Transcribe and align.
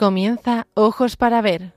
Comienza 0.00 0.66
Ojos 0.72 1.18
para 1.18 1.42
Ver. 1.42 1.74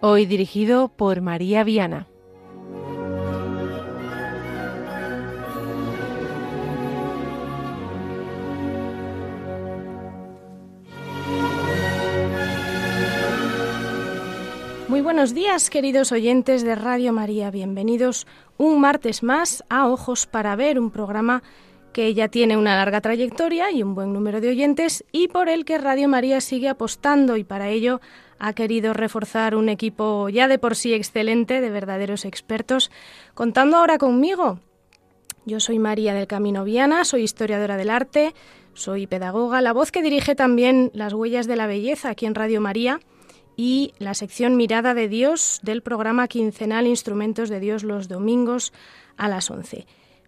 Hoy 0.00 0.26
dirigido 0.26 0.86
por 0.86 1.22
María 1.22 1.64
Viana. 1.64 2.06
Muy 14.86 15.00
buenos 15.00 15.34
días, 15.34 15.68
queridos 15.68 16.12
oyentes 16.12 16.62
de 16.62 16.76
Radio 16.76 17.12
María. 17.12 17.50
Bienvenidos 17.50 18.24
un 18.56 18.80
martes 18.80 19.24
más 19.24 19.64
a 19.68 19.88
Ojos 19.88 20.28
para 20.28 20.54
Ver, 20.54 20.78
un 20.78 20.92
programa 20.92 21.42
que 21.96 22.12
ya 22.12 22.28
tiene 22.28 22.58
una 22.58 22.76
larga 22.76 23.00
trayectoria 23.00 23.70
y 23.70 23.82
un 23.82 23.94
buen 23.94 24.12
número 24.12 24.42
de 24.42 24.50
oyentes 24.50 25.02
y 25.12 25.28
por 25.28 25.48
el 25.48 25.64
que 25.64 25.78
Radio 25.78 26.08
María 26.08 26.42
sigue 26.42 26.68
apostando 26.68 27.38
y 27.38 27.42
para 27.42 27.70
ello 27.70 28.02
ha 28.38 28.52
querido 28.52 28.92
reforzar 28.92 29.56
un 29.56 29.70
equipo 29.70 30.28
ya 30.28 30.46
de 30.46 30.58
por 30.58 30.76
sí 30.76 30.92
excelente 30.92 31.62
de 31.62 31.70
verdaderos 31.70 32.26
expertos, 32.26 32.90
contando 33.32 33.78
ahora 33.78 33.96
conmigo. 33.96 34.60
Yo 35.46 35.58
soy 35.58 35.78
María 35.78 36.12
del 36.12 36.26
Camino 36.26 36.64
Viana, 36.64 37.06
soy 37.06 37.22
historiadora 37.22 37.78
del 37.78 37.88
arte, 37.88 38.34
soy 38.74 39.06
pedagoga, 39.06 39.62
la 39.62 39.72
voz 39.72 39.90
que 39.90 40.02
dirige 40.02 40.34
también 40.34 40.90
Las 40.92 41.14
Huellas 41.14 41.46
de 41.46 41.56
la 41.56 41.66
Belleza 41.66 42.10
aquí 42.10 42.26
en 42.26 42.34
Radio 42.34 42.60
María 42.60 43.00
y 43.56 43.94
la 43.98 44.12
sección 44.12 44.58
Mirada 44.58 44.92
de 44.92 45.08
Dios 45.08 45.60
del 45.62 45.80
programa 45.80 46.28
quincenal 46.28 46.86
Instrumentos 46.86 47.48
de 47.48 47.58
Dios 47.58 47.84
los 47.84 48.06
domingos 48.06 48.74
a 49.16 49.28
las 49.28 49.50
11. 49.50 49.86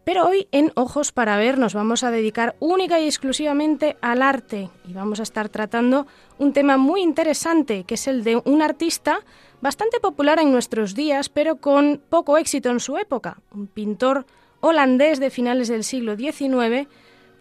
Pero 0.08 0.26
hoy 0.26 0.48
en 0.52 0.72
Ojos 0.74 1.12
para 1.12 1.36
Ver 1.36 1.58
nos 1.58 1.74
vamos 1.74 2.02
a 2.02 2.10
dedicar 2.10 2.56
única 2.60 2.98
y 2.98 3.04
exclusivamente 3.04 3.98
al 4.00 4.22
arte 4.22 4.70
y 4.88 4.94
vamos 4.94 5.20
a 5.20 5.22
estar 5.22 5.50
tratando 5.50 6.06
un 6.38 6.54
tema 6.54 6.78
muy 6.78 7.02
interesante 7.02 7.84
que 7.84 7.96
es 7.96 8.08
el 8.08 8.24
de 8.24 8.40
un 8.42 8.62
artista 8.62 9.20
bastante 9.60 10.00
popular 10.00 10.38
en 10.38 10.50
nuestros 10.50 10.94
días 10.94 11.28
pero 11.28 11.56
con 11.56 12.00
poco 12.08 12.38
éxito 12.38 12.70
en 12.70 12.80
su 12.80 12.96
época, 12.96 13.42
un 13.52 13.66
pintor 13.66 14.24
holandés 14.60 15.20
de 15.20 15.28
finales 15.28 15.68
del 15.68 15.84
siglo 15.84 16.16
XIX 16.16 16.88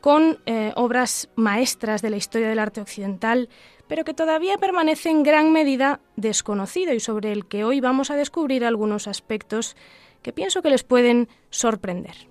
con 0.02 0.38
eh, 0.46 0.74
obras 0.76 1.30
maestras 1.38 2.02
de 2.02 2.10
la 2.10 2.18
historia 2.18 2.50
del 2.50 2.60
arte 2.60 2.82
occidental, 2.82 3.48
pero 3.88 4.04
que 4.04 4.14
todavía 4.14 4.58
permanece 4.58 5.10
en 5.10 5.24
gran 5.24 5.54
medida 5.54 6.02
desconocido 6.18 6.94
y 6.94 7.00
sobre 7.00 7.32
el 7.32 7.46
que 7.46 7.64
hoy 7.64 7.80
vamos 7.80 8.12
a 8.12 8.18
descubrir 8.18 8.66
algunos 8.66 9.08
aspectos 9.08 9.78
que 10.22 10.34
pienso 10.34 10.62
que 10.62 10.70
les 10.70 10.84
pueden 10.84 11.30
sorprender. 11.50 12.28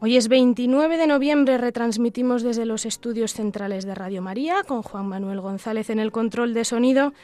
Hoy 0.00 0.16
es 0.16 0.28
29 0.28 0.96
de 0.96 1.08
noviembre, 1.08 1.58
retransmitimos 1.58 2.44
desde 2.44 2.64
los 2.64 2.86
estudios 2.86 3.32
centrales 3.32 3.84
de 3.84 3.96
Radio 3.96 4.22
María 4.22 4.62
con 4.62 4.84
Juan 4.84 5.08
Manuel 5.08 5.40
González 5.40 5.90
en 5.90 5.98
el 5.98 6.12
control 6.12 6.54
de 6.54 6.64
sonido, 6.64 7.14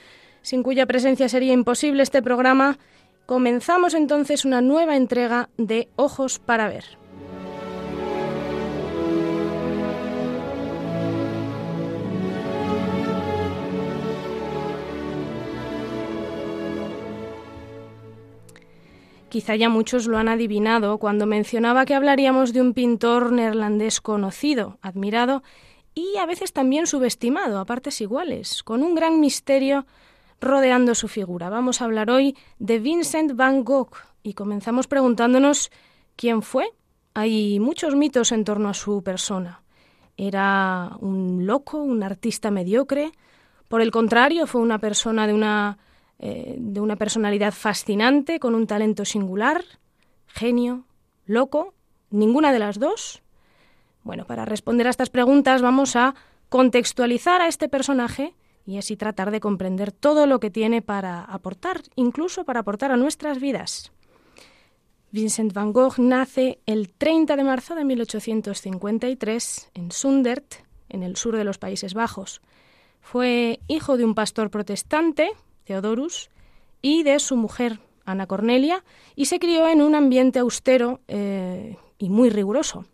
sin 0.43 0.65
cuya 0.65 0.85
presencia 0.85 1.29
sería 1.29 1.53
imposible 1.53 2.03
este 2.03 2.21
programa. 2.21 2.79
Comenzamos 3.27 3.95
entonces 3.95 4.45
una 4.45 4.61
nueva 4.61 4.97
entrega 4.97 5.51
de 5.57 5.87
Ojos 5.95 6.41
para 6.41 6.67
Ver. 6.67 7.04
Quizá 19.35 19.57
ya 19.57 19.69
muchos 19.69 20.07
lo 20.07 20.17
han 20.17 20.29
adivinado 20.29 20.99
cuando 20.99 21.27
mencionaba 21.27 21.87
que 21.87 21.97
hablaríamos 21.97 22.53
de 22.53 22.61
un 22.61 22.73
pintor 22.73 23.33
neerlandés 23.33 24.01
conocido, 24.01 24.79
admirado 24.81 25.43
y 25.93 26.19
a 26.19 26.25
veces 26.25 26.53
también 26.53 26.87
subestimado 26.87 27.59
a 27.59 27.65
partes 27.65 28.01
iguales, 28.01 28.63
con 28.63 28.85
un 28.85 28.95
gran 28.95 29.19
misterio 29.19 29.87
rodeando 30.41 30.95
su 30.95 31.09
figura. 31.09 31.51
Vamos 31.51 31.83
a 31.83 31.87
hablar 31.87 32.13
hoy 32.13 32.37
de 32.61 32.79
Vincent 32.79 33.35
van 33.35 33.65
Gogh 33.65 33.97
y 34.23 34.35
comenzamos 34.35 34.87
preguntándonos 34.87 35.73
quién 36.15 36.41
fue. 36.41 36.69
Hay 37.15 37.59
muchos 37.59 37.97
mitos 37.97 38.31
en 38.31 38.45
torno 38.45 38.69
a 38.69 38.75
su 38.75 39.03
persona. 39.03 39.63
¿Era 40.17 40.93
un 41.01 41.45
loco, 41.45 41.79
un 41.79 42.05
artista 42.05 42.53
mediocre? 42.53 43.11
Por 43.67 43.81
el 43.81 43.91
contrario, 43.91 44.47
fue 44.47 44.61
una 44.61 44.79
persona 44.79 45.27
de 45.27 45.35
una 45.35 45.79
eh, 46.27 46.57
de 46.59 46.81
una 46.81 46.97
personalidad 46.97 47.53
fascinante, 47.53 48.41
con 48.41 48.55
un 48.55 48.67
talento 48.67 49.05
singular, 49.05 49.63
genio, 50.27 50.87
loco, 51.27 51.75
ninguna 52.09 52.51
de 52.51 52.59
las 52.59 52.79
dos. 52.79 53.23
Bueno, 54.05 54.27
para 54.27 54.47
responder 54.47 54.87
a 54.87 54.91
estas 54.91 55.11
preguntas 55.11 55.61
vamos 55.61 55.97
a 55.97 56.15
contextualizar 56.49 57.43
a 57.43 57.49
este 57.49 57.69
personaje 57.69 58.33
y 58.65 58.79
así 58.79 58.97
tratar 58.97 59.33
de 59.33 59.41
comprender 59.41 59.93
todo 59.93 60.27
lo 60.27 60.41
que 60.41 60.51
tiene 60.51 60.81
para 60.81 61.21
aportar, 61.23 61.83
incluso 61.95 62.47
para 62.47 62.61
aportar 62.61 62.91
a 62.91 62.97
nuestras 62.97 63.39
vidas. 63.39 63.93
Vincent 65.11 65.53
van 65.53 65.75
Gogh 65.75 65.99
nace 65.99 66.59
el 66.65 66.89
30 66.89 67.37
de 67.37 67.45
marzo 67.45 67.75
de 67.75 67.85
1853 67.85 69.73
en 69.75 69.93
Sundert, 69.93 70.55
en 70.89 71.03
el 71.03 71.17
sur 71.17 71.37
de 71.37 71.45
los 71.45 71.59
Países 71.59 71.93
Bajos. 71.93 72.41
Fue 73.03 73.61
hijo 73.69 73.99
de 73.99 74.07
un 74.07 74.15
pastor 74.15 74.51
protestante 74.51 75.31
Theodorus, 75.65 76.31
y 76.83 77.03
de 77.03 77.19
su 77.19 77.37
mujer, 77.37 77.81
Ana 78.05 78.27
Cornelia, 78.27 78.85
y 79.17 79.27
se 79.27 79.39
crió 79.39 79.69
en 79.69 79.83
un 79.83 79.95
ambiente 79.95 80.39
austero 80.39 81.01
eh, 81.09 81.77
y 81.99 82.11
muy 82.11 82.31
riguroso. 82.31 82.85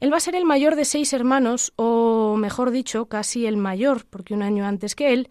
Él 0.00 0.12
va 0.12 0.18
a 0.18 0.20
ser 0.20 0.34
el 0.34 0.44
mayor 0.44 0.76
de 0.76 0.84
seis 0.84 1.12
hermanos, 1.14 1.72
o 1.76 2.36
mejor 2.36 2.70
dicho, 2.70 3.06
casi 3.06 3.46
el 3.46 3.56
mayor, 3.56 4.04
porque 4.04 4.34
un 4.34 4.42
año 4.42 4.66
antes 4.66 4.94
que 4.94 5.14
él 5.14 5.30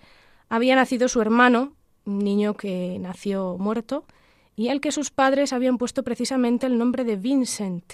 había 0.49 0.75
nacido 0.75 1.07
su 1.07 1.21
hermano, 1.21 1.73
un 2.05 2.19
niño 2.19 2.55
que 2.55 2.97
nació 2.99 3.57
muerto, 3.59 4.05
y 4.55 4.69
al 4.69 4.81
que 4.81 4.91
sus 4.91 5.11
padres 5.11 5.53
habían 5.53 5.77
puesto 5.77 6.03
precisamente 6.03 6.65
el 6.65 6.77
nombre 6.77 7.03
de 7.03 7.17
Vincent. 7.17 7.93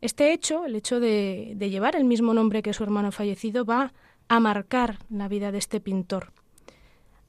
Este 0.00 0.32
hecho, 0.32 0.64
el 0.64 0.74
hecho 0.74 1.00
de 1.00 1.56
llevar 1.70 1.96
el 1.96 2.04
mismo 2.04 2.34
nombre 2.34 2.62
que 2.62 2.74
su 2.74 2.82
hermano 2.82 3.12
fallecido, 3.12 3.64
va 3.64 3.92
a 4.28 4.40
marcar 4.40 4.98
la 5.10 5.28
vida 5.28 5.52
de 5.52 5.58
este 5.58 5.80
pintor. 5.80 6.32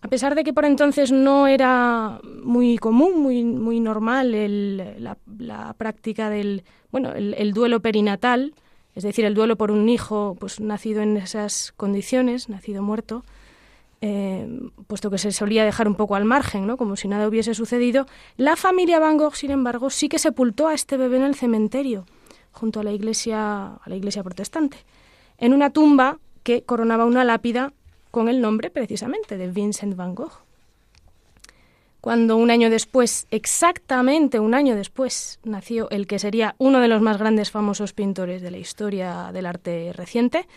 A 0.02 0.08
pesar 0.08 0.36
de 0.36 0.44
que 0.44 0.54
por 0.54 0.66
entonces 0.66 1.12
no 1.12 1.48
era 1.48 2.20
muy 2.44 2.78
común, 2.78 3.22
muy, 3.22 3.44
muy 3.44 3.80
normal 3.80 4.32
la, 5.00 5.74
práctica 5.78 6.30
del 6.30 6.64
bueno, 6.92 7.12
el, 7.14 7.54
duelo 7.54 7.82
perinatal, 7.82 8.54
es 8.94 9.04
decir, 9.04 9.26
el 9.26 9.34
duelo 9.34 9.58
por 9.58 9.72
un 9.72 9.90
hijo 9.90 10.38
pues, 10.40 10.60
nacido 10.60 11.02
en 11.02 11.18
esas 11.18 11.74
condiciones, 11.76 12.50
nacido 12.50 12.84
muerto, 12.84 13.24
eh, 14.02 14.48
puesto 14.88 15.10
que 15.10 15.18
se 15.18 15.32
solía 15.32 15.66
dejar 15.66 15.88
un 15.88 15.96
poco 15.96 16.16
al 16.16 16.26
margen, 16.26 16.68
¿no? 16.68 16.78
como 16.78 16.96
si 16.96 17.08
nada 17.08 17.28
hubiese 17.28 17.56
sucedido, 17.56 18.06
la 18.38 18.56
familia 18.56 19.00
Van 19.00 19.18
Gogh, 19.18 19.36
sin 19.36 19.52
embargo, 19.52 19.90
sí 19.90 20.10
que 20.10 20.20
sepultó 20.20 20.68
a 20.68 20.74
este 20.74 20.98
bebé 20.98 21.18
en 21.18 21.24
el 21.24 21.36
cementerio, 21.36 22.06
junto 22.52 22.80
a 22.80 22.84
la 22.84 22.92
iglesia, 22.92 23.74
a 23.74 23.90
la 23.90 23.96
iglesia 23.96 24.24
protestante, 24.24 24.78
en 25.38 25.54
una 25.54 25.72
tumba 25.72 26.20
que 26.44 26.62
coronaba 26.62 27.06
una 27.06 27.24
lápida 27.24 27.74
con 28.16 28.30
el 28.30 28.40
nombre 28.40 28.70
precisamente 28.70 29.36
de 29.36 29.50
Vincent 29.50 29.98
van 29.98 30.16
Gogh. 30.16 30.32
Cuando 32.00 32.38
un 32.38 32.50
año 32.50 32.70
después, 32.70 33.28
exactamente 33.30 34.40
un 34.40 34.54
año 34.54 34.74
después, 34.74 35.38
nació 35.44 35.90
el 35.90 36.08
que 36.08 36.18
sería 36.18 36.56
uno 36.58 36.80
de 36.80 36.88
los 36.88 37.02
más 37.02 37.18
grandes 37.18 37.52
famosos 37.52 37.92
pintores 37.92 38.42
de 38.42 38.52
la 38.52 38.58
historia 38.58 39.32
del 39.34 39.46
arte 39.46 39.92
reciente, 39.92 40.48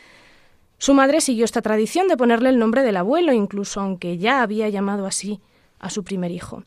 su 0.79 0.95
madre 0.95 1.21
siguió 1.21 1.45
esta 1.45 1.61
tradición 1.61 2.07
de 2.07 2.17
ponerle 2.17 2.51
el 2.51 2.61
nombre 2.61 2.85
del 2.85 2.97
abuelo, 2.97 3.33
incluso 3.33 3.81
aunque 3.81 4.19
ya 4.19 4.41
había 4.43 4.69
llamado 4.69 5.05
así 5.05 5.41
a 5.81 5.91
su 5.91 6.05
primer 6.05 6.31
hijo. 6.31 6.63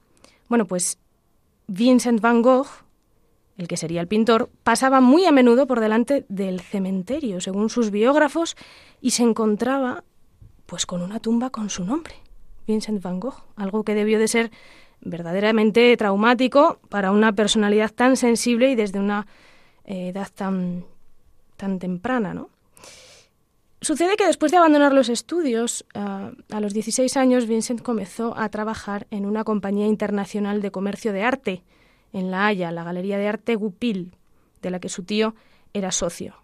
Bueno, 0.49 0.67
pues 0.67 0.97
Vincent 1.67 2.19
van 2.19 2.41
Gogh, 2.41 2.67
el 3.57 3.69
que 3.69 3.77
sería 3.77 4.01
el 4.01 4.09
pintor, 4.09 4.49
pasaba 4.63 4.99
muy 4.99 5.23
a 5.23 5.31
menudo 5.31 5.67
por 5.67 5.79
delante 5.79 6.25
del 6.27 6.59
cementerio, 6.59 7.39
según 7.39 7.69
sus 7.69 7.91
biógrafos, 7.91 8.57
y 8.99 9.11
se 9.11 9.23
encontraba 9.23 10.03
pues 10.71 10.85
con 10.85 11.01
una 11.01 11.19
tumba 11.19 11.49
con 11.49 11.69
su 11.69 11.83
nombre, 11.83 12.13
Vincent 12.65 13.03
van 13.03 13.19
Gogh, 13.19 13.43
algo 13.57 13.83
que 13.83 13.93
debió 13.93 14.19
de 14.19 14.29
ser 14.29 14.51
verdaderamente 15.01 15.97
traumático 15.97 16.79
para 16.87 17.11
una 17.11 17.33
personalidad 17.33 17.91
tan 17.91 18.15
sensible 18.15 18.71
y 18.71 18.75
desde 18.75 18.97
una 18.97 19.27
eh, 19.83 20.07
edad 20.07 20.29
tan, 20.33 20.85
tan 21.57 21.77
temprana, 21.77 22.33
¿no? 22.33 22.47
Sucede 23.81 24.15
que 24.15 24.25
después 24.25 24.53
de 24.53 24.59
abandonar 24.59 24.93
los 24.93 25.09
estudios, 25.09 25.83
a 25.93 26.59
los 26.61 26.73
16 26.73 27.17
años, 27.17 27.47
Vincent 27.47 27.81
comenzó 27.81 28.37
a 28.37 28.47
trabajar 28.47 29.07
en 29.11 29.25
una 29.25 29.43
compañía 29.43 29.87
internacional 29.87 30.61
de 30.61 30.71
comercio 30.71 31.11
de 31.11 31.23
arte 31.23 31.63
en 32.13 32.31
La 32.31 32.47
Haya, 32.47 32.71
la 32.71 32.85
Galería 32.85 33.17
de 33.17 33.27
Arte 33.27 33.55
Goupil, 33.55 34.15
de 34.61 34.71
la 34.71 34.79
que 34.79 34.87
su 34.87 35.03
tío 35.03 35.35
era 35.73 35.91
socio. 35.91 36.35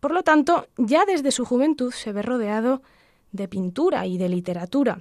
Por 0.00 0.12
lo 0.12 0.22
tanto, 0.22 0.66
ya 0.78 1.04
desde 1.04 1.30
su 1.30 1.44
juventud 1.44 1.92
se 1.92 2.12
ve 2.12 2.22
rodeado 2.22 2.80
de 3.32 3.48
pintura 3.48 4.06
y 4.06 4.18
de 4.18 4.28
literatura. 4.28 5.00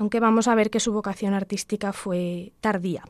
aunque 0.00 0.20
vamos 0.20 0.46
a 0.46 0.54
ver 0.54 0.70
que 0.70 0.78
su 0.78 0.92
vocación 0.92 1.34
artística 1.34 1.92
fue 1.92 2.52
tardía. 2.60 3.04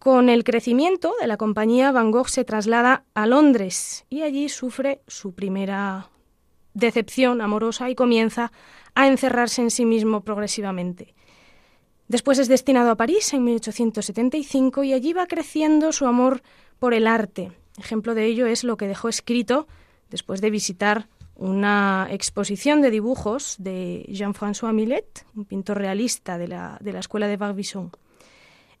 Con 0.00 0.28
el 0.28 0.42
crecimiento 0.42 1.14
de 1.20 1.28
la 1.28 1.36
compañía, 1.36 1.92
Van 1.92 2.10
Gogh 2.10 2.28
se 2.28 2.44
traslada 2.44 3.04
a 3.14 3.28
Londres 3.28 4.04
y 4.10 4.22
allí 4.22 4.48
sufre 4.48 5.00
su 5.06 5.34
primera 5.34 6.10
decepción 6.74 7.40
amorosa 7.40 7.88
y 7.90 7.94
comienza 7.94 8.50
a 8.96 9.06
encerrarse 9.06 9.62
en 9.62 9.70
sí 9.70 9.84
mismo 9.84 10.22
progresivamente. 10.22 11.14
Después 12.08 12.40
es 12.40 12.48
destinado 12.48 12.90
a 12.90 12.96
París 12.96 13.32
en 13.32 13.44
1875 13.44 14.82
y 14.82 14.92
allí 14.92 15.12
va 15.12 15.26
creciendo 15.26 15.92
su 15.92 16.06
amor 16.06 16.42
por 16.80 16.94
el 16.94 17.06
arte. 17.06 17.52
Ejemplo 17.78 18.14
de 18.14 18.26
ello 18.26 18.46
es 18.46 18.64
lo 18.64 18.76
que 18.76 18.88
dejó 18.88 19.08
escrito 19.08 19.68
después 20.10 20.40
de 20.40 20.50
visitar 20.50 21.08
una 21.42 22.06
exposición 22.10 22.82
de 22.82 22.90
dibujos 22.90 23.56
de 23.58 24.06
Jean-François 24.08 24.72
Millet, 24.72 25.26
un 25.34 25.44
pintor 25.44 25.78
realista 25.78 26.38
de 26.38 26.46
la, 26.46 26.78
de 26.80 26.92
la 26.92 27.00
escuela 27.00 27.26
de 27.26 27.36
Barbizon. 27.36 27.90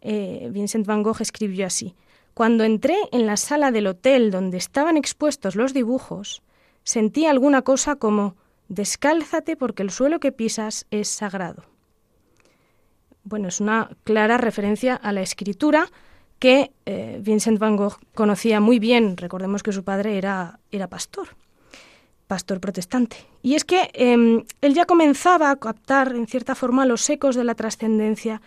Eh, 0.00 0.48
Vincent 0.52 0.86
van 0.86 1.02
Gogh 1.02 1.20
escribió 1.20 1.66
así. 1.66 1.96
Cuando 2.34 2.62
entré 2.62 2.96
en 3.10 3.26
la 3.26 3.36
sala 3.36 3.72
del 3.72 3.88
hotel 3.88 4.30
donde 4.30 4.58
estaban 4.58 4.96
expuestos 4.96 5.56
los 5.56 5.74
dibujos, 5.74 6.42
sentí 6.84 7.26
alguna 7.26 7.62
cosa 7.62 7.96
como 7.96 8.36
descálzate 8.68 9.56
porque 9.56 9.82
el 9.82 9.90
suelo 9.90 10.20
que 10.20 10.30
pisas 10.30 10.86
es 10.92 11.08
sagrado. 11.08 11.64
Bueno, 13.24 13.48
es 13.48 13.60
una 13.60 13.90
clara 14.04 14.38
referencia 14.38 14.94
a 14.94 15.10
la 15.12 15.22
escritura 15.22 15.88
que 16.38 16.70
eh, 16.86 17.18
Vincent 17.22 17.58
van 17.58 17.76
Gogh 17.76 17.98
conocía 18.14 18.60
muy 18.60 18.78
bien. 18.78 19.16
Recordemos 19.16 19.64
que 19.64 19.72
su 19.72 19.82
padre 19.82 20.16
era, 20.16 20.60
era 20.70 20.88
pastor, 20.88 21.28
pastor 22.32 22.60
protestante. 22.60 23.18
Y 23.42 23.56
es 23.56 23.64
que 23.66 23.90
em, 23.92 24.44
él 24.62 24.72
ya 24.72 24.86
comenzaba 24.86 25.50
a 25.50 25.56
captar, 25.56 26.16
en 26.16 26.26
cierta 26.26 26.54
forma, 26.54 26.86
los 26.86 27.10
ecos 27.10 27.36
de 27.36 27.44
la 27.44 27.54
trascendencia 27.54 28.40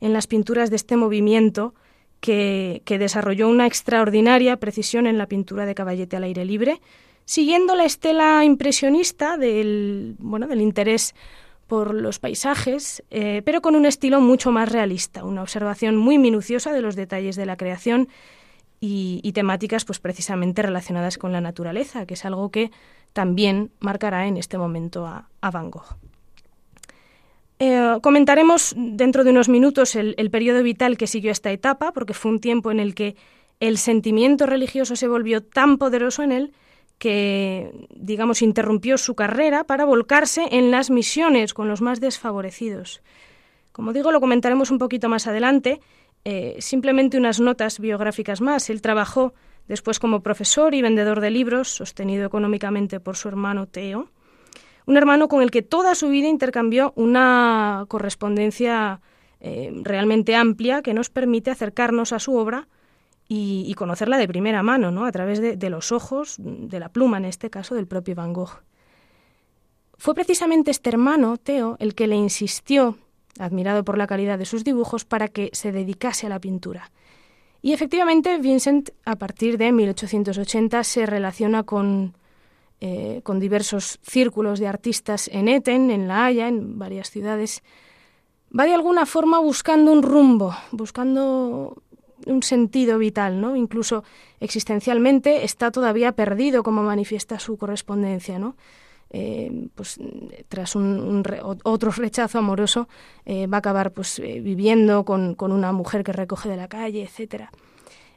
en 0.00 0.12
las 0.12 0.28
pinturas 0.28 0.70
de 0.70 0.76
este 0.76 0.96
movimiento 0.96 1.74
que, 2.20 2.82
desarrolló 2.86 3.48
una 3.48 3.66
extraordinaria 3.66 4.58
precisión 4.58 5.08
en 5.08 5.18
la 5.18 5.26
pintura 5.26 5.66
de 5.66 5.74
caballete 5.74 6.16
al 6.16 6.22
aire 6.22 6.44
libre, 6.44 6.80
siguiendo 7.24 7.74
la 7.74 7.84
estela 7.84 8.44
impresionista 8.44 9.36
del, 9.36 10.14
bueno, 10.20 10.46
del 10.46 10.60
interés 10.60 11.16
por 11.66 11.94
los 11.94 12.20
paisajes, 12.20 13.02
eh, 13.10 13.42
pero 13.44 13.60
con 13.60 13.74
un 13.74 13.86
estilo 13.86 14.20
mucho 14.20 14.52
más 14.52 14.70
realista, 14.70 15.24
una 15.24 15.42
observación 15.42 15.96
muy 15.96 16.16
minuciosa 16.16 16.72
de 16.72 16.80
los 16.80 16.94
detalles 16.94 17.34
de 17.34 17.46
la 17.46 17.56
creación 17.56 18.08
y, 18.84 19.32
temáticas 19.32 19.84
pues 19.84 20.00
precisamente 20.00 20.60
relacionadas 20.60 21.16
con 21.16 21.30
la 21.30 21.40
naturaleza, 21.40 22.04
que 22.04 22.14
es 22.14 22.24
algo 22.24 22.50
que 22.50 22.72
también 23.12 23.70
marcará 23.78 24.26
en 24.26 24.36
este 24.36 24.58
momento 24.58 25.06
a 25.06 25.50
Van 25.50 25.70
Gogh. 25.70 25.96
Eh, 27.64 28.00
comentaremos 28.02 28.74
dentro 28.76 29.22
de 29.22 29.30
unos 29.30 29.48
minutos 29.48 29.94
el, 29.94 30.30
periodo 30.32 30.64
vital 30.64 30.96
que 30.96 31.06
siguió 31.06 31.30
esta 31.30 31.52
etapa, 31.52 31.92
porque 31.92 32.12
fue 32.12 32.32
un 32.32 32.40
tiempo 32.40 32.72
en 32.72 32.80
el 32.80 32.92
que 32.96 33.14
el 33.60 33.78
sentimiento 33.78 34.46
religioso 34.46 34.96
se 34.96 35.06
volvió 35.06 35.44
tan 35.44 35.78
poderoso 35.78 36.24
en 36.24 36.32
él 36.32 36.52
que, 36.98 37.86
digamos, 37.94 38.42
interrumpió 38.42 38.98
su 38.98 39.14
carrera 39.14 39.62
para 39.62 39.84
volcarse 39.84 40.48
en 40.50 40.72
las 40.72 40.90
misiones 40.90 41.54
con 41.54 41.68
los 41.68 41.80
más 41.80 42.00
desfavorecidos. 42.00 43.00
Como 43.70 43.92
digo, 43.92 44.10
lo 44.10 44.20
comentaremos 44.20 44.72
un 44.72 44.78
poquito 44.78 45.08
más 45.08 45.28
adelante. 45.28 45.80
Eh, 46.24 46.56
simplemente 46.60 47.18
unas 47.18 47.40
notas 47.40 47.80
biográficas 47.80 48.40
más. 48.40 48.70
Él 48.70 48.80
trabajó 48.80 49.34
después 49.68 49.98
como 49.98 50.22
profesor 50.22 50.74
y 50.74 50.82
vendedor 50.82 51.20
de 51.20 51.30
libros, 51.30 51.68
sostenido 51.68 52.26
económicamente 52.26 53.00
por 53.00 53.16
su 53.16 53.28
hermano 53.28 53.66
Teo 53.66 54.08
un 54.86 54.96
hermano 54.96 55.28
con 55.28 55.42
el 55.42 55.50
que 55.50 55.62
toda 55.62 55.94
su 55.94 56.08
vida 56.08 56.28
intercambió 56.28 56.92
una 56.96 57.84
correspondencia 57.88 59.00
eh, 59.40 59.72
realmente 59.82 60.34
amplia 60.34 60.82
que 60.82 60.94
nos 60.94 61.10
permite 61.10 61.50
acercarnos 61.50 62.12
a 62.12 62.18
su 62.18 62.36
obra 62.36 62.68
y, 63.34 63.72
conocerla 63.76 64.18
de 64.18 64.28
primera 64.28 64.62
mano, 64.62 64.90
¿no? 64.90 65.06
a 65.06 65.12
través 65.12 65.40
de, 65.40 65.70
los 65.70 65.90
ojos, 65.90 66.36
de 66.38 66.78
la 66.78 66.90
pluma 66.90 67.16
en 67.16 67.24
este 67.24 67.48
caso, 67.48 67.74
del 67.74 67.86
propio 67.86 68.14
Van 68.14 68.34
Gogh. 68.34 68.62
Fue 69.96 70.14
precisamente 70.14 70.70
este 70.70 70.90
hermano, 70.90 71.38
Theo, 71.38 71.76
el 71.78 71.94
que 71.94 72.06
le 72.06 72.16
insistió, 72.16 72.98
admirado 73.44 73.84
por 73.84 73.98
la 73.98 74.06
calidad 74.06 74.38
de 74.38 74.44
sus 74.44 74.64
dibujos, 74.64 75.04
para 75.04 75.28
que 75.28 75.50
se 75.52 75.72
dedicase 75.72 76.26
a 76.26 76.30
la 76.30 76.40
pintura. 76.40 76.90
Y 77.62 77.72
efectivamente, 77.72 78.38
Vincent, 78.38 78.90
a 79.04 79.16
partir 79.16 79.56
de 79.56 79.70
1880, 79.70 80.82
se 80.82 81.06
relaciona 81.06 81.62
con, 81.62 82.14
eh, 82.80 83.20
con 83.22 83.38
diversos 83.38 84.00
círculos 84.02 84.58
de 84.58 84.66
artistas 84.66 85.28
en 85.32 85.48
Eten, 85.48 85.90
en 85.90 86.08
La 86.08 86.26
Haya, 86.26 86.48
en 86.48 86.78
varias 86.78 87.10
ciudades, 87.10 87.62
va 88.58 88.64
de 88.64 88.74
alguna 88.74 89.06
forma 89.06 89.38
buscando 89.38 89.92
un 89.92 90.02
rumbo, 90.02 90.54
buscando 90.72 91.82
un 92.26 92.42
sentido 92.42 92.98
vital, 92.98 93.40
¿no? 93.40 93.56
Incluso 93.56 94.04
existencialmente 94.40 95.44
está 95.44 95.70
todavía 95.70 96.12
perdido, 96.12 96.62
como 96.62 96.82
manifiesta 96.82 97.38
su 97.38 97.56
correspondencia, 97.56 98.38
¿no? 98.38 98.56
Eh, 99.14 99.68
pues 99.74 100.00
tras 100.48 100.74
un, 100.74 101.22
otro 101.64 101.90
rechazo 101.90 102.38
amoroso 102.38 102.88
eh, 103.26 103.46
va 103.46 103.58
a 103.58 103.60
acabar 103.60 103.92
pues 103.92 104.18
viviendo 104.18 105.04
con, 105.04 105.34
con, 105.34 105.52
una 105.52 105.70
mujer 105.72 106.02
que 106.02 106.12
recoge 106.12 106.48
de 106.48 106.56
la 106.56 106.66
calle, 106.66 107.02
etcétera. 107.02 107.52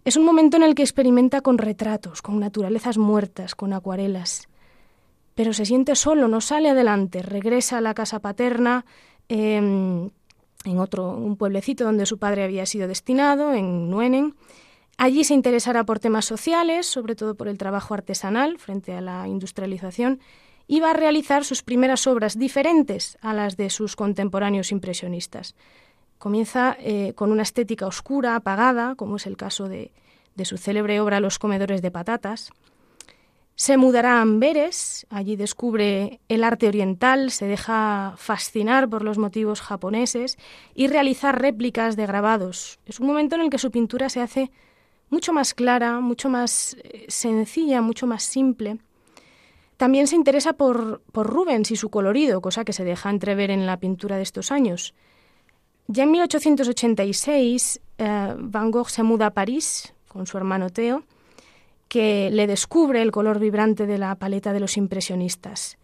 Es 0.06 0.16
un 0.16 0.24
momento 0.24 0.56
en 0.56 0.64
el 0.64 0.74
que 0.74 0.84
experimenta 0.84 1.42
con 1.42 1.58
retratos, 1.58 2.22
con 2.22 2.40
naturalezas 2.40 2.98
muertas, 2.98 3.56
con 3.56 3.74
acuarelas 3.74 4.48
pero 5.36 5.54
se 5.54 5.66
siente 5.66 5.96
solo, 5.96 6.28
no 6.28 6.42
sale 6.42 6.70
adelante, 6.70 7.22
regresa 7.22 7.78
a 7.78 7.82
la 7.82 7.94
casa 7.94 8.20
paterna 8.20 8.86
em, 9.28 10.10
en 10.64 10.80
otro 10.80 11.12
un 11.12 11.36
pueblecito 11.36 11.84
donde 11.84 12.06
su 12.06 12.18
padre 12.18 12.46
había 12.46 12.66
sido 12.66 12.88
destinado, 12.88 13.54
en 13.54 13.90
Nuenen. 13.90 14.34
Allí 14.98 15.26
se 15.26 15.34
interesará 15.34 15.84
por 15.84 16.00
temas 16.00 16.24
sociales, 16.24 16.88
sobre 16.88 17.16
todo 17.16 17.36
por 17.36 17.50
el 17.50 17.58
trabajo 17.58 17.94
artesanal 17.94 18.58
frente 18.58 18.94
a 18.94 19.02
la 19.02 19.28
industrialización, 19.28 20.22
va 20.80 20.92
a 20.92 20.94
realizar 20.94 21.46
sus 21.46 21.64
primeras 21.64 22.08
obras 22.08 22.38
diferentes 22.38 23.18
a 23.22 23.34
las 23.34 23.58
de 23.58 23.70
sus 23.70 23.96
contemporáneos 23.96 24.72
impresionistas. 24.72 25.56
Comienza 26.18 26.76
eh, 26.80 27.14
con 27.16 27.32
una 27.32 27.44
estética 27.44 27.88
oscura, 27.88 28.36
apagada, 28.36 28.96
como 28.96 29.18
es 29.18 29.28
el 29.28 29.38
caso 29.38 29.70
de, 29.70 29.92
de 30.36 30.46
su 30.46 30.58
célebre 30.58 31.00
obra 31.00 31.20
Los 31.20 31.40
comedores 31.40 31.82
de 31.82 31.92
patatas, 31.92 32.52
se 33.58 33.78
mudará 33.78 34.18
a 34.18 34.22
Amberes, 34.22 35.08
allí 35.10 35.38
descubre 35.38 36.20
el 36.28 36.44
arte 36.44 36.68
oriental, 36.68 37.32
se 37.32 37.46
deja 37.46 38.14
fascinar 38.18 38.90
por 38.90 39.02
los 39.02 39.18
motivos 39.18 39.62
japoneses 39.62 40.38
y 40.74 40.88
realizar 40.88 41.42
réplicas 41.42 41.96
de 41.96 42.06
grabados. 42.06 42.80
Es 42.86 43.00
un 43.00 43.08
momento 43.08 43.36
en 43.36 43.44
el 43.44 43.50
que 43.50 43.58
su 43.58 43.72
pintura 43.72 44.10
se 44.10 44.20
hace 44.20 44.52
mucho 45.10 45.32
más 45.32 45.54
clara, 45.54 46.02
mucho 46.02 46.28
más 46.28 46.76
eh, 46.84 47.06
sencilla, 47.08 47.82
mucho 47.82 48.08
más 48.08 48.24
simple. 48.24 48.78
También 49.78 50.08
se 50.08 50.16
interesa 50.16 50.54
por, 50.54 51.02
por 51.12 51.28
Rubens 51.28 51.72
y 51.72 51.76
su 51.76 51.90
colorido, 51.90 52.42
cosa 52.42 52.64
que 52.64 52.74
se 52.74 52.84
deja 52.84 53.10
entrever 53.10 53.52
en 53.52 53.66
la 53.66 53.78
pintura 53.78 54.18
de 54.18 54.24
estos 54.24 54.52
años. 54.52 54.94
Ya 55.88 56.04
en 56.04 56.12
1886, 56.12 57.82
eh, 57.98 58.36
Van 58.38 58.72
Gogh 58.72 58.90
se 58.90 59.04
muda 59.04 59.28
a 59.28 59.34
París 59.34 59.94
con 60.08 60.26
su 60.28 60.38
hermano 60.38 60.70
Theo 60.70 61.04
que 61.88 62.30
le 62.32 62.48
descubre 62.48 63.02
el 63.02 63.12
color 63.12 63.40
vibrante 63.40 63.86
de 63.86 63.98
la 63.98 64.16
paleta 64.16 64.54
de 64.54 64.60
los 64.60 64.78
impresionistas. 64.78 65.78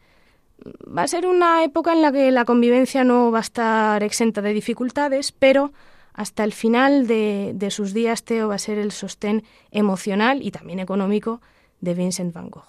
Va 0.66 1.04
a 1.04 1.08
ser 1.08 1.26
una 1.26 1.64
época 1.64 1.94
en 1.94 2.02
la 2.02 2.12
que 2.12 2.32
la 2.32 2.46
convivencia 2.46 3.04
no 3.04 3.32
va 3.32 3.40
a 3.40 3.42
estar 3.42 4.04
exenta 4.04 4.42
de 4.42 4.54
dificultades, 4.54 5.32
pero 5.32 5.72
hasta 6.14 6.44
el 6.44 6.54
final 6.54 7.08
de, 7.08 7.68
sus 7.72 7.94
días 7.94 8.24
Theo 8.24 8.50
va 8.50 8.56
a 8.56 8.60
ser 8.60 8.78
el 8.78 8.92
sostén 8.92 9.44
emocional 9.72 10.42
y 10.42 10.52
también 10.52 10.80
económico 10.80 11.42
de 11.80 11.94
Vincent 11.94 12.34
van 12.34 12.50
Gogh. 12.50 12.68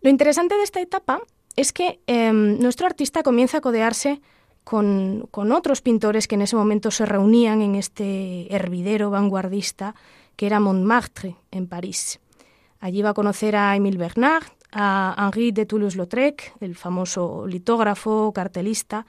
Lo 0.00 0.10
interesante 0.10 0.56
de 0.56 0.62
esta 0.62 0.80
etapa 0.80 1.20
es 1.56 1.72
que 1.72 2.00
em, 2.06 2.58
nuestro 2.60 2.86
artista 2.86 3.22
comienza 3.22 3.58
a 3.58 3.60
codearse 3.60 4.20
con, 4.68 5.28
otros 5.32 5.80
pintores 5.80 6.28
que 6.28 6.34
en 6.34 6.42
ese 6.42 6.54
momento 6.54 6.90
se 6.90 7.06
reunían 7.06 7.62
en 7.62 7.74
este 7.74 8.54
hervidero 8.54 9.10
vanguardista 9.10 9.94
que 10.36 10.46
era 10.46 10.60
Montmartre, 10.60 11.36
en 11.50 11.66
París. 11.66 12.20
Allí 12.78 13.02
va 13.02 13.10
a 13.10 13.14
conocer 13.14 13.56
a 13.56 13.74
Émile 13.74 13.96
Bernard, 13.96 14.44
a 14.70 15.16
Henri 15.18 15.50
de 15.52 15.64
Toulouse-Lautrec, 15.64 16.54
el 16.60 16.76
famoso 16.76 17.46
litógrafo, 17.46 18.30
cartelista. 18.32 19.06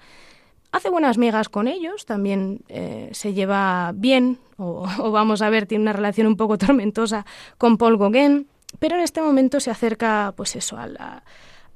Hace 0.71 0.89
buenas 0.89 1.17
migas 1.17 1.49
con 1.49 1.67
ellos, 1.67 2.05
también 2.05 2.61
eh, 2.69 3.09
se 3.11 3.33
lleva 3.33 3.91
bien, 3.93 4.39
o, 4.57 4.87
vamos 5.11 5.41
a 5.41 5.49
ver, 5.49 5.67
tiene 5.67 5.83
una 5.83 5.93
relación 5.93 6.25
un 6.25 6.37
poco 6.37 6.57
tormentosa 6.57 7.25
con 7.57 7.77
Paul 7.77 7.97
Gauguin, 7.97 8.47
pero 8.77 8.95
en 8.95 9.01
este 9.01 9.21
momento 9.21 9.59
se 9.59 9.71
acerca, 9.71 10.33
pues 10.35 10.55
eso, 10.55 10.77
a, 10.77 11.23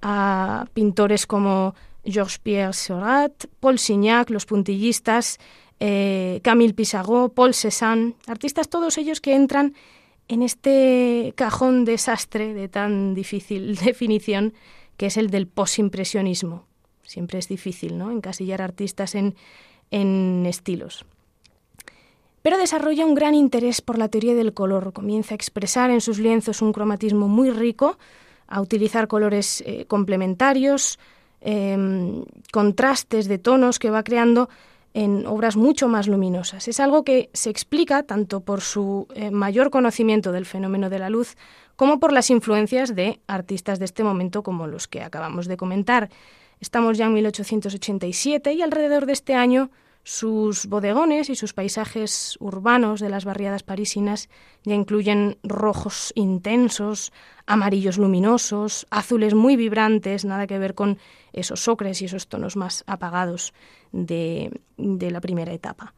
a 0.01 0.65
pintores 0.73 1.25
como 1.25 1.73
Georges-Pierre 2.05 2.73
Seurat, 2.73 3.45
Paul 3.59 3.79
Signac, 3.79 4.29
los 4.29 4.45
puntillistas, 4.45 5.39
eh, 5.79 6.39
Camille 6.43 6.73
Pissarro, 6.73 7.29
Paul 7.29 7.53
Cézanne, 7.53 8.15
artistas 8.27 8.69
todos 8.69 8.97
ellos 8.97 9.21
que 9.21 9.33
entran 9.35 9.73
en 10.27 10.41
este 10.41 11.33
cajón 11.35 11.85
desastre 11.85 12.53
de 12.53 12.69
tan 12.69 13.13
difícil 13.13 13.75
definición 13.83 14.53
que 14.97 15.07
es 15.07 15.17
el 15.17 15.29
del 15.29 15.47
posimpresionismo. 15.47 16.65
Siempre 17.03 17.39
es 17.39 17.47
difícil 17.47 17.97
¿no? 17.97 18.12
encasillar 18.12 18.62
artistas 18.62 19.15
en 19.15 20.45
estilos. 20.45 21.05
Pero 22.43 22.57
desarrolla 22.57 23.05
un 23.05 23.15
gran 23.15 23.33
interés 23.33 23.81
por 23.81 23.97
la 23.97 24.09
teoría 24.09 24.35
del 24.35 24.53
color. 24.53 24.91
Comienza 24.91 25.33
a 25.33 25.35
expresar 25.35 25.89
en 25.89 26.01
sus 26.01 26.19
lienzos 26.19 26.62
un 26.62 26.73
cromatismo 26.73 27.27
muy 27.27 27.50
rico, 27.50 27.97
a 28.47 28.62
utilizar 28.62 29.07
colores 29.07 29.63
eh, 29.65 29.85
complementarios, 29.85 31.00
em, 31.39 32.25
contrastes 32.51 33.27
de 33.27 33.38
tonos 33.39 33.79
que 33.79 33.89
va 33.89 34.03
creando 34.03 34.50
en 34.93 35.25
obras 35.25 35.55
mucho 35.55 35.88
más 35.88 36.07
luminosas. 36.07 36.67
Es 36.67 36.79
algo 36.81 37.03
que 37.03 37.29
se 37.33 37.50
explica 37.50 38.03
tanto 38.03 38.41
por 38.41 38.59
su 38.59 39.07
eh, 39.15 39.31
mayor 39.31 39.71
conocimiento 39.71 40.33
del 40.33 40.45
fenómeno 40.45 40.89
de 40.89 41.00
la 41.00 41.09
luz 41.09 41.35
como 41.77 42.00
por 42.00 42.12
las 42.12 42.29
influencias 42.29 42.93
de 42.93 43.19
artistas 43.25 43.79
de 43.79 43.85
este 43.85 44.03
momento 44.03 44.43
como 44.43 44.67
los 44.67 44.88
que 44.88 45.01
acabamos 45.01 45.47
de 45.47 45.57
comentar. 45.57 46.09
Estamos 46.59 46.97
ya 46.97 47.05
en 47.05 47.13
1887 47.13 48.53
y 48.53 48.62
alrededor 48.62 49.05
de 49.05 49.13
este 49.13 49.33
año 49.33 49.71
sus 50.03 50.67
bodegones 50.67 51.29
y 51.29 51.36
sus 51.36 51.53
paisajes 51.53 52.38
urbanos 52.39 53.00
de 53.00 53.10
las 53.10 53.24
barriadas 53.24 53.63
parisinas 53.63 54.29
ya 54.63 54.75
incluyen 54.75 55.38
rojos 55.43 56.12
intensos, 56.15 57.13
amarillos 57.45 57.98
luminosos, 57.98 58.86
azules 58.89 59.33
muy 59.33 59.55
vibrantes, 59.55 60.25
nada 60.25 60.48
que 60.48 60.60
ver 60.60 60.75
con 60.75 60.98
esos 61.31 61.67
ocres 61.67 62.01
y 62.01 62.05
esos 62.05 62.27
tonos 62.27 62.57
más 62.57 62.83
apagados 62.86 63.53
de, 63.91 64.51
de 64.77 65.12
la 65.12 65.22
primera 65.22 65.53
etapa. 65.53 65.93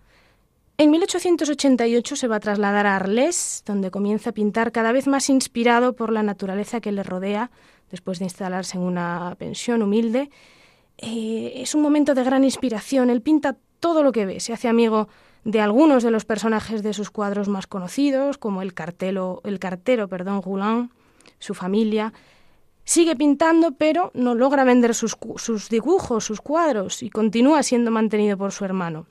En 0.78 0.92
1888 0.92 2.16
se 2.18 2.28
va 2.28 2.36
a 2.36 2.40
trasladar 2.42 2.86
a 2.86 2.98
Arles, 2.98 3.64
donde 3.66 3.92
comienza 3.92 4.32
a 4.32 4.34
pintar 4.34 4.74
cada 4.74 4.92
vez 4.92 5.08
más 5.08 5.30
inspirado 5.30 5.96
por 5.96 6.12
la 6.12 6.22
naturaleza 6.22 6.82
que 6.82 6.92
le 6.92 7.02
rodea, 7.02 7.50
después 7.90 8.20
de 8.20 8.26
instalarse 8.26 8.78
en 8.78 8.84
una 8.84 9.36
pensión 9.40 9.82
humilde. 9.82 10.30
Eh, 10.98 11.54
es 11.56 11.76
un 11.76 11.82
momento 11.82 12.14
de 12.14 12.24
gran 12.24 12.44
inspiración. 12.44 13.10
Él 13.10 13.22
pinta 13.22 13.56
todo 13.86 14.02
lo 14.02 14.12
que 14.12 14.26
ve. 14.26 14.40
Se 14.40 14.52
hace 14.52 14.68
amigo 14.68 15.10
de 15.44 15.62
algunos 15.62 16.02
de 16.02 16.10
los 16.10 16.26
personajes 16.26 16.82
de 16.82 16.92
sus 16.92 17.12
cuadros 17.12 17.48
más 17.48 17.68
conocidos, 17.68 18.40
como 18.40 18.64
el, 18.64 18.74
cartelo, 18.74 19.42
el 19.44 19.60
cartero 19.60 20.08
perdón, 20.08 20.42
Roulin, 20.42 20.90
su 21.38 21.54
familia. 21.54 22.12
Sigue 22.84 23.16
pintando, 23.16 23.74
pero 23.74 24.10
no 24.16 24.34
logra 24.34 24.64
vender 24.64 24.96
sus, 24.96 25.16
sus 25.36 25.70
dibujos, 25.70 26.26
sus 26.26 26.42
cuadros, 26.42 27.04
y 27.04 27.12
continúa 27.12 27.62
siendo 27.62 27.92
mantenido 27.92 28.40
por 28.40 28.54
su 28.54 28.66
hermano. 28.66 29.06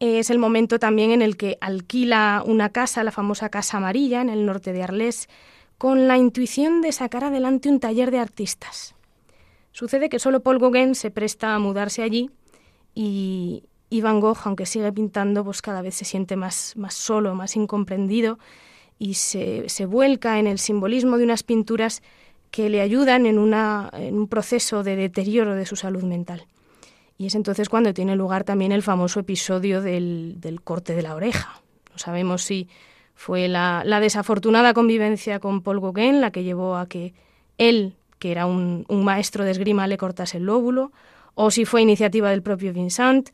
Es 0.00 0.30
el 0.30 0.38
momento 0.38 0.78
también 0.78 1.10
en 1.10 1.20
el 1.20 1.36
que 1.36 1.58
alquila 1.60 2.42
una 2.46 2.70
casa, 2.70 3.04
la 3.04 3.12
famosa 3.12 3.50
Casa 3.50 3.76
Amarilla, 3.76 4.22
en 4.22 4.30
el 4.30 4.46
norte 4.46 4.72
de 4.72 4.84
Arles, 4.84 5.28
con 5.76 6.08
la 6.08 6.16
intuición 6.16 6.80
de 6.80 6.92
sacar 6.92 7.24
adelante 7.24 7.68
un 7.68 7.78
taller 7.78 8.10
de 8.10 8.20
artistas. 8.20 8.94
Sucede 9.70 10.08
que 10.08 10.18
solo 10.18 10.40
Paul 10.40 10.60
Gauguin 10.60 10.94
se 10.94 11.10
presta 11.10 11.54
a 11.54 11.58
mudarse 11.58 12.02
allí 12.02 12.30
y, 12.94 13.62
Van 14.02 14.20
Gogh, 14.20 14.38
aunque 14.44 14.66
sigue 14.66 14.92
pintando, 14.92 15.44
pues 15.44 15.62
cada 15.62 15.82
vez 15.82 15.94
se 15.94 16.04
siente 16.04 16.36
más, 16.36 16.74
más 16.76 16.94
solo, 16.94 17.34
más 17.34 17.56
incomprendido 17.56 18.38
y 18.98 19.14
se, 19.14 19.68
se, 19.68 19.86
vuelca 19.86 20.38
en 20.38 20.46
el 20.46 20.58
simbolismo 20.58 21.16
de 21.16 21.24
unas 21.24 21.42
pinturas 21.42 22.02
que 22.50 22.68
le 22.68 22.80
ayudan 22.80 23.26
en, 23.26 23.38
una, 23.38 23.90
en 23.92 24.16
un 24.16 24.28
proceso 24.28 24.82
de 24.82 24.96
deterioro 24.96 25.54
de 25.54 25.66
su 25.66 25.76
salud 25.76 26.04
mental. 26.04 26.46
Y 27.18 27.26
es 27.26 27.34
entonces 27.34 27.68
cuando 27.68 27.94
tiene 27.94 28.16
lugar 28.16 28.44
también 28.44 28.72
el 28.72 28.82
famoso 28.82 29.20
episodio 29.20 29.80
del, 29.80 30.36
del 30.40 30.60
corte 30.60 30.94
de 30.94 31.02
la 31.02 31.14
oreja. 31.14 31.62
No 31.92 31.98
sabemos 31.98 32.42
si 32.42 32.68
fue 33.14 33.48
la, 33.48 33.82
la, 33.84 34.00
desafortunada 34.00 34.74
convivencia 34.74 35.38
con 35.38 35.62
Paul 35.62 35.80
Gauguin 35.80 36.20
la 36.20 36.32
que 36.32 36.42
llevó 36.42 36.76
a 36.76 36.88
que 36.88 37.14
él, 37.58 37.94
que 38.18 38.32
era 38.32 38.46
un, 38.46 38.84
un 38.88 39.04
maestro 39.04 39.44
de 39.44 39.52
esgrima, 39.52 39.86
le 39.86 39.98
cortase 39.98 40.38
el 40.38 40.44
lóbulo, 40.44 40.90
o 41.34 41.50
si 41.50 41.64
fue 41.64 41.82
iniciativa 41.82 42.30
del 42.30 42.42
propio 42.42 42.72
Vincent, 42.72 43.30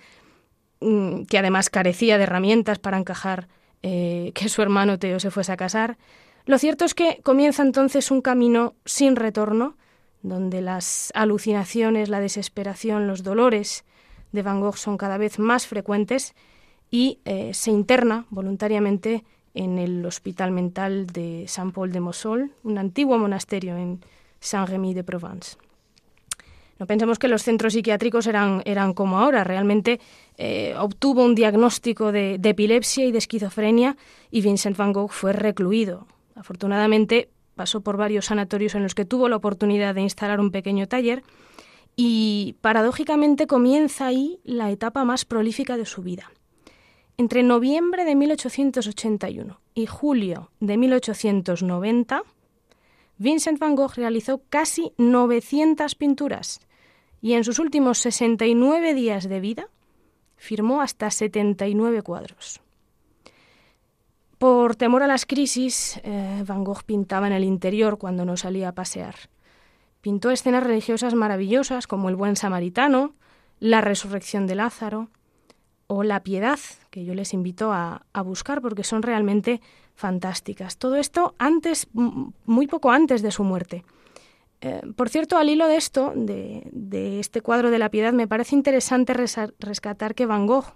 mm, 0.80 1.24
que 1.24 1.38
además 1.38 1.70
carecía 1.70 2.18
de 2.18 2.24
herramientas 2.24 2.78
para 2.78 2.98
encajar 2.98 3.48
eh, 3.82 4.32
que 4.34 4.48
su 4.48 4.60
hermano 4.62 4.98
Teo 4.98 5.20
se 5.20 5.30
fuese 5.30 5.52
a 5.52 5.56
casar. 5.56 5.96
Lo 6.44 6.58
cierto 6.58 6.84
es 6.84 6.94
que 6.94 7.20
comienza 7.22 7.62
entonces 7.62 8.10
un 8.10 8.20
camino 8.20 8.74
sin 8.84 9.16
retorno, 9.16 9.76
donde 10.22 10.60
las 10.60 11.12
alucinaciones, 11.14 12.08
la 12.08 12.20
desesperación, 12.20 13.06
los 13.06 13.22
dolores 13.22 13.84
de 14.32 14.42
Van 14.42 14.60
Gogh 14.60 14.76
son 14.76 14.98
cada 14.98 15.16
vez 15.16 15.38
más 15.38 15.66
frecuentes 15.66 16.34
y 16.90 17.20
eh, 17.24 17.54
se 17.54 17.70
interna 17.70 18.26
voluntariamente 18.30 19.24
en 19.54 19.78
el 19.78 20.04
Hospital 20.04 20.50
Mental 20.50 21.06
de 21.06 21.44
Saint-Paul 21.48 21.92
de 21.92 22.00
Mossol, 22.00 22.52
un 22.62 22.78
antiguo 22.78 23.18
monasterio 23.18 23.76
en 23.76 24.00
Saint-Rémy 24.40 24.94
de 24.94 25.04
Provence. 25.04 25.56
No 26.80 26.86
pensemos 26.86 27.18
que 27.18 27.28
los 27.28 27.42
centros 27.42 27.74
psiquiátricos 27.74 28.26
eran, 28.26 28.62
eran 28.64 28.94
como 28.94 29.18
ahora. 29.18 29.44
Realmente 29.44 30.00
eh, 30.38 30.74
obtuvo 30.78 31.22
un 31.22 31.34
diagnóstico 31.34 32.10
de, 32.10 32.38
de, 32.38 32.48
epilepsia 32.48 33.04
y 33.04 33.12
de 33.12 33.18
esquizofrenia 33.18 33.98
y 34.30 34.40
Vincent 34.40 34.78
van 34.78 34.94
Gogh 34.94 35.10
fue 35.10 35.34
recluido. 35.34 36.06
Afortunadamente 36.34 37.28
pasó 37.54 37.82
por 37.82 37.98
varios 37.98 38.24
sanatorios 38.24 38.74
en 38.74 38.82
los 38.82 38.94
que 38.94 39.04
tuvo 39.04 39.28
la 39.28 39.36
oportunidad 39.36 39.94
de 39.94 40.00
instalar 40.00 40.40
un 40.40 40.50
pequeño 40.50 40.88
taller 40.88 41.22
y 41.96 42.56
paradójicamente 42.62 43.46
comienza 43.46 44.06
ahí 44.06 44.40
la 44.42 44.70
etapa 44.70 45.04
más 45.04 45.26
prolífica 45.26 45.76
de 45.76 45.84
su 45.84 46.00
vida. 46.00 46.32
Entre 47.18 47.42
noviembre 47.42 48.06
de 48.06 48.14
1881 48.14 49.60
y 49.74 49.84
julio 49.84 50.50
de 50.60 50.78
1890, 50.78 52.22
Vincent 53.18 53.58
van 53.58 53.76
Gogh 53.76 53.96
realizó 53.96 54.40
casi 54.48 54.94
900 54.96 55.94
pinturas 55.94 56.60
y 57.20 57.34
en 57.34 57.44
sus 57.44 57.58
últimos 57.58 57.98
69 57.98 58.94
días 58.94 59.28
de 59.28 59.40
vida 59.40 59.68
firmó 60.36 60.80
hasta 60.80 61.10
79 61.10 62.02
cuadros. 62.02 62.60
Por 64.38 64.74
temor 64.74 65.02
a 65.02 65.06
las 65.06 65.26
crisis, 65.26 66.00
eh, 66.02 66.42
Van 66.46 66.64
Gogh 66.64 66.82
pintaba 66.84 67.26
en 67.26 67.34
el 67.34 67.44
interior 67.44 67.98
cuando 67.98 68.24
no 68.24 68.38
salía 68.38 68.70
a 68.70 68.74
pasear. 68.74 69.14
Pintó 70.00 70.30
escenas 70.30 70.64
religiosas 70.64 71.14
maravillosas 71.14 71.86
como 71.86 72.08
el 72.08 72.16
buen 72.16 72.36
samaritano, 72.36 73.12
la 73.58 73.82
resurrección 73.82 74.46
de 74.46 74.54
Lázaro 74.54 75.08
o 75.88 76.04
la 76.04 76.22
piedad, 76.22 76.58
que 76.88 77.04
yo 77.04 77.14
les 77.14 77.34
invito 77.34 77.70
a, 77.70 78.06
a 78.14 78.22
buscar 78.22 78.62
porque 78.62 78.82
son 78.82 79.02
realmente 79.02 79.60
fantásticas. 79.94 80.78
Todo 80.78 80.96
esto 80.96 81.34
antes, 81.36 81.88
muy 81.92 82.66
poco 82.66 82.92
antes 82.92 83.20
de 83.20 83.32
su 83.32 83.44
muerte. 83.44 83.84
Eh, 84.60 84.82
por 84.94 85.08
cierto, 85.08 85.38
al 85.38 85.48
hilo 85.48 85.66
de 85.68 85.76
esto, 85.76 86.12
de, 86.14 87.20
este 87.20 87.40
cuadro 87.40 87.70
de 87.70 87.78
la 87.78 87.88
piedad, 87.88 88.12
me 88.12 88.28
parece 88.28 88.54
interesante 88.54 89.14
rescatar 89.14 90.14
que 90.14 90.26
Van 90.26 90.46
Gogh, 90.46 90.74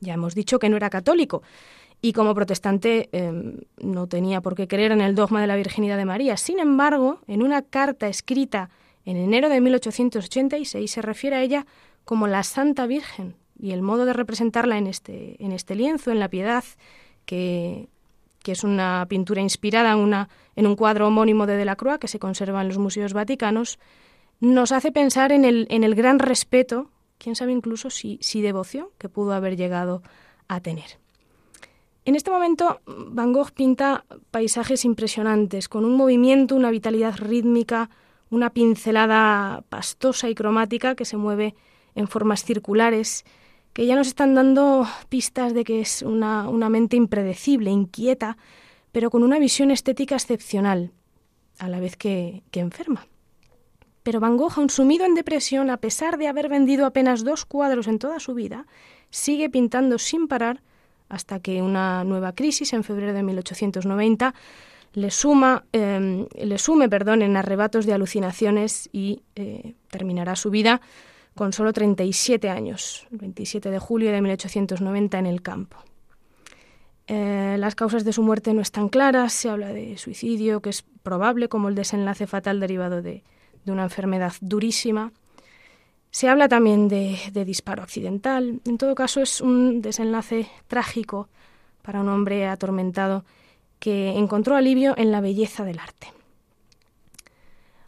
ya 0.00 0.14
hemos 0.14 0.34
dicho 0.34 0.58
que 0.58 0.68
no 0.68 0.76
era 0.76 0.88
católico, 0.88 1.42
y 2.00 2.12
como 2.12 2.34
protestante 2.34 3.08
em, 3.12 3.60
no 3.78 4.06
tenía 4.06 4.40
por 4.40 4.54
qué 4.54 4.68
creer 4.68 4.92
en 4.92 5.00
el 5.00 5.14
dogma 5.14 5.40
de 5.40 5.46
la 5.46 5.56
virginidad 5.56 5.96
de 5.96 6.04
María. 6.04 6.36
Sin 6.36 6.58
embargo, 6.58 7.20
en 7.26 7.42
una 7.42 7.62
carta 7.62 8.08
escrita 8.08 8.70
en 9.04 9.16
enero 9.16 9.48
de 9.48 9.60
1886 9.60 10.90
se 10.90 11.02
refiere 11.02 11.36
a 11.36 11.42
ella 11.42 11.66
como 12.04 12.26
la 12.26 12.42
Santa 12.42 12.86
Virgen 12.86 13.36
y 13.58 13.72
el 13.72 13.82
modo 13.82 14.04
de 14.04 14.12
representarla 14.12 14.78
en 14.78 14.86
este, 14.86 15.42
en 15.42 15.52
este 15.52 15.74
lienzo, 15.74 16.10
en 16.10 16.20
la 16.20 16.28
piedad, 16.28 16.64
que, 17.24 17.88
que 18.46 18.52
es 18.52 18.62
una 18.62 19.04
pintura 19.08 19.40
inspirada 19.40 19.90
en, 19.90 20.66
un 20.68 20.76
cuadro 20.76 21.08
homónimo 21.08 21.46
de 21.46 21.56
Delacroix 21.56 21.98
que 21.98 22.06
se 22.06 22.20
conserva 22.20 22.62
en 22.62 22.68
los 22.68 22.78
museos 22.78 23.12
vaticanos, 23.12 23.80
nos 24.38 24.70
hace 24.70 24.92
pensar 24.92 25.32
en 25.32 25.44
el, 25.44 25.94
gran 25.96 26.20
respeto, 26.20 26.88
quién 27.18 27.34
sabe 27.34 27.50
incluso 27.50 27.90
si 27.90 28.42
devoción, 28.42 28.86
que 28.98 29.08
pudo 29.08 29.32
haber 29.32 29.56
llegado 29.56 30.00
a 30.46 30.60
tener. 30.60 31.00
En 32.04 32.14
este 32.14 32.30
momento, 32.30 32.78
Van 32.86 33.32
Gogh 33.32 33.50
pinta 33.50 34.04
paisajes 34.30 34.84
impresionantes, 34.84 35.68
con 35.68 35.84
un 35.84 35.96
movimiento, 35.96 36.54
una 36.54 36.70
vitalidad 36.70 37.16
rítmica, 37.16 37.90
una 38.30 38.50
pincelada 38.50 39.64
pastosa 39.68 40.28
y 40.28 40.36
cromática 40.36 40.94
que 40.94 41.04
se 41.04 41.16
mueve 41.16 41.56
en 41.96 42.06
formas 42.06 42.44
circulares 42.44 43.24
que 43.76 43.84
ya 43.84 43.94
nos 43.94 44.06
están 44.06 44.34
dando 44.34 44.88
pistas 45.10 45.52
de 45.52 45.62
que 45.62 45.82
es 45.82 46.00
una, 46.00 46.48
mente 46.70 46.96
impredecible, 46.96 47.70
inquieta, 47.70 48.38
pero 48.90 49.10
con 49.10 49.22
una 49.22 49.38
visión 49.38 49.70
estética 49.70 50.14
excepcional, 50.14 50.92
a 51.58 51.68
la 51.68 51.78
vez 51.78 51.94
que, 51.94 52.42
que 52.50 52.60
enferma. 52.60 53.06
Pero 54.02 54.18
Van 54.18 54.38
Gogh, 54.38 54.54
aun 54.56 54.70
sumido 54.70 55.04
en 55.04 55.14
depresión, 55.14 55.68
a 55.68 55.76
pesar 55.76 56.16
de 56.16 56.26
haber 56.26 56.48
vendido 56.48 56.86
apenas 56.86 57.22
dos 57.22 57.44
cuadros 57.44 57.86
en 57.86 57.98
toda 57.98 58.18
su 58.18 58.32
vida, 58.32 58.64
sigue 59.10 59.50
pintando 59.50 59.98
sin 59.98 60.26
parar 60.26 60.62
hasta 61.10 61.40
que 61.40 61.60
una 61.60 62.02
nueva 62.02 62.32
crisis 62.32 62.72
en 62.72 62.82
febrero 62.82 63.12
de 63.12 63.22
1890 63.22 64.34
le, 64.94 65.10
suma, 65.10 65.66
eh, 65.74 66.26
le 66.34 66.56
sume 66.56 66.88
perdón, 66.88 67.20
en 67.20 67.36
arrebatos 67.36 67.84
de 67.84 67.92
alucinaciones 67.92 68.88
y 68.90 69.20
eh, 69.34 69.74
terminará 69.90 70.34
su 70.34 70.48
vida 70.48 70.80
con 71.36 71.52
solo 71.52 71.72
37 71.72 72.48
años, 72.48 73.06
el 73.12 73.18
27 73.18 73.70
de 73.70 73.78
julio 73.78 74.10
de 74.10 74.22
1890 74.22 75.18
en 75.18 75.26
el 75.26 75.42
campo. 75.42 75.76
Eh, 77.06 77.56
las 77.58 77.76
causas 77.76 78.04
de 78.04 78.12
su 78.12 78.22
muerte 78.22 78.52
no 78.52 78.62
están 78.62 78.88
claras, 78.88 79.32
se 79.32 79.48
habla 79.48 79.68
de 79.68 79.96
suicidio, 79.98 80.60
que 80.60 80.70
es 80.70 80.82
probable 81.02 81.48
como 81.48 81.68
el 81.68 81.76
desenlace 81.76 82.26
fatal 82.26 82.58
derivado 82.58 83.02
de, 83.02 83.22
una 83.66 83.84
enfermedad 83.84 84.32
durísima. 84.40 85.12
Se 86.10 86.28
habla 86.28 86.48
también 86.48 86.88
de, 86.88 87.18
de, 87.32 87.44
disparo 87.44 87.82
accidental. 87.82 88.60
En 88.64 88.78
todo 88.78 88.94
caso, 88.94 89.20
es 89.20 89.40
un 89.40 89.82
desenlace 89.82 90.48
trágico 90.68 91.28
para 91.82 92.00
un 92.00 92.08
hombre 92.08 92.46
atormentado 92.46 93.24
que 93.78 94.16
encontró 94.16 94.56
alivio 94.56 94.94
en 94.96 95.12
la 95.12 95.20
belleza 95.20 95.64
del 95.64 95.80
arte. 95.80 96.15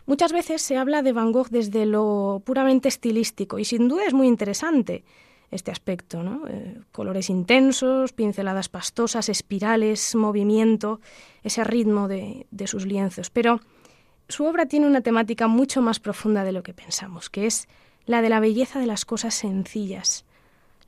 Muchas 0.08 0.32
veces 0.32 0.62
se 0.62 0.78
habla 0.78 1.02
de 1.02 1.12
Van 1.12 1.32
Gogh 1.32 1.50
desde 1.50 1.84
lo 1.84 2.40
puramente 2.42 2.88
estilístico 2.88 3.58
y 3.58 3.66
sin 3.66 3.88
duda 3.88 4.06
es 4.06 4.14
muy 4.14 4.26
interesante 4.26 5.04
este 5.50 5.70
aspecto, 5.70 6.22
¿no? 6.22 6.48
Eh, 6.48 6.80
colores 6.92 7.28
intensos, 7.28 8.14
pinceladas 8.14 8.70
pastosas, 8.70 9.28
espirales, 9.28 10.14
movimiento, 10.14 11.02
ese 11.42 11.62
ritmo 11.62 12.08
de, 12.08 12.46
de 12.50 12.66
sus 12.66 12.86
lienzos. 12.86 13.28
Pero 13.28 13.60
su 14.30 14.46
obra 14.46 14.64
tiene 14.64 14.86
una 14.86 15.02
temática 15.02 15.46
mucho 15.46 15.82
más 15.82 16.00
profunda 16.00 16.42
de 16.42 16.52
lo 16.52 16.62
que 16.62 16.72
pensamos, 16.72 17.28
que 17.28 17.44
es 17.44 17.68
la 18.06 18.22
de 18.22 18.30
la 18.30 18.40
belleza 18.40 18.80
de 18.80 18.86
las 18.86 19.04
cosas 19.04 19.34
sencillas, 19.34 20.24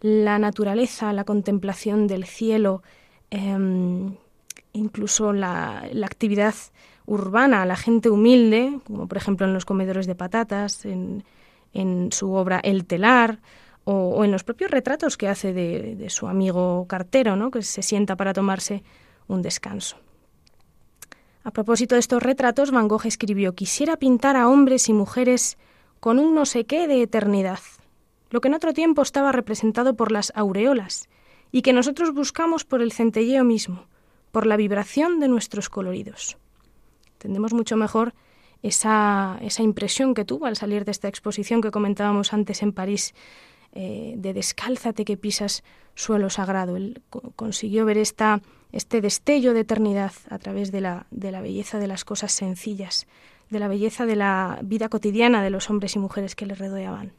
la 0.01 0.39
naturaleza, 0.39 1.13
la 1.13 1.25
contemplación 1.25 2.07
del 2.07 2.25
cielo, 2.25 2.83
eh, 3.31 3.55
incluso 4.73 5.35
la, 5.35 5.87
la, 5.93 6.07
actividad 6.07 6.55
urbana, 7.11 7.67
la 7.67 7.77
gente 7.77 8.09
humilde, 8.09 8.79
como 8.87 9.09
por 9.09 9.19
ejemplo 9.19 9.45
en 9.47 9.53
los 9.53 9.65
comedores 9.65 10.07
de 10.07 10.15
patatas, 10.15 10.85
en, 10.85 11.25
en 11.73 12.13
su 12.13 12.33
obra 12.33 12.61
El 12.63 12.87
telar, 12.87 13.41
o, 13.85 13.93
o, 13.93 14.25
en 14.25 14.31
los 14.31 14.45
propios 14.45 14.71
retratos 14.71 15.17
que 15.17 15.27
hace 15.27 15.53
de, 15.53 15.97
de 15.97 16.11
su 16.11 16.29
amigo 16.29 16.87
cartero, 16.87 17.35
¿no? 17.35 17.51
que 17.51 17.63
se 17.63 17.83
sienta 17.83 18.15
para 18.15 18.33
tomarse 18.33 18.85
un 19.27 19.43
descanso. 19.43 19.97
A 21.43 21.51
propósito 21.51 21.97
de 21.97 22.01
estos 22.01 22.23
retratos, 22.23 22.71
Van 22.71 22.87
Gogh 22.87 23.07
escribió 23.07 23.55
Quisiera 23.55 23.97
pintar 23.97 24.37
a 24.37 24.49
hombres 24.49 24.89
y 24.89 24.93
mujeres 24.93 25.59
con 25.99 26.19
un 26.19 26.35
no 26.35 26.47
sé 26.47 26.65
qué 26.65 26.87
de 26.87 27.03
eternidad, 27.03 27.61
lo 28.31 28.41
que 28.41 28.49
en 28.49 28.55
otro 28.55 28.73
tiempo 28.73 29.03
estaba 29.03 29.33
representado 29.33 29.95
por 29.95 30.13
las 30.13 30.33
aureolas, 30.37 31.09
y 31.51 31.63
que 31.63 31.73
nosotros 31.73 32.15
buscamos 32.15 32.65
por 32.65 32.83
el 32.83 32.93
centelleo 32.93 33.43
mismo, 33.43 33.87
por 34.31 34.47
la 34.47 34.57
vibración 34.57 35.19
de 35.19 35.27
nuestros 35.27 35.69
coloridos. 35.69 36.39
Entendemos 37.21 37.53
mucho 37.53 37.77
mejor 37.77 38.15
esa, 38.63 39.39
esa 39.43 39.63
impresión 39.63 40.15
que 40.15 40.25
tuvo 40.25 40.47
al 40.47 40.57
salir 40.57 40.87
de 40.87 40.91
esta 40.91 41.07
exposición 41.07 41.61
que 41.61 41.71
comentábamos 41.71 42.33
antes 42.33 42.63
en 42.63 42.73
París, 42.73 43.15
eh, 43.73 44.15
de 44.17 44.33
descálzate 44.33 45.05
que 45.05 45.19
pisas 45.19 45.63
suelo 45.95 46.31
sagrado. 46.31 46.77
Él 46.77 47.03
consiguió 47.37 47.85
ver 47.85 47.99
esta, 47.99 48.41
este 48.73 49.03
destello 49.03 49.53
de 49.53 49.61
eternidad 49.61 50.13
a 50.31 50.39
través 50.39 50.73
de 50.73 50.81
la, 50.81 51.07
de 51.11 51.31
la 51.31 51.43
belleza 51.43 51.79
de 51.79 51.89
las 51.89 52.07
cosas 52.07 52.33
sencillas, 52.33 53.07
de 53.51 53.59
la 53.59 53.69
belleza 53.69 54.07
de 54.07 54.17
la 54.17 54.59
vida 54.63 54.89
cotidiana 54.89 55.43
de 55.43 55.51
los 55.51 55.69
hombres 55.69 55.95
y 55.95 55.99
mujeres 55.99 56.35
que 56.35 56.47
le 56.47 56.55
rodeaban. 56.55 57.13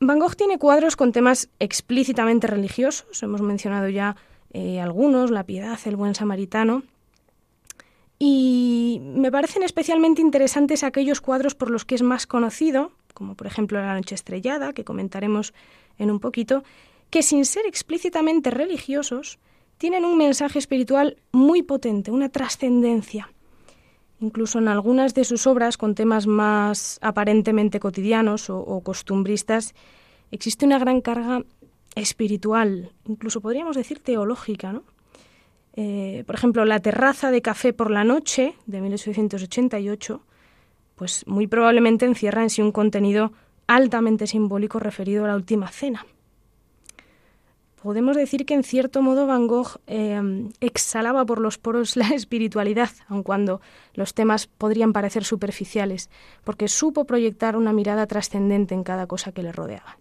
Van 0.00 0.18
Gogh 0.18 0.34
tiene 0.34 0.58
cuadros 0.58 0.96
con 0.96 1.12
temas 1.12 1.50
explícitamente 1.58 2.46
religiosos, 2.46 3.22
hemos 3.22 3.42
mencionado 3.42 3.90
ya 3.90 4.16
eh, 4.54 4.80
algunos, 4.80 5.30
la 5.30 5.44
piedad, 5.44 5.78
el 5.84 5.96
buen 5.96 6.14
samaritano, 6.14 6.84
y 8.22 9.00
me 9.02 9.32
parecen 9.32 9.62
especialmente 9.62 10.20
interesantes 10.20 10.84
aquellos 10.84 11.22
cuadros 11.22 11.54
por 11.54 11.70
los 11.70 11.86
que 11.86 11.94
es 11.94 12.02
más 12.02 12.26
conocido, 12.26 12.92
como 13.14 13.34
por 13.34 13.46
ejemplo 13.46 13.80
La 13.80 13.94
noche 13.94 14.14
estrellada, 14.14 14.74
que 14.74 14.84
comentaremos 14.84 15.54
en 15.96 16.10
un 16.10 16.20
poquito, 16.20 16.62
que 17.08 17.22
sin 17.22 17.46
ser 17.46 17.64
explícitamente 17.66 18.50
religiosos, 18.50 19.38
tienen 19.78 20.04
un 20.04 20.18
mensaje 20.18 20.58
espiritual 20.58 21.16
muy 21.32 21.62
potente, 21.62 22.10
una 22.10 22.28
trascendencia. 22.28 23.32
Incluso 24.20 24.58
en 24.58 24.68
algunas 24.68 25.14
de 25.14 25.24
sus 25.24 25.46
obras, 25.46 25.78
con 25.78 25.94
temas 25.94 26.26
más 26.26 26.98
aparentemente 27.00 27.80
cotidianos 27.80 28.50
o, 28.50 28.58
o 28.58 28.82
costumbristas, 28.82 29.74
existe 30.30 30.66
una 30.66 30.78
gran 30.78 31.00
carga 31.00 31.42
espiritual, 31.94 32.92
incluso 33.06 33.40
podríamos 33.40 33.76
decir 33.76 33.98
teológica, 34.00 34.74
¿no? 34.74 34.84
Eh, 35.82 36.24
por 36.26 36.34
ejemplo, 36.34 36.66
La 36.66 36.80
terraza 36.80 37.30
de 37.30 37.40
café 37.40 37.72
por 37.72 37.90
la 37.90 38.04
noche, 38.04 38.54
de 38.66 38.82
1888, 38.82 40.20
pues 40.94 41.26
muy 41.26 41.46
probablemente 41.46 42.04
encierra 42.04 42.42
en 42.42 42.50
sí 42.50 42.60
un 42.60 42.70
contenido 42.70 43.32
altamente 43.66 44.26
simbólico 44.26 44.78
referido 44.78 45.24
a 45.24 45.28
la 45.28 45.36
última 45.36 45.68
cena. 45.68 46.04
Podemos 47.82 48.14
decir 48.14 48.44
que 48.44 48.52
en 48.52 48.62
cierto 48.62 49.00
modo 49.00 49.26
Van 49.26 49.46
Gogh 49.46 49.80
eh, 49.86 50.20
exhalaba 50.60 51.24
por 51.24 51.40
los 51.40 51.56
poros 51.56 51.96
la 52.02 52.10
espiritualidad, 52.10 52.90
aun 53.08 53.22
cuando 53.22 53.62
los 53.94 54.12
temas 54.12 54.48
podrían 54.48 54.92
parecer 54.92 55.24
superficiales, 55.24 56.10
porque 56.44 56.68
supo 56.68 57.06
proyectar 57.06 57.56
una 57.56 57.72
mirada 57.72 58.06
trascendente 58.06 58.74
en 58.74 58.84
cada 58.84 59.06
cosa 59.06 59.32
que 59.32 59.42
le 59.42 59.52
rodeaba. 59.52 59.96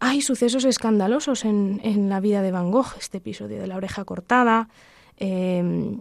Hay 0.00 0.20
sucesos 0.22 0.64
escandalosos 0.64 1.44
en, 1.44 1.80
en, 1.82 2.08
la 2.08 2.20
vida 2.20 2.40
de 2.42 2.52
Van 2.52 2.70
Gogh, 2.70 2.94
este 2.98 3.18
episodio 3.18 3.60
de 3.60 3.66
la 3.66 3.76
oreja 3.76 4.04
cortada, 4.04 4.68
eh, 5.16 5.96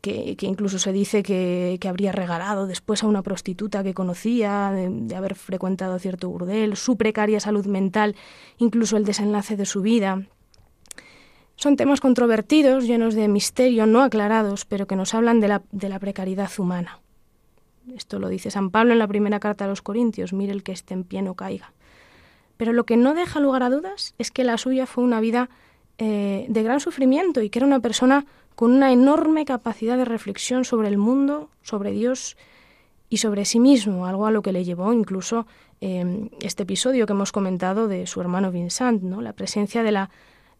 que, 0.00 0.36
que, 0.36 0.46
incluso 0.46 0.78
se 0.78 0.92
dice 0.92 1.24
que, 1.24 1.78
que, 1.80 1.88
habría 1.88 2.12
regalado 2.12 2.68
después 2.68 3.02
a 3.02 3.08
una 3.08 3.22
prostituta 3.22 3.82
que 3.82 3.92
conocía, 3.92 4.70
de, 4.70 4.88
de, 4.88 5.16
haber 5.16 5.34
frecuentado 5.34 5.98
cierto 5.98 6.28
burdel, 6.28 6.76
su 6.76 6.96
precaria 6.96 7.40
salud 7.40 7.66
mental, 7.66 8.14
incluso 8.58 8.96
el 8.96 9.04
desenlace 9.04 9.56
de 9.56 9.66
su 9.66 9.82
vida. 9.82 10.22
Son 11.56 11.74
temas 11.74 12.00
controvertidos, 12.00 12.86
llenos 12.86 13.14
de 13.14 13.26
misterio, 13.26 13.86
no 13.86 14.02
aclarados, 14.02 14.64
pero 14.64 14.86
que 14.86 14.94
nos 14.94 15.12
hablan 15.12 15.40
de 15.40 15.48
la, 15.48 15.62
de 15.72 15.88
la 15.88 15.98
precariedad 15.98 16.50
humana. 16.58 17.00
Esto 17.94 18.18
lo 18.18 18.28
dice 18.28 18.50
San 18.50 18.70
Pablo 18.70 18.92
en 18.92 18.98
la 18.98 19.08
primera 19.08 19.40
carta 19.40 19.64
a 19.64 19.68
los 19.68 19.82
Corintios, 19.82 20.32
mire 20.32 20.52
el 20.52 20.62
que 20.62 20.72
esté 20.72 20.94
en 20.94 21.02
pie 21.02 21.22
no 21.22 21.34
caiga. 21.34 21.72
Pero 22.56 22.72
lo 22.72 22.84
que 22.84 22.96
no 22.96 23.14
deja 23.14 23.40
lugar 23.40 23.62
a 23.62 23.70
dudas 23.70 24.14
es 24.18 24.30
que 24.30 24.44
la 24.44 24.58
suya 24.58 24.86
fue 24.86 25.04
una 25.04 25.20
vida 25.20 25.50
eh, 25.98 26.46
de 26.48 26.62
gran 26.62 26.80
sufrimiento 26.80 27.40
y 27.42 27.50
que 27.50 27.58
era 27.58 27.66
una 27.66 27.80
persona 27.80 28.26
con 28.54 28.72
una 28.72 28.92
enorme 28.92 29.44
capacidad 29.44 29.96
de 29.96 30.04
reflexión 30.04 30.64
sobre 30.64 30.88
el 30.88 30.98
mundo, 30.98 31.50
sobre 31.62 31.90
Dios 31.92 32.36
y 33.08 33.18
sobre 33.18 33.44
sí 33.44 33.60
mismo, 33.60 34.06
algo 34.06 34.26
a 34.26 34.30
lo 34.30 34.42
que 34.42 34.52
le 34.52 34.64
llevó 34.64 34.92
incluso 34.92 35.46
eh, 35.80 36.28
este 36.40 36.64
episodio 36.64 37.06
que 37.06 37.12
hemos 37.12 37.32
comentado 37.32 37.86
de 37.86 38.06
su 38.06 38.20
hermano 38.20 38.50
Vincent, 38.50 39.02
¿no? 39.02 39.20
la 39.20 39.34
presencia 39.34 39.82
de 39.82 39.92
la, 39.92 40.10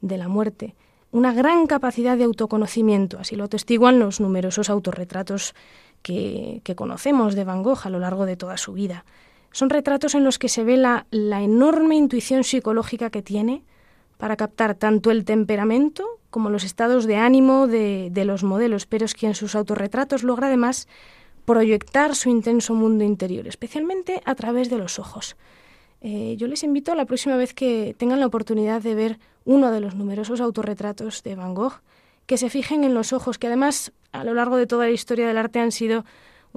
de 0.01 0.19
la 0.19 0.29
muerte. 0.29 0.75
Una 1.11 1.33
gran 1.33 1.67
capacidad 1.67 2.17
de 2.17 2.25
autoconocimiento, 2.25 3.19
así 3.19 3.37
lo 3.37 3.45
atestiguan 3.45 3.99
los 3.99 4.21
numerosos 4.21 4.69
autorretratos 4.69 5.55
que, 6.03 6.61
que 6.65 6.77
conocemos 6.77 7.35
de 7.35 7.45
Van 7.45 7.63
Gogh 7.63 7.81
a 7.85 7.91
lo 7.91 7.99
largo 7.99 8.27
de 8.27 8.37
toda 8.37 8.59
su 8.59 8.75
vida. 8.75 9.05
Son 9.57 9.71
retratos 9.71 10.15
en 10.15 10.23
los 10.23 10.39
que 10.39 10.51
se 10.51 10.65
ve 10.65 10.77
la, 10.77 11.07
enorme 11.11 11.97
intuición 11.97 12.45
psicológica 12.45 13.09
que 13.09 13.23
tiene 13.23 13.63
para 14.19 14.37
captar 14.37 14.75
tanto 14.75 15.11
el 15.11 15.25
temperamento 15.25 16.05
como 16.29 16.51
los 16.51 16.63
estados 16.63 17.07
de 17.07 17.17
ánimo 17.17 17.67
de, 17.67 18.11
de 18.13 18.27
los 18.27 18.45
modelos, 18.45 18.85
pero 18.85 19.07
es 19.07 19.15
que 19.15 19.27
en 19.27 19.35
sus 19.35 19.55
autorretratos 19.55 20.25
logra 20.25 20.49
además 20.49 20.89
proyectar 21.47 22.15
su 22.15 22.29
intenso 22.29 22.75
mundo 22.75 23.03
interior, 23.03 23.49
especialmente 23.49 24.21
a 24.27 24.35
través 24.35 24.69
de 24.69 24.77
los 24.77 24.99
ojos. 24.99 25.39
Eh, 26.03 26.37
yo 26.37 26.49
les 26.49 26.63
invito 26.63 26.93
a 26.93 26.95
la 26.95 27.07
próxima 27.07 27.39
vez 27.39 27.55
que 27.55 27.97
tengan 27.97 28.21
la 28.21 28.27
oportunidad 28.27 28.83
de 28.83 28.95
ver 28.95 29.19
uno 29.47 29.71
de 29.71 29.81
los 29.81 29.95
numerosos 29.95 30.43
autorretratos 30.43 31.23
de 31.23 31.35
Van 31.35 31.55
Gogh, 31.55 31.81
que 32.27 32.37
se 32.37 32.51
fijen 32.51 32.85
en 32.85 32.93
los 32.93 33.15
ojos, 33.15 33.39
que 33.39 33.47
además 33.47 33.91
a 34.13 34.23
lo 34.23 34.35
largo 34.35 34.59
de 34.59 34.67
toda 34.67 34.85
la 34.85 34.93
historia 34.93 35.27
del 35.27 35.39
arte 35.39 35.61
han 35.61 35.73
sido 35.73 36.05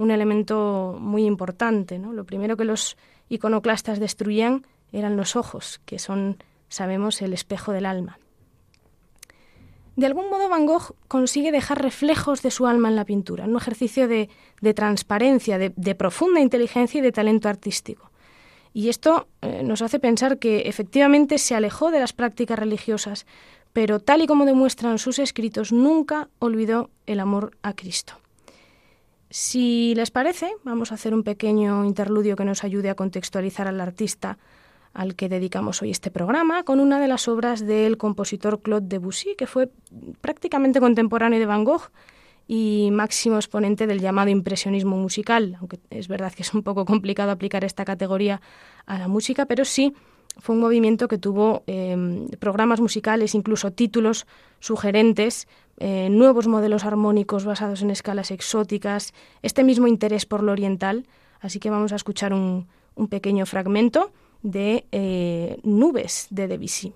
un 0.00 0.10
elemento 0.10 0.96
muy 0.98 1.26
importante. 1.26 1.98
¿no? 1.98 2.14
Lo 2.14 2.24
primero 2.24 2.56
que 2.56 2.64
los 2.64 2.96
iconoclastas 3.28 4.00
destruían 4.00 4.66
eran 4.92 5.16
los 5.16 5.36
ojos, 5.36 5.80
que 5.84 5.98
son, 5.98 6.42
sabemos, 6.68 7.20
el 7.20 7.34
espejo 7.34 7.72
del 7.72 7.84
alma. 7.84 8.18
De 9.96 10.06
algún 10.06 10.30
modo 10.30 10.48
Van 10.48 10.64
Gogh 10.64 10.94
consigue 11.06 11.52
dejar 11.52 11.82
reflejos 11.82 12.40
de 12.40 12.50
su 12.50 12.66
alma 12.66 12.88
en 12.88 12.96
la 12.96 13.04
pintura, 13.04 13.44
un 13.44 13.56
ejercicio 13.56 14.08
de, 14.08 14.30
transparencia, 14.74 15.58
de, 15.58 15.74
de, 15.76 15.94
profunda 15.94 16.40
inteligencia 16.40 16.98
y 16.98 17.02
de 17.02 17.12
talento 17.12 17.50
artístico. 17.50 18.10
Y 18.72 18.88
esto 18.88 19.28
eh, 19.42 19.62
nos 19.62 19.82
hace 19.82 19.98
pensar 19.98 20.38
que 20.38 20.60
efectivamente 20.60 21.36
se 21.36 21.54
alejó 21.54 21.90
de 21.90 22.00
las 22.00 22.14
prácticas 22.14 22.58
religiosas, 22.58 23.26
pero 23.74 24.00
tal 24.00 24.22
y 24.22 24.26
como 24.26 24.46
demuestran 24.46 24.98
sus 24.98 25.18
escritos, 25.18 25.72
nunca 25.72 26.30
olvidó 26.38 26.88
el 27.06 27.20
amor 27.20 27.58
a 27.62 27.74
Cristo. 27.74 28.14
Si 29.30 29.94
les 29.94 30.10
parece, 30.10 30.50
vamos 30.64 30.90
a 30.90 30.96
hacer 30.96 31.14
un 31.14 31.22
pequeño 31.22 31.84
interludio 31.84 32.34
que 32.34 32.44
nos 32.44 32.64
ayude 32.64 32.90
a 32.90 32.96
contextualizar 32.96 33.68
al 33.68 33.80
artista 33.80 34.38
al 34.92 35.14
que 35.14 35.28
dedicamos 35.28 35.82
hoy 35.82 35.92
este 35.92 36.10
programa, 36.10 36.64
con 36.64 36.80
una 36.80 36.98
de 36.98 37.06
las 37.06 37.28
obras 37.28 37.64
del 37.64 37.96
compositor 37.96 38.60
Claude 38.60 38.88
Debussy, 38.88 39.36
que 39.36 39.46
fue 39.46 39.70
prácticamente 40.20 40.80
contemporáneo 40.80 41.38
de 41.38 41.46
Van 41.46 41.62
Gogh 41.62 41.92
y 42.48 42.88
máximo 42.90 43.36
exponente 43.36 43.86
del 43.86 44.00
llamado 44.00 44.30
impresionismo 44.30 44.96
musical, 44.96 45.56
aunque 45.60 45.78
es 45.90 46.08
verdad 46.08 46.32
que 46.32 46.42
es 46.42 46.52
un 46.52 46.64
poco 46.64 46.84
complicado 46.84 47.30
aplicar 47.30 47.64
esta 47.64 47.84
categoría 47.84 48.40
a 48.84 48.98
la 48.98 49.06
música, 49.06 49.46
pero 49.46 49.64
sí 49.64 49.94
fue 50.38 50.54
un 50.54 50.60
movimiento 50.60 51.08
que 51.08 51.18
tuvo 51.18 51.62
eh, 51.66 52.28
programas 52.38 52.80
musicales, 52.80 53.34
incluso 53.34 53.72
títulos 53.72 54.26
sugerentes, 54.58 55.48
eh, 55.78 56.08
nuevos 56.10 56.46
modelos 56.46 56.84
armónicos 56.84 57.44
basados 57.44 57.82
en 57.82 57.90
escalas 57.90 58.30
exóticas, 58.30 59.12
este 59.42 59.64
mismo 59.64 59.86
interés 59.86 60.26
por 60.26 60.42
lo 60.42 60.52
oriental. 60.52 61.06
Así 61.40 61.58
que 61.58 61.70
vamos 61.70 61.92
a 61.92 61.96
escuchar 61.96 62.32
un, 62.32 62.68
un 62.94 63.08
pequeño 63.08 63.46
fragmento 63.46 64.12
de 64.42 64.86
eh, 64.92 65.58
Nubes 65.62 66.26
de 66.30 66.48
Debussy. 66.48 66.92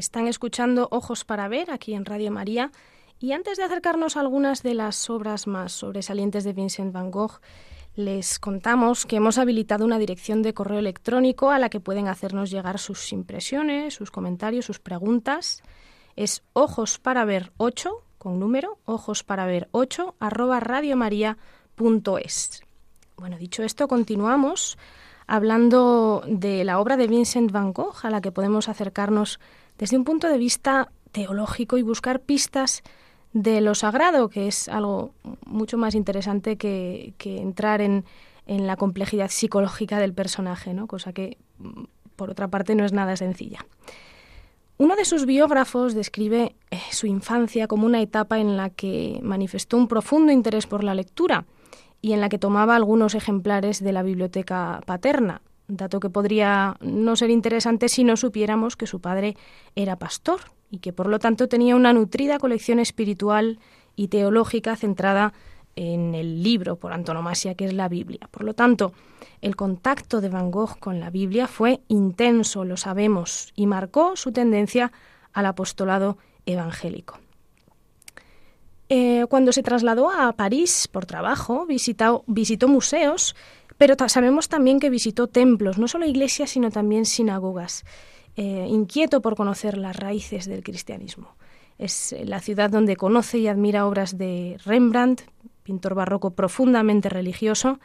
Están 0.00 0.28
escuchando 0.28 0.88
Ojos 0.90 1.26
para 1.26 1.46
Ver 1.48 1.70
aquí 1.70 1.92
en 1.92 2.06
Radio 2.06 2.32
María. 2.32 2.72
Y 3.18 3.32
antes 3.32 3.58
de 3.58 3.64
acercarnos 3.64 4.16
a 4.16 4.20
algunas 4.20 4.62
de 4.62 4.72
las 4.72 5.10
obras 5.10 5.46
más 5.46 5.72
sobresalientes 5.72 6.42
de 6.42 6.54
Vincent 6.54 6.90
van 6.90 7.10
Gogh, 7.10 7.42
les 7.96 8.38
contamos 8.38 9.04
que 9.04 9.16
hemos 9.16 9.36
habilitado 9.36 9.84
una 9.84 9.98
dirección 9.98 10.40
de 10.40 10.54
correo 10.54 10.78
electrónico 10.78 11.50
a 11.50 11.58
la 11.58 11.68
que 11.68 11.80
pueden 11.80 12.08
hacernos 12.08 12.50
llegar 12.50 12.78
sus 12.78 13.12
impresiones, 13.12 13.92
sus 13.92 14.10
comentarios, 14.10 14.64
sus 14.64 14.78
preguntas. 14.78 15.62
Es 16.16 16.44
ojos 16.54 16.98
para 16.98 17.26
ver 17.26 17.52
8 17.58 17.90
con 18.16 18.40
número, 18.40 18.78
ojos 18.86 19.22
para 19.22 19.44
ver 19.44 19.68
8 19.72 20.14
arroba 20.18 20.60
radiomaria.es. 20.60 22.62
Bueno, 23.18 23.36
dicho 23.36 23.62
esto, 23.62 23.86
continuamos 23.86 24.78
hablando 25.26 26.24
de 26.26 26.64
la 26.64 26.80
obra 26.80 26.96
de 26.96 27.06
Vincent 27.06 27.52
van 27.52 27.74
Gogh 27.74 27.96
a 28.02 28.08
la 28.08 28.22
que 28.22 28.32
podemos 28.32 28.70
acercarnos 28.70 29.38
desde 29.80 29.96
un 29.96 30.04
punto 30.04 30.28
de 30.28 30.36
vista 30.36 30.92
teológico 31.10 31.78
y 31.78 31.82
buscar 31.82 32.20
pistas 32.20 32.82
de 33.32 33.62
lo 33.62 33.74
sagrado, 33.74 34.28
que 34.28 34.46
es 34.46 34.68
algo 34.68 35.14
mucho 35.46 35.78
más 35.78 35.94
interesante 35.94 36.56
que, 36.56 37.14
entrar 37.24 37.80
en, 37.80 38.04
la 38.46 38.76
complejidad 38.76 39.30
psicológica 39.30 39.98
del 39.98 40.12
personaje, 40.12 40.74
¿no? 40.74 40.86
cosa 40.86 41.12
que, 41.12 41.38
por 42.16 42.30
otra 42.30 42.48
parte, 42.48 42.74
no 42.74 42.84
es 42.84 42.92
nada 42.92 43.16
sencilla. 43.16 43.64
Uno 44.76 44.96
de 44.96 45.04
sus 45.04 45.24
biógrafos 45.24 45.94
describe 45.94 46.56
eh, 46.70 46.78
su 46.90 47.06
infancia 47.06 47.66
como 47.66 47.86
una 47.86 48.02
etapa 48.02 48.38
en 48.38 48.56
la 48.56 48.70
que 48.70 49.20
manifestó 49.22 49.76
un 49.76 49.88
profundo 49.88 50.32
interés 50.32 50.66
por 50.66 50.82
la 50.84 50.94
lectura 50.94 51.46
y 52.02 52.12
en 52.12 52.20
la 52.20 52.28
que 52.28 52.38
tomaba 52.38 52.76
algunos 52.76 53.14
ejemplares 53.14 53.82
de 53.82 53.92
la 53.92 54.02
biblioteca 54.02 54.80
paterna, 54.84 55.42
dato 55.70 56.00
que 56.00 56.10
podría 56.10 56.76
no 56.80 57.16
ser 57.16 57.30
interesante 57.30 57.88
si 57.88 58.04
no 58.04 58.16
supiéramos 58.16 58.76
que 58.76 58.86
su 58.86 59.00
padre 59.00 59.36
era 59.74 59.96
pastor 59.96 60.40
y 60.70 60.78
que 60.78 60.92
por 60.92 61.06
lo 61.06 61.18
tanto 61.18 61.48
tenía 61.48 61.76
una 61.76 61.92
nutrida 61.92 62.38
colección 62.38 62.78
espiritual 62.78 63.58
y 63.96 64.08
teológica 64.08 64.76
centrada 64.76 65.32
en 65.76 66.14
el 66.14 66.42
libro 66.42 66.76
por 66.76 66.92
antonomasia 66.92 67.54
que 67.54 67.64
es 67.64 67.72
la 67.72 67.88
Biblia. 67.88 68.28
Por 68.30 68.44
lo 68.44 68.54
tanto, 68.54 68.92
el 69.40 69.56
contacto 69.56 70.20
de 70.20 70.28
Van 70.28 70.50
Gogh 70.50 70.78
con 70.78 71.00
la 71.00 71.10
Biblia 71.10 71.46
fue 71.46 71.80
intenso, 71.88 72.64
lo 72.64 72.76
sabemos, 72.76 73.52
y 73.56 73.66
marcó 73.66 74.16
su 74.16 74.32
tendencia 74.32 74.92
al 75.32 75.46
apostolado 75.46 76.18
evangélico. 76.46 77.18
Eh, 78.92 79.24
cuando 79.30 79.52
se 79.52 79.62
trasladó 79.62 80.10
a 80.10 80.32
París 80.32 80.88
por 80.90 81.06
trabajo, 81.06 81.64
visitó, 81.64 82.24
visitó 82.26 82.66
museos 82.66 83.36
pero 83.80 83.96
sabemos 84.08 84.50
también 84.50 84.78
que 84.78 84.90
visitó 84.90 85.26
templos, 85.26 85.78
no 85.78 85.88
solo 85.88 86.04
iglesias, 86.04 86.50
sino 86.50 86.70
también 86.70 87.06
sinagogas, 87.06 87.86
eh, 88.36 88.66
inquieto 88.68 89.22
por 89.22 89.36
conocer 89.36 89.78
las 89.78 89.96
raíces 89.96 90.44
del 90.44 90.62
cristianismo. 90.62 91.34
Es 91.78 92.12
eh, 92.12 92.26
la 92.26 92.40
ciudad 92.40 92.68
donde 92.68 92.96
conoce 92.96 93.38
y 93.38 93.48
admira 93.48 93.86
obras 93.86 94.18
de 94.18 94.58
Rembrandt, 94.66 95.22
pintor 95.62 95.94
barroco 95.94 96.32
profundamente 96.32 97.08
religioso, 97.08 97.80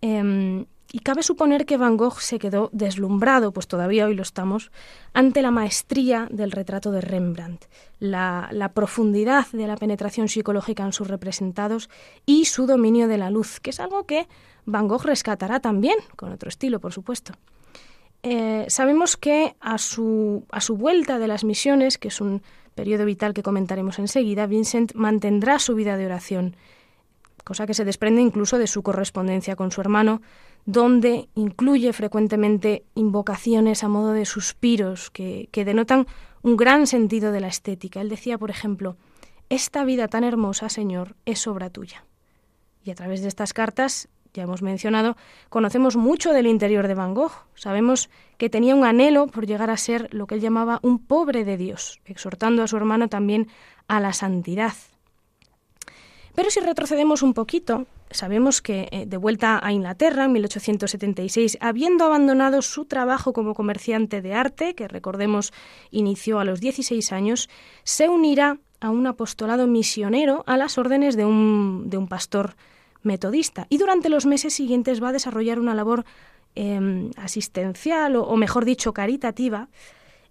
em, 0.00 0.66
y 0.92 0.98
cabe 0.98 1.22
suponer 1.22 1.64
que 1.64 1.78
Van 1.78 1.96
Gogh 1.96 2.20
se 2.20 2.38
quedó 2.38 2.68
deslumbrado, 2.72 3.52
pues 3.52 3.66
todavía 3.66 4.04
hoy 4.04 4.14
lo 4.14 4.22
estamos, 4.22 4.70
ante 5.14 5.40
la 5.40 5.50
maestría 5.50 6.28
del 6.30 6.52
retrato 6.52 6.92
de 6.92 7.00
Rembrandt, 7.00 7.64
la, 7.98 8.70
profundidad 8.74 9.46
de 9.52 9.66
la 9.66 9.76
penetración 9.76 10.28
psicológica 10.28 10.84
en 10.84 10.92
sus 10.92 11.08
representados 11.08 11.88
y 12.26 12.44
su 12.44 12.66
dominio 12.66 13.08
de 13.08 13.16
la 13.16 13.30
luz, 13.30 13.58
que 13.58 13.70
es 13.70 13.80
algo 13.80 14.04
que 14.04 14.28
Van 14.66 14.86
Gogh 14.86 15.04
rescatará 15.04 15.60
también, 15.60 15.96
con 16.14 16.30
otro 16.30 16.50
estilo, 16.50 16.78
por 16.78 16.92
supuesto. 16.92 17.32
Eh, 18.22 18.66
sabemos 18.68 19.16
que 19.16 19.56
a 19.60 19.78
su, 19.78 20.44
a 20.50 20.60
su 20.60 20.76
vuelta 20.76 21.18
de 21.18 21.26
las 21.26 21.42
misiones, 21.42 21.96
que 21.96 22.08
es 22.08 22.20
un 22.20 22.42
periodo 22.74 23.06
vital 23.06 23.32
que 23.32 23.42
comentaremos 23.42 23.98
enseguida, 23.98 24.46
Vincent 24.46 24.92
mantendrá 24.94 25.58
su 25.58 25.74
vida 25.74 25.96
de 25.96 26.04
oración, 26.04 26.54
cosa 27.44 27.66
que 27.66 27.74
se 27.74 27.84
desprende 27.84 28.22
incluso 28.22 28.58
de 28.58 28.66
su 28.66 28.82
correspondencia 28.82 29.56
con 29.56 29.70
su 29.70 29.80
hermano, 29.80 30.22
donde 30.64 31.28
incluye 31.34 31.92
frecuentemente 31.92 32.84
invocaciones 32.94 33.82
a 33.82 33.88
modo 33.88 34.12
de 34.12 34.24
suspiros 34.24 35.10
que, 35.10 35.48
que 35.50 35.64
denotan 35.64 36.06
un 36.42 36.56
gran 36.56 36.86
sentido 36.86 37.32
de 37.32 37.40
la 37.40 37.48
estética. 37.48 38.00
Él 38.00 38.08
decía, 38.08 38.38
por 38.38 38.50
ejemplo, 38.50 38.96
Esta 39.48 39.84
vida 39.84 40.08
tan 40.08 40.24
hermosa, 40.24 40.70
Señor, 40.70 41.14
es 41.26 41.46
obra 41.46 41.68
tuya. 41.68 42.06
Y 42.84 42.90
a 42.90 42.94
través 42.94 43.20
de 43.20 43.28
estas 43.28 43.52
cartas, 43.52 44.08
ya 44.32 44.44
hemos 44.44 44.62
mencionado, 44.62 45.16
conocemos 45.50 45.96
mucho 45.96 46.32
del 46.32 46.46
interior 46.46 46.88
de 46.88 46.94
Van 46.94 47.12
Gogh. 47.12 47.32
Sabemos 47.54 48.08
que 48.38 48.48
tenía 48.48 48.74
un 48.74 48.84
anhelo 48.84 49.26
por 49.26 49.46
llegar 49.46 49.68
a 49.68 49.76
ser 49.76 50.08
lo 50.14 50.26
que 50.26 50.36
él 50.36 50.40
llamaba 50.40 50.80
un 50.82 50.98
pobre 50.98 51.44
de 51.44 51.58
Dios, 51.58 52.00
exhortando 52.06 52.62
a 52.62 52.66
su 52.66 52.78
hermano 52.78 53.08
también 53.08 53.48
a 53.88 54.00
la 54.00 54.14
santidad. 54.14 54.72
Pero 56.34 56.50
si 56.50 56.60
retrocedemos 56.60 57.22
un 57.22 57.34
poquito, 57.34 57.86
sabemos 58.10 58.62
que 58.62 58.88
eh, 58.90 59.06
de 59.06 59.16
vuelta 59.16 59.60
a 59.62 59.72
Inglaterra 59.72 60.24
en 60.24 60.32
1876, 60.32 61.58
habiendo 61.60 62.04
abandonado 62.04 62.62
su 62.62 62.86
trabajo 62.86 63.32
como 63.32 63.54
comerciante 63.54 64.22
de 64.22 64.34
arte, 64.34 64.74
que 64.74 64.88
recordemos 64.88 65.52
inició 65.90 66.38
a 66.38 66.44
los 66.44 66.60
16 66.60 67.12
años, 67.12 67.48
se 67.84 68.08
unirá 68.08 68.58
a 68.80 68.90
un 68.90 69.06
apostolado 69.06 69.66
misionero 69.66 70.42
a 70.46 70.56
las 70.56 70.78
órdenes 70.78 71.16
de 71.16 71.24
un, 71.24 71.84
de 71.88 71.96
un 71.98 72.08
pastor 72.08 72.56
metodista. 73.02 73.66
Y 73.68 73.78
durante 73.78 74.08
los 74.08 74.26
meses 74.26 74.54
siguientes 74.54 75.02
va 75.02 75.10
a 75.10 75.12
desarrollar 75.12 75.58
una 75.58 75.74
labor 75.74 76.04
em, 76.54 77.10
asistencial 77.16 78.16
o, 78.16 78.36
mejor 78.36 78.64
dicho 78.64 78.92
caritativa 78.92 79.68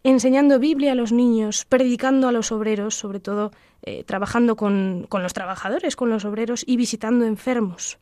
enseñando 0.04 0.60
Biblia 0.60 0.94
a 0.94 0.96
los 0.96 1.12
niños, 1.12 1.66
predicando 1.66 2.28
a 2.28 2.32
los 2.32 2.52
obreros, 2.52 2.96
sobre 2.96 3.20
todo 3.20 3.52
eh, 3.84 4.04
trabajando 4.04 4.56
con, 4.56 5.06
con 5.10 5.24
los 5.24 5.34
trabajadores, 5.34 5.96
con 5.96 6.10
los 6.10 6.26
obreros 6.26 6.64
y 6.66 6.78
visitando 6.78 7.26
enfermos. 7.26 8.00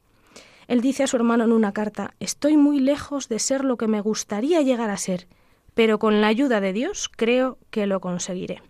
Él 0.67 0.81
dice 0.81 1.03
a 1.03 1.07
su 1.07 1.15
hermano 1.15 1.45
en 1.45 1.51
una 1.51 1.73
carta, 1.73 2.13
Estoy 2.19 2.55
muy 2.55 2.79
lejos 2.79 3.27
de 3.27 3.39
ser 3.39 3.65
lo 3.65 3.75
que 3.75 3.87
me 3.87 4.01
gustaría 4.01 4.61
llegar 4.61 4.89
a 4.89 4.97
ser, 4.97 5.27
pero 5.73 5.99
con 5.99 6.21
la 6.21 6.27
ayuda 6.27 6.61
de 6.61 6.73
Dios 6.73 7.09
creo 7.09 7.57
que 7.71 7.87
lo 7.87 7.99
conseguiré. 7.99 8.61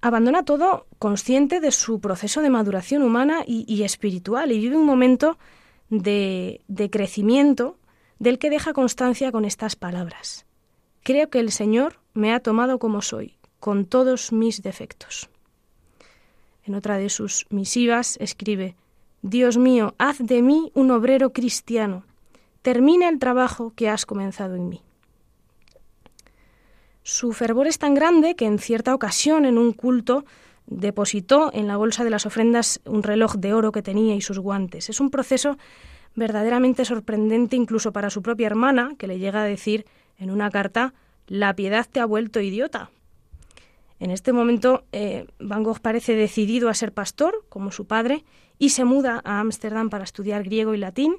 Abandona 0.00 0.44
todo 0.44 0.86
consciente 0.98 1.60
de 1.60 1.72
su 1.72 2.00
proceso 2.00 2.40
de 2.40 2.50
maduración 2.50 3.02
humana 3.02 3.42
y, 3.46 3.64
y 3.66 3.82
espiritual 3.82 4.52
y 4.52 4.58
vive 4.58 4.76
un 4.76 4.86
momento 4.86 5.38
de, 5.90 6.62
de 6.68 6.90
crecimiento 6.90 7.76
del 8.18 8.38
que 8.38 8.50
deja 8.50 8.72
constancia 8.72 9.32
con 9.32 9.44
estas 9.44 9.76
palabras. 9.76 10.46
Creo 11.02 11.30
que 11.30 11.40
el 11.40 11.50
Señor 11.50 12.00
me 12.18 12.34
ha 12.34 12.40
tomado 12.40 12.78
como 12.80 13.00
soy, 13.00 13.36
con 13.60 13.86
todos 13.86 14.32
mis 14.32 14.60
defectos. 14.60 15.30
En 16.64 16.74
otra 16.74 16.98
de 16.98 17.08
sus 17.08 17.46
misivas 17.48 18.16
escribe, 18.20 18.74
Dios 19.22 19.56
mío, 19.56 19.94
haz 19.98 20.18
de 20.18 20.42
mí 20.42 20.72
un 20.74 20.90
obrero 20.90 21.32
cristiano, 21.32 22.04
termina 22.62 23.08
el 23.08 23.20
trabajo 23.20 23.72
que 23.74 23.88
has 23.88 24.04
comenzado 24.04 24.56
en 24.56 24.68
mí. 24.68 24.82
Su 27.04 27.32
fervor 27.32 27.68
es 27.68 27.78
tan 27.78 27.94
grande 27.94 28.34
que 28.34 28.46
en 28.46 28.58
cierta 28.58 28.94
ocasión, 28.94 29.44
en 29.44 29.56
un 29.56 29.72
culto, 29.72 30.24
depositó 30.66 31.50
en 31.54 31.68
la 31.68 31.76
bolsa 31.76 32.02
de 32.02 32.10
las 32.10 32.26
ofrendas 32.26 32.80
un 32.84 33.04
reloj 33.04 33.36
de 33.36 33.54
oro 33.54 33.70
que 33.70 33.80
tenía 33.80 34.16
y 34.16 34.20
sus 34.20 34.40
guantes. 34.40 34.90
Es 34.90 35.00
un 35.00 35.10
proceso 35.10 35.56
verdaderamente 36.16 36.84
sorprendente 36.84 37.54
incluso 37.54 37.92
para 37.92 38.10
su 38.10 38.22
propia 38.22 38.48
hermana, 38.48 38.90
que 38.98 39.06
le 39.06 39.20
llega 39.20 39.42
a 39.42 39.46
decir 39.46 39.86
en 40.18 40.32
una 40.32 40.50
carta, 40.50 40.92
la 41.28 41.54
piedad 41.54 41.86
te 41.90 42.00
ha 42.00 42.06
vuelto 42.06 42.40
idiota. 42.40 42.90
En 44.00 44.10
este 44.10 44.32
momento, 44.32 44.84
eh, 44.92 45.26
Van 45.38 45.62
Gogh 45.62 45.80
parece 45.80 46.14
decidido 46.14 46.68
a 46.68 46.74
ser 46.74 46.92
pastor, 46.92 47.44
como 47.48 47.72
su 47.72 47.86
padre, 47.86 48.24
y 48.58 48.70
se 48.70 48.84
muda 48.84 49.20
a 49.24 49.40
Ámsterdam 49.40 49.90
para 49.90 50.04
estudiar 50.04 50.44
griego 50.44 50.74
y 50.74 50.78
latín. 50.78 51.16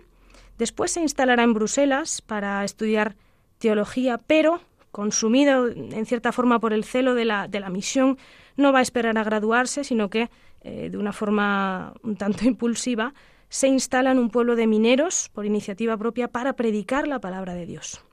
Después 0.57 0.91
se 0.91 1.01
instalará 1.01 1.43
en 1.43 1.53
Bruselas 1.53 2.21
para 2.21 2.63
estudiar 2.63 3.15
teología, 3.59 4.17
pero, 4.17 4.61
consumido 4.91 5.67
en 5.67 6.05
cierta 6.05 6.31
forma 6.31 6.59
por 6.59 6.73
el 6.73 6.83
celo 6.83 7.15
de 7.15 7.25
la, 7.25 7.47
de 7.47 7.59
la 7.59 7.69
misión, 7.69 8.17
no 8.55 8.71
va 8.73 8.79
a 8.79 8.83
esperar 8.83 9.17
a 9.17 9.23
graduarse, 9.23 9.83
sino 9.83 10.09
que, 10.09 10.29
eh, 10.61 10.89
de 10.89 10.97
una 10.97 11.13
forma 11.13 11.93
un 12.03 12.15
tanto 12.15 12.45
impulsiva, 12.45 13.13
se 13.49 13.67
instala 13.67 14.11
en 14.11 14.19
un 14.19 14.29
pueblo 14.29 14.55
de 14.55 14.67
mineros 14.67 15.29
por 15.33 15.45
iniciativa 15.45 15.97
propia 15.97 16.29
para 16.29 16.53
predicar 16.53 17.07
la 17.07 17.19
palabra 17.19 17.55
de 17.55 17.65
Dios. 17.65 18.03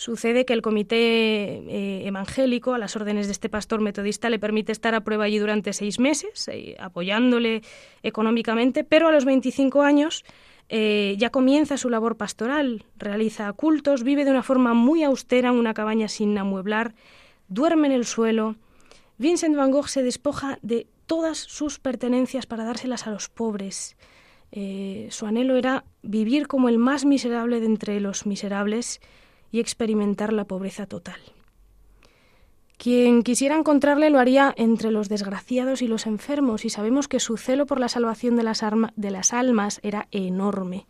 Sucede 0.00 0.46
que 0.46 0.54
el 0.54 0.62
comité 0.62 0.96
eh, 0.96 2.06
evangélico, 2.06 2.72
a 2.72 2.78
las 2.78 2.96
órdenes 2.96 3.26
de 3.26 3.32
este 3.32 3.50
pastor 3.50 3.82
metodista, 3.82 4.30
le 4.30 4.38
permite 4.38 4.72
estar 4.72 4.94
a 4.94 5.02
prueba 5.02 5.24
allí 5.24 5.36
durante 5.36 5.74
seis 5.74 6.00
meses, 6.00 6.48
eh, 6.48 6.74
apoyándole 6.80 7.60
económicamente, 8.02 8.82
pero 8.82 9.08
a 9.08 9.12
los 9.12 9.26
25 9.26 9.82
años 9.82 10.24
eh, 10.70 11.16
ya 11.18 11.28
comienza 11.28 11.76
su 11.76 11.90
labor 11.90 12.16
pastoral, 12.16 12.86
realiza 12.96 13.52
cultos, 13.52 14.02
vive 14.02 14.24
de 14.24 14.30
una 14.30 14.42
forma 14.42 14.72
muy 14.72 15.04
austera 15.04 15.50
en 15.50 15.56
una 15.56 15.74
cabaña 15.74 16.08
sin 16.08 16.38
amueblar, 16.38 16.94
duerme 17.48 17.88
en 17.88 17.92
el 17.92 18.06
suelo. 18.06 18.56
Vincent 19.18 19.54
van 19.54 19.70
Gogh 19.70 19.88
se 19.88 20.02
despoja 20.02 20.58
de 20.62 20.86
todas 21.04 21.36
sus 21.36 21.78
pertenencias 21.78 22.46
para 22.46 22.64
dárselas 22.64 23.06
a 23.06 23.10
los 23.10 23.28
pobres. 23.28 23.98
su 24.50 25.26
anhelo 25.26 25.56
era 25.58 25.84
vivir 26.02 26.46
como 26.46 26.70
el 26.70 26.78
más 26.78 27.04
miserable 27.04 27.60
de 27.60 27.66
entre 27.66 28.00
los 28.00 28.24
miserables 28.24 29.02
y 29.50 29.60
experimentar 29.60 30.32
la 30.32 30.44
pobreza 30.44 30.86
total. 30.86 31.20
Quien 32.80 33.22
quisiera 33.22 33.58
encontrarle 33.58 34.08
lo 34.08 34.18
haría 34.18 34.54
entre 34.56 34.90
los 34.90 35.10
desgraciados 35.10 35.82
y 35.82 35.86
los 35.86 36.06
enfermos, 36.06 36.64
y 36.64 36.70
sabemos 36.70 37.08
que 37.08 37.20
su 37.20 37.36
celo 37.36 37.66
por 37.66 37.78
la 37.78 37.90
salvación 37.90 38.36
de 38.36 38.42
las, 38.42 39.32
almas 39.34 39.80
era 39.82 40.08
enorme. 40.12 40.86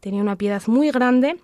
Tenía 0.00 0.20
una 0.20 0.34
piedad 0.34 0.62
muy 0.66 0.90
grande, 0.90 1.38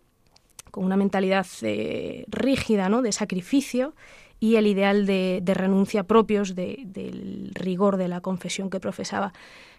con 0.72 0.84
una 0.84 0.96
mentalidad 0.96 1.46
eh, 1.62 2.24
rígida, 2.26 2.88
¿no? 2.88 3.02
de 3.02 3.12
sacrificio, 3.12 3.94
y 4.40 4.56
el 4.56 4.66
ideal 4.66 5.06
de, 5.06 5.40
renuncia 5.54 6.02
propios 6.02 6.56
del 6.56 7.52
rigor 7.54 7.96
de 7.96 8.08
la 8.08 8.20
confesión 8.20 8.70
que 8.70 8.80
profesaba. 8.80 9.32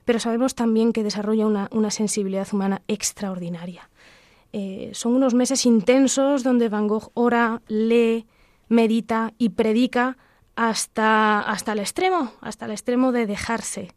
Pero 0.06 0.20
sabemos 0.20 0.56
también 0.56 0.94
que 0.94 1.04
desarrolla 1.04 1.46
una 1.46 1.92
sensibilidad 1.92 2.48
humana 2.54 2.82
extraordinaria. 2.88 3.90
Eh, 4.58 4.92
son 4.94 5.16
unos 5.16 5.34
meses 5.34 5.66
intensos 5.66 6.42
donde 6.42 6.70
Van 6.70 6.88
Gogh 6.88 7.12
ora, 7.14 7.62
lee, 7.68 8.26
medita 8.70 9.34
y 9.38 9.50
predica 9.50 10.16
hasta, 10.56 11.42
hasta 11.42 11.74
el 11.74 11.80
extremo, 11.80 12.32
hasta 12.40 12.64
el 12.64 12.72
extremo 12.72 13.12
de 13.12 13.26
dejarse, 13.26 13.92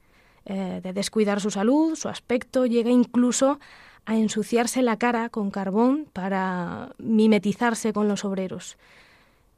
eh, 0.47 0.81
de 0.83 0.93
descuidar 0.93 1.41
su 1.41 1.53
salud, 1.53 1.95
su 1.95 2.09
aspecto, 2.09 2.67
llega 2.67 2.91
incluso 2.91 3.61
a 4.05 4.17
ensuciarse 4.17 4.83
la 4.83 4.97
cara 4.97 5.29
con 5.29 5.53
carbón 5.53 6.09
para 6.13 6.93
mimetizarse 6.99 7.93
con 7.93 8.09
los 8.09 8.25
obreros, 8.25 8.79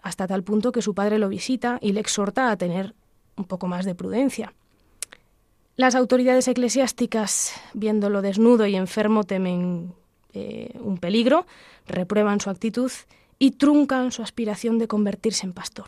hasta 0.03 0.27
tal 0.27 0.43
punto 0.43 0.71
que 0.71 0.83
su 0.83 0.95
padre 0.95 1.19
lo 1.19 1.31
visita 1.31 1.79
y 1.81 1.93
le 1.93 2.01
exhorta 2.01 2.51
a 2.51 2.59
tener 2.59 2.95
un 3.37 3.47
poco 3.47 3.69
más 3.69 3.87
de 3.87 3.95
prudencia. 3.95 4.53
Las 5.77 5.95
autoridades 5.95 6.47
eclesiásticas, 6.47 7.55
viéndolo 7.73 8.21
desnudo 8.21 8.67
y 8.67 8.77
enfermo, 8.77 9.25
temen 9.25 9.95
eh, 10.35 10.79
un 10.81 10.99
peligro, 10.99 11.47
reprueban 11.87 12.41
su 12.41 12.51
actitud 12.51 12.91
y 13.39 13.53
truncan 13.53 14.13
su 14.13 14.23
aspiración 14.23 14.79
de 14.79 14.89
convertirse 14.89 15.47
en 15.47 15.53
pastor. 15.53 15.87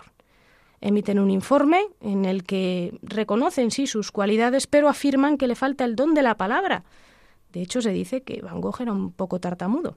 Emiten 0.80 1.18
un 1.18 1.30
informe 1.30 1.86
en 2.00 2.24
el 2.24 2.42
que 2.42 2.98
reconocen 3.02 3.70
sí 3.70 3.86
sus 3.86 4.10
cualidades, 4.10 4.66
pero 4.66 4.88
afirman 4.88 5.38
que 5.38 5.46
le 5.46 5.54
falta 5.54 5.84
el 5.84 5.94
don 5.94 6.14
de 6.14 6.22
la 6.22 6.36
palabra. 6.36 6.82
De 7.52 7.62
hecho, 7.62 7.80
se 7.82 7.90
dice 7.90 8.22
que 8.22 8.40
Van 8.40 8.60
Gogh 8.60 8.80
era 8.80 8.92
un 8.92 9.12
poco 9.12 9.38
tartamudo. 9.38 9.96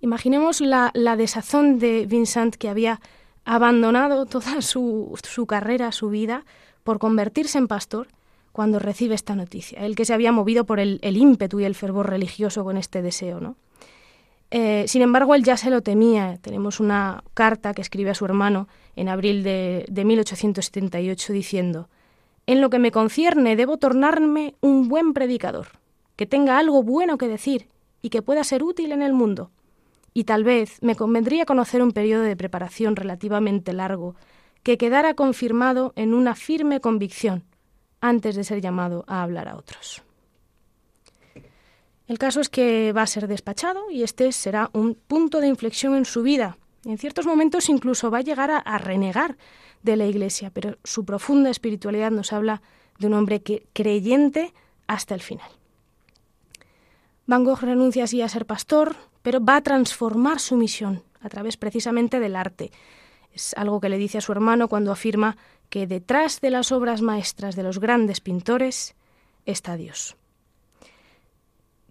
Imaginemos 0.00 0.60
la, 0.60 0.92
desazón 1.16 1.78
de 1.78 2.06
Vincent 2.06 2.56
que 2.56 2.68
había 2.68 3.00
abandonado 3.44 4.26
toda 4.26 4.60
su, 4.62 5.18
su 5.22 5.46
carrera, 5.46 5.90
su 5.92 6.10
vida, 6.10 6.44
por 6.84 6.98
convertirse 6.98 7.58
en 7.58 7.68
pastor 7.68 8.08
cuando 8.52 8.78
recibe 8.78 9.14
esta 9.14 9.34
noticia, 9.34 9.84
el 9.84 9.96
que 9.96 10.04
se 10.04 10.14
había 10.14 10.30
movido 10.30 10.64
por 10.64 10.78
el, 10.78 11.00
ímpetu 11.02 11.60
y 11.60 11.64
el 11.64 11.74
fervor 11.74 12.10
religioso 12.10 12.64
con 12.64 12.76
este 12.76 13.02
deseo. 13.02 13.40
¿no? 13.40 13.56
Eh, 14.50 14.84
sin 14.86 15.02
embargo, 15.02 15.34
él 15.34 15.42
ya 15.42 15.56
se 15.56 15.70
lo 15.70 15.80
temía. 15.80 16.38
Tenemos 16.42 16.78
una 16.78 17.24
carta 17.34 17.72
que 17.72 17.80
escribe 17.80 18.10
a 18.10 18.14
su 18.14 18.26
hermano 18.26 18.68
en 18.94 19.08
abril 19.08 19.42
de, 19.42 19.86
de 19.88 20.04
1878 20.04 21.32
diciendo, 21.32 21.88
En 22.46 22.60
lo 22.60 22.68
que 22.68 22.78
me 22.78 22.92
concierne 22.92 23.56
debo 23.56 23.78
tornarme 23.78 24.54
un 24.60 24.88
buen 24.88 25.14
predicador, 25.14 25.68
que 26.16 26.26
tenga 26.26 26.58
algo 26.58 26.82
bueno 26.82 27.16
que 27.16 27.28
decir 27.28 27.68
y 28.02 28.10
que 28.10 28.20
pueda 28.20 28.44
ser 28.44 28.62
útil 28.62 28.92
en 28.92 29.02
el 29.02 29.14
mundo. 29.14 29.50
Y 30.12 30.24
tal 30.24 30.44
vez 30.44 30.82
me 30.82 30.94
convendría 30.94 31.46
conocer 31.46 31.82
un 31.82 31.92
periodo 31.92 32.24
de 32.24 32.36
preparación 32.36 32.96
relativamente 32.96 33.72
largo, 33.72 34.14
que 34.62 34.76
quedara 34.76 35.14
confirmado 35.14 35.94
en 35.96 36.12
una 36.12 36.34
firme 36.34 36.80
convicción, 36.80 37.44
antes 38.02 38.36
de 38.36 38.44
ser 38.44 38.60
llamado 38.60 39.04
a 39.06 39.22
hablar 39.22 39.48
a 39.48 39.56
otros. 39.56 40.02
El 42.06 42.18
caso 42.18 42.40
es 42.40 42.50
que 42.50 42.92
va 42.92 43.02
a 43.02 43.06
ser 43.06 43.28
despachado 43.28 43.90
y 43.90 44.02
este 44.02 44.32
será 44.32 44.68
un 44.74 44.94
punto 44.94 45.40
de 45.40 45.46
inflexión 45.46 45.94
en 45.94 46.04
su 46.04 46.22
vida. 46.22 46.58
En 46.84 46.98
ciertos 46.98 47.26
momentos 47.26 47.70
incluso 47.70 48.10
va 48.10 48.18
a 48.18 48.22
llegar 48.22 48.50
a, 48.50 48.78
renegar 48.78 49.38
de 49.82 49.96
la 49.96 50.04
Iglesia, 50.04 50.50
pero 50.52 50.76
su 50.84 51.04
profunda 51.04 51.48
espiritualidad 51.48 52.10
nos 52.10 52.32
habla 52.32 52.60
de 52.98 53.06
un 53.06 53.14
hombre 53.14 53.40
que 53.40 53.66
creyente 53.72 54.52
hasta 54.88 55.14
el 55.14 55.22
final. 55.22 55.48
Van 57.26 57.44
Gogh 57.44 57.62
renuncia 57.62 58.04
así 58.04 58.20
a 58.20 58.28
ser 58.28 58.46
pastor, 58.46 58.96
pero 59.22 59.42
va 59.42 59.56
a 59.56 59.62
transformar 59.62 60.40
su 60.40 60.56
misión 60.56 61.04
a 61.20 61.28
través 61.28 61.56
precisamente 61.56 62.18
del 62.18 62.34
arte. 62.34 62.72
Es 63.32 63.54
algo 63.54 63.80
que 63.80 63.88
le 63.88 63.98
dice 63.98 64.18
a 64.18 64.20
su 64.20 64.32
hermano 64.32 64.68
cuando 64.68 64.92
afirma 64.92 65.36
que 65.70 65.86
detrás 65.86 66.40
de 66.40 66.50
las 66.50 66.70
obras 66.70 67.00
maestras 67.00 67.56
de 67.56 67.62
los 67.62 67.78
grandes 67.78 68.20
pintores 68.20 68.94
está 69.46 69.76
Dios. 69.76 70.16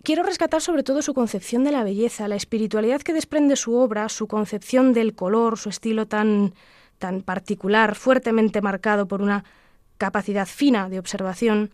quiero 0.04 0.24
rescatar 0.24 0.62
sobre 0.62 0.84
todo 0.84 1.02
su 1.02 1.14
concepción 1.14 1.64
de 1.64 1.72
la 1.72 1.84
belleza, 1.84 2.28
la 2.28 2.36
espiritualidad 2.36 3.02
que 3.02 3.14
desprende 3.14 3.56
su 3.56 3.76
obra, 3.76 4.10
su 4.10 4.28
concepción 4.28 4.94
del 4.94 5.14
color, 5.14 5.58
su 5.58 5.70
estilo 5.70 6.08
tan, 6.08 6.54
tan 6.98 7.22
particular, 7.22 7.96
fuertemente 7.96 8.62
marcado 8.62 9.08
por 9.08 9.22
una 9.22 9.44
capacidad 9.98 10.48
fina 10.48 10.90
de 10.90 11.00
observación, 11.00 11.72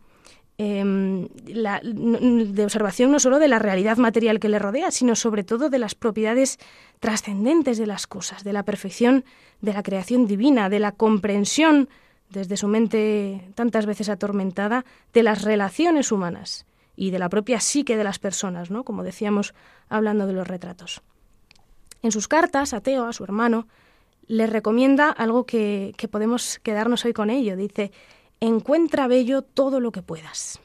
em, 0.57 1.27
de 1.27 2.63
observación 2.63 3.11
no 3.11 3.19
solo 3.19 3.39
de 3.39 3.47
la 3.47 3.59
realidad 3.59 3.97
material 3.97 4.39
que 4.39 4.49
le 4.49 4.59
rodea, 4.59 4.91
sino 4.91 5.15
sobre 5.15 5.43
todo 5.43 5.69
de 5.69 5.79
las 5.79 5.95
propiedades 5.95 6.57
trascendentes 6.99 7.77
de 7.77 7.87
las 7.87 8.07
cosas, 8.07 8.43
de 8.43 8.53
la 8.53 8.63
perfección 8.63 9.23
de 9.61 9.73
la 9.73 9.83
creación 9.83 10.27
divina, 10.27 10.69
de 10.69 10.79
la 10.79 10.91
comprensión 10.91 11.89
desde 12.29 12.57
su 12.57 12.67
mente 12.67 13.49
tantas 13.55 13.85
veces 13.85 14.09
atormentada 14.09 14.85
de 15.13 15.23
las 15.23 15.43
relaciones 15.43 16.11
humanas 16.11 16.65
y 16.95 17.11
de 17.11 17.19
la 17.19 17.29
propia 17.29 17.59
psique 17.59 17.95
de 17.95 18.03
las 18.03 18.19
personas, 18.19 18.71
¿no? 18.71 18.83
como 18.83 19.03
decíamos 19.03 19.53
hablando 19.87 20.27
de 20.27 20.33
los 20.33 20.47
retratos. 20.47 21.01
En 22.01 22.11
sus 22.11 22.27
cartas 22.27 22.73
a 22.73 22.81
Teo, 22.81 23.05
a 23.05 23.13
su 23.13 23.23
hermano, 23.23 23.67
le 24.27 24.47
recomienda 24.47 25.09
algo 25.09 25.45
que, 25.45 25.93
que 25.97 26.07
podemos 26.07 26.59
quedarnos 26.59 27.05
hoy 27.05 27.13
con 27.13 27.29
ello. 27.29 27.55
Dice, 27.55 27.91
encuentra 28.39 29.07
bello 29.07 29.41
todo 29.41 29.79
lo 29.79 29.91
que 29.91 30.01
puedas. 30.01 30.59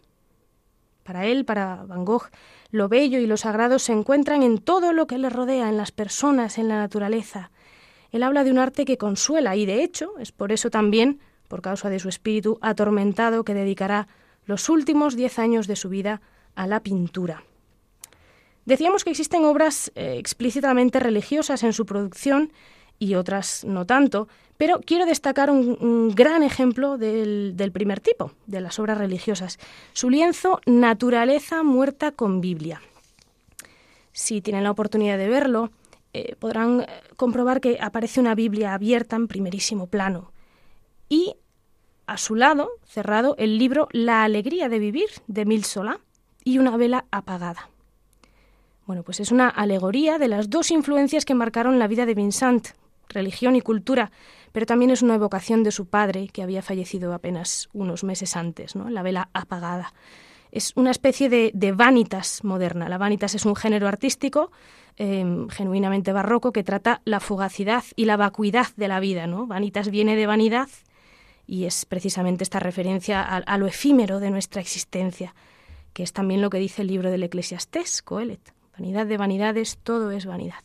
Para 1.02 1.26
él, 1.26 1.44
para 1.44 1.84
Van 1.84 2.04
Gogh, 2.04 2.30
lo 2.70 2.88
bello 2.88 3.18
y 3.18 3.26
lo 3.26 3.36
sagrado 3.36 3.78
se 3.78 3.92
encuentran 3.92 4.42
en 4.42 4.58
todo 4.58 4.92
lo 4.92 5.06
que 5.06 5.18
le 5.18 5.30
rodea, 5.30 5.68
en 5.68 5.76
las 5.76 5.92
personas, 5.92 6.58
en 6.58 6.68
la 6.68 6.76
naturaleza. 6.76 7.50
Él 8.10 8.22
habla 8.22 8.44
de 8.44 8.50
un 8.50 8.58
arte 8.58 8.84
que 8.84 8.98
consuela 8.98 9.56
y, 9.56 9.66
de 9.66 9.82
hecho, 9.82 10.18
es 10.18 10.32
por 10.32 10.52
eso 10.52 10.70
también, 10.70 11.20
por 11.48 11.62
causa 11.62 11.90
de 11.90 11.98
su 11.98 12.08
espíritu 12.08 12.58
atormentado, 12.62 13.44
que 13.44 13.54
dedicará 13.54 14.08
los 14.44 14.68
últimos 14.68 15.16
diez 15.16 15.38
años 15.38 15.66
de 15.66 15.76
su 15.76 15.88
vida 15.88 16.20
a 16.54 16.66
la 16.66 16.80
pintura. 16.80 17.44
Decíamos 18.64 19.02
que 19.02 19.10
existen 19.10 19.44
obras 19.44 19.90
eh, 19.94 20.16
explícitamente 20.18 21.00
religiosas 21.00 21.64
en 21.64 21.72
su 21.72 21.84
producción 21.84 22.52
y 22.98 23.16
otras 23.16 23.64
no 23.64 23.86
tanto, 23.86 24.28
pero 24.62 24.80
quiero 24.80 25.06
destacar 25.06 25.50
un, 25.50 26.14
gran 26.14 26.44
ejemplo 26.44 26.96
del, 26.96 27.70
primer 27.72 27.98
tipo, 27.98 28.30
de 28.46 28.60
las 28.60 28.78
obras 28.78 28.96
religiosas, 28.96 29.58
su 29.92 30.08
lienzo 30.08 30.60
Naturaleza 30.66 31.64
muerta 31.64 32.12
con 32.12 32.40
Biblia. 32.40 32.80
Si 34.12 34.40
tienen 34.40 34.62
la 34.62 34.70
oportunidad 34.70 35.18
de 35.18 35.28
verlo, 35.28 35.72
eh, 36.12 36.36
podrán 36.38 36.82
eh, 36.82 36.86
comprobar 37.16 37.60
que 37.60 37.78
aparece 37.80 38.20
una 38.20 38.36
Biblia 38.36 38.72
abierta 38.72 39.16
en 39.16 39.26
primerísimo 39.26 39.88
plano 39.88 40.30
y 41.08 41.34
a 42.06 42.16
su 42.16 42.36
lado, 42.36 42.70
cerrado, 42.86 43.34
el 43.38 43.58
libro 43.58 43.88
La 43.90 44.22
alegría 44.22 44.68
de 44.68 44.78
vivir 44.78 45.08
de 45.26 45.44
Mil 45.44 45.64
Solá 45.64 45.98
y 46.44 46.58
una 46.58 46.76
vela 46.76 47.04
apagada. 47.10 47.68
Bueno, 48.86 49.02
pues 49.02 49.18
es 49.18 49.32
una 49.32 49.48
alegoría 49.48 50.18
de 50.18 50.28
las 50.28 50.50
dos 50.50 50.70
influencias 50.70 51.24
que 51.24 51.34
marcaron 51.34 51.80
la 51.80 51.88
vida 51.88 52.06
de 52.06 52.14
Vincent, 52.14 52.68
religión 53.08 53.56
y 53.56 53.60
cultura, 53.60 54.10
pero 54.52 54.66
también 54.66 54.90
es 54.90 55.02
una 55.02 55.14
evocación 55.14 55.62
de 55.62 55.72
su 55.72 55.86
padre, 55.86 56.28
que 56.28 56.42
había 56.42 56.62
fallecido 56.62 57.14
apenas 57.14 57.68
unos 57.72 58.04
meses 58.04 58.36
antes, 58.36 58.76
¿no? 58.76 58.90
la 58.90 59.02
vela 59.02 59.30
apagada. 59.32 59.92
Es 60.52 60.72
una 60.76 60.90
especie 60.90 61.30
de, 61.30 61.72
vanitas 61.72 62.44
moderna. 62.44 62.88
La 62.90 62.98
vanitas 62.98 63.34
es 63.34 63.46
un 63.46 63.56
género 63.56 63.88
artístico 63.88 64.52
em, 64.96 65.48
genuinamente 65.48 66.12
barroco 66.12 66.52
que 66.52 66.62
trata 66.62 67.00
la 67.06 67.20
fugacidad 67.20 67.82
y 67.96 68.04
la 68.04 68.18
vacuidad 68.18 68.66
de 68.76 68.88
la 68.88 69.00
vida. 69.00 69.26
¿no? 69.26 69.46
Vanitas 69.46 69.88
viene 69.88 70.14
de 70.14 70.26
vanidad 70.26 70.68
y 71.46 71.64
es 71.64 71.86
precisamente 71.86 72.44
esta 72.44 72.60
referencia 72.60 73.22
a, 73.22 73.58
lo 73.58 73.66
efímero 73.66 74.20
de 74.20 74.30
nuestra 74.30 74.60
existencia, 74.60 75.34
que 75.94 76.02
es 76.02 76.12
también 76.12 76.42
lo 76.42 76.50
que 76.50 76.58
dice 76.58 76.82
el 76.82 76.88
libro 76.88 77.10
del 77.10 77.22
Eclesiastés, 77.22 78.02
Coelet. 78.02 78.52
Vanidad 78.78 79.06
de 79.06 79.16
vanidades, 79.16 79.78
todo 79.82 80.10
es 80.10 80.26
vanidad. 80.26 80.62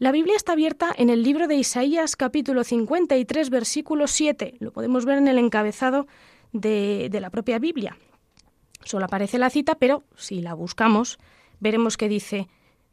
La 0.00 0.12
Biblia 0.12 0.36
está 0.36 0.52
abierta 0.52 0.94
en 0.96 1.10
el 1.10 1.24
libro 1.24 1.48
de 1.48 1.56
Isaías 1.56 2.14
capítulo 2.14 2.62
53 2.62 3.50
versículo 3.50 4.06
7. 4.06 4.54
Lo 4.60 4.72
podemos 4.72 5.04
ver 5.04 5.18
en 5.18 5.26
el 5.26 5.38
encabezado 5.38 6.06
de, 6.52 7.10
la 7.20 7.30
propia 7.30 7.58
Biblia. 7.58 7.98
Solo 8.84 9.06
aparece 9.06 9.38
la 9.38 9.50
cita, 9.50 9.74
pero 9.74 10.04
si 10.16 10.40
la 10.40 10.54
buscamos, 10.54 11.18
veremos 11.58 11.96
que 11.96 12.08
dice, 12.08 12.46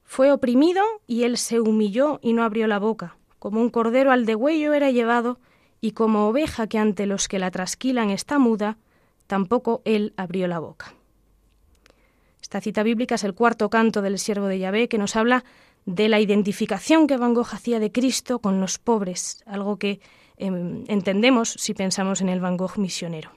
fue 0.04 0.32
oprimido 0.32 0.84
y 1.06 1.26
él 1.26 1.38
se 1.38 1.60
humilló 1.60 2.20
y 2.24 2.34
no 2.34 2.44
abrió 2.44 2.65
la 2.65 2.80
boca. 2.80 3.18
Como 3.38 3.62
un 3.62 3.70
cordero 3.70 4.12
al 4.12 4.26
degüello 4.26 4.74
era 4.74 4.89
llevado, 4.89 5.38
y 5.82 5.91
como 5.91 6.28
oveja 6.28 6.65
que 6.65 6.80
ante 6.80 7.06
los 7.06 7.28
que 7.28 7.38
la 7.38 7.52
trasquilan 7.52 8.10
está 8.10 8.39
muda, 8.39 8.80
tampoco 9.28 9.84
él 9.86 10.15
abrió 10.18 10.48
la 10.48 10.58
boca. 10.58 10.96
Esta 12.41 12.62
cita 12.62 12.82
bíblica 12.82 13.13
es 13.13 13.24
el 13.24 13.36
cuarto 13.36 13.70
canto 13.70 14.02
del 14.02 14.18
siervo 14.18 14.48
de 14.48 14.58
Yahvé 14.58 14.88
que 14.88 14.98
nos 14.98 15.15
habla 15.15 15.46
de 15.86 16.10
la 16.10 16.19
identificación 16.19 17.08
que 17.08 17.17
Van 17.17 17.34
Gogh 17.34 17.54
hacía 17.54 17.80
de 17.80 17.91
Cristo 17.91 18.39
con 18.39 18.60
los 18.60 18.80
pobres, 18.80 19.43
algo 19.45 19.78
que 19.78 20.00
em, 20.38 20.84
entendemos 20.88 21.50
si 21.50 21.74
pensamos 21.74 22.21
en 22.21 22.30
el 22.30 22.39
Van 22.39 22.58
Gogh 22.58 22.78
misionero. 22.78 23.32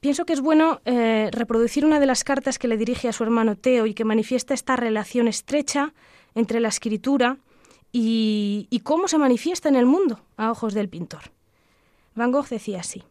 Pienso 0.00 0.24
que 0.24 0.32
es 0.32 0.40
bueno 0.40 0.80
eh, 0.84 1.28
reproducir 1.32 1.84
una 1.84 1.98
de 1.98 2.06
las 2.06 2.22
cartas 2.22 2.58
que 2.58 2.68
le 2.68 2.76
dirige 2.76 3.08
a 3.08 3.12
su 3.12 3.24
hermano 3.24 3.56
Teo 3.56 3.86
y 3.86 3.94
que 3.94 4.04
manifiesta 4.04 4.54
esta 4.54 4.76
relación 4.76 5.26
estrecha 5.26 5.92
entre 6.36 6.60
la 6.60 6.68
escritura 6.68 7.38
y, 7.90 8.68
y 8.70 8.80
cómo 8.80 9.08
se 9.08 9.18
manifiesta 9.18 9.68
en 9.68 9.74
el 9.74 9.86
mundo 9.86 10.20
a 10.36 10.52
ojos 10.52 10.72
del 10.72 10.88
pintor. 10.88 11.32
Van 12.14 12.30
Gogh 12.30 12.48
decía 12.48 12.80
así, 12.80 13.02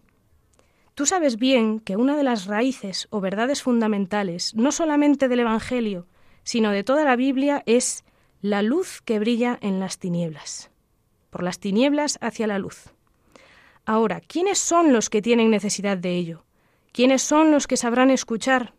Tú 0.98 1.06
sabes 1.06 1.38
bien 1.38 1.80
que 1.80 1.96
una 1.96 2.18
de 2.18 2.24
las 2.24 2.46
raíces 2.46 3.08
o 3.12 3.22
verdades 3.22 3.62
fundamentales, 3.62 4.56
no 4.56 4.72
solamente 4.72 5.28
del 5.28 5.42
Evangelio, 5.42 6.08
sino 6.48 6.72
de 6.72 6.86
toda 6.86 7.04
la 7.04 7.18
Biblia 7.18 7.62
es 7.66 8.06
la 8.42 8.62
luz 8.62 9.02
que 9.02 9.20
brilla 9.20 9.60
en 9.60 9.82
las 9.82 10.00
tinieblas, 10.00 10.72
por 11.30 11.44
las 11.44 11.60
tinieblas 11.60 12.18
hacia 12.22 12.48
la 12.48 12.58
luz. 12.58 12.94
Ahora, 13.86 14.22
¿quiénes 14.22 14.58
son 14.58 14.94
los 14.94 15.10
que 15.10 15.22
tienen 15.22 15.52
necesidad 15.52 15.98
de 15.98 16.16
ello? 16.16 16.46
¿Quiénes 16.94 17.22
son 17.22 17.52
los 17.52 17.68
que 17.68 17.76
sabrán 17.76 18.12
escuchar? 18.12 18.74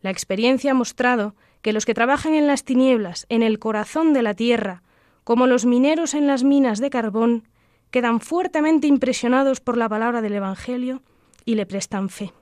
La 0.00 0.08
experiencia 0.08 0.70
ha 0.70 0.74
mostrado 0.74 1.34
que 1.60 1.74
los 1.74 1.84
que 1.84 1.92
trabajan 1.92 2.32
en 2.32 2.46
las 2.46 2.64
tinieblas, 2.64 3.26
en 3.28 3.42
el 3.42 3.58
corazón 3.58 4.14
de 4.14 4.22
la 4.22 4.32
tierra, 4.32 4.82
como 5.24 5.46
los 5.46 5.66
mineros 5.66 6.14
en 6.14 6.26
las 6.26 6.42
minas 6.42 6.80
de 6.80 6.88
carbón, 6.88 7.48
quedan 7.90 8.18
fuertemente 8.18 8.86
impresionados 8.86 9.60
por 9.60 9.76
la 9.76 9.90
palabra 9.90 10.22
del 10.22 10.32
Evangelio 10.32 11.02
y 11.44 11.54
le 11.54 11.66
prestan 11.66 12.08
fe. 12.08 12.32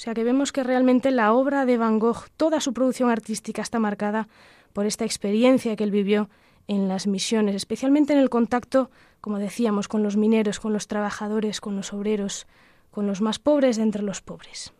O 0.00 0.02
sea 0.02 0.14
que 0.14 0.24
vemos 0.24 0.50
que 0.50 0.64
realmente 0.64 1.10
la 1.10 1.34
obra 1.34 1.66
de 1.66 1.76
Van 1.76 1.98
Gogh, 1.98 2.30
toda 2.38 2.60
su 2.60 2.72
producción 2.72 3.10
artística 3.10 3.60
está 3.60 3.78
marcada 3.78 4.28
por 4.72 4.86
esta 4.86 5.04
experiencia 5.04 5.76
que 5.76 5.84
él 5.84 5.90
vivió 5.90 6.30
en 6.68 6.88
las 6.88 7.06
misiones, 7.06 7.54
especialmente 7.54 8.14
en 8.14 8.18
el 8.18 8.30
contacto, 8.30 8.90
como 9.20 9.38
decíamos, 9.38 9.88
con 9.88 10.02
los 10.02 10.16
mineros, 10.16 10.58
con 10.58 10.72
los 10.72 10.86
trabajadores, 10.86 11.60
con 11.60 11.76
los 11.76 11.92
obreros, 11.92 12.46
con 12.90 13.06
los 13.06 13.20
más 13.20 13.38
pobres 13.38 13.76
de 13.76 13.82
entre 13.82 14.02
los 14.02 14.22
pobres. 14.22 14.72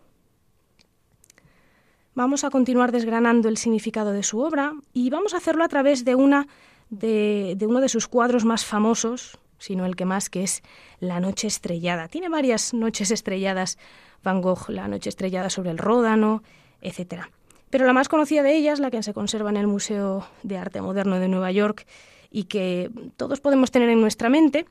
Vamos 2.14 2.42
a 2.42 2.48
continuar 2.48 2.90
desgranando 2.90 3.50
el 3.50 3.58
significado 3.58 4.12
de 4.12 4.22
su 4.22 4.40
obra 4.40 4.72
y 4.94 5.10
vamos 5.10 5.34
a 5.34 5.36
hacerlo 5.36 5.64
a 5.64 5.68
través 5.68 6.06
de 6.06 6.14
una 6.14 6.48
de, 6.88 7.56
de 7.58 7.66
uno 7.66 7.82
de 7.82 7.90
sus 7.90 8.08
cuadros 8.08 8.46
más 8.46 8.64
famosos, 8.64 9.38
sino 9.60 9.86
el 9.86 9.94
que 9.94 10.06
más, 10.06 10.28
que 10.28 10.42
es 10.42 10.62
La 10.98 11.20
Noche 11.20 11.46
Estrellada. 11.46 12.08
Tiene 12.08 12.28
varias 12.28 12.74
noches 12.74 13.12
estrelladas 13.12 13.78
Van 14.24 14.40
Gogh, 14.40 14.68
La 14.68 14.88
noche 14.88 15.08
estrellada 15.08 15.50
sobre 15.50 15.70
el 15.70 15.78
Ródano, 15.78 16.42
etc. 16.82 17.26
Pero 17.70 17.86
la 17.86 17.92
más 17.92 18.08
conocida 18.08 18.42
de 18.42 18.56
ellas, 18.56 18.80
la 18.80 18.90
que 18.90 19.02
se 19.02 19.14
conserva 19.14 19.50
en 19.50 19.56
el 19.56 19.66
Museo 19.66 20.26
de 20.42 20.58
Arte 20.58 20.80
Moderno 20.80 21.20
de 21.20 21.28
Nueva 21.28 21.52
York 21.52 21.86
y 22.30 22.44
que 22.44 22.90
todos 23.16 23.40
podemos 23.40 23.70
tener 23.70 23.88
en 23.90 24.00
nuestra 24.00 24.28
mente, 24.28 24.66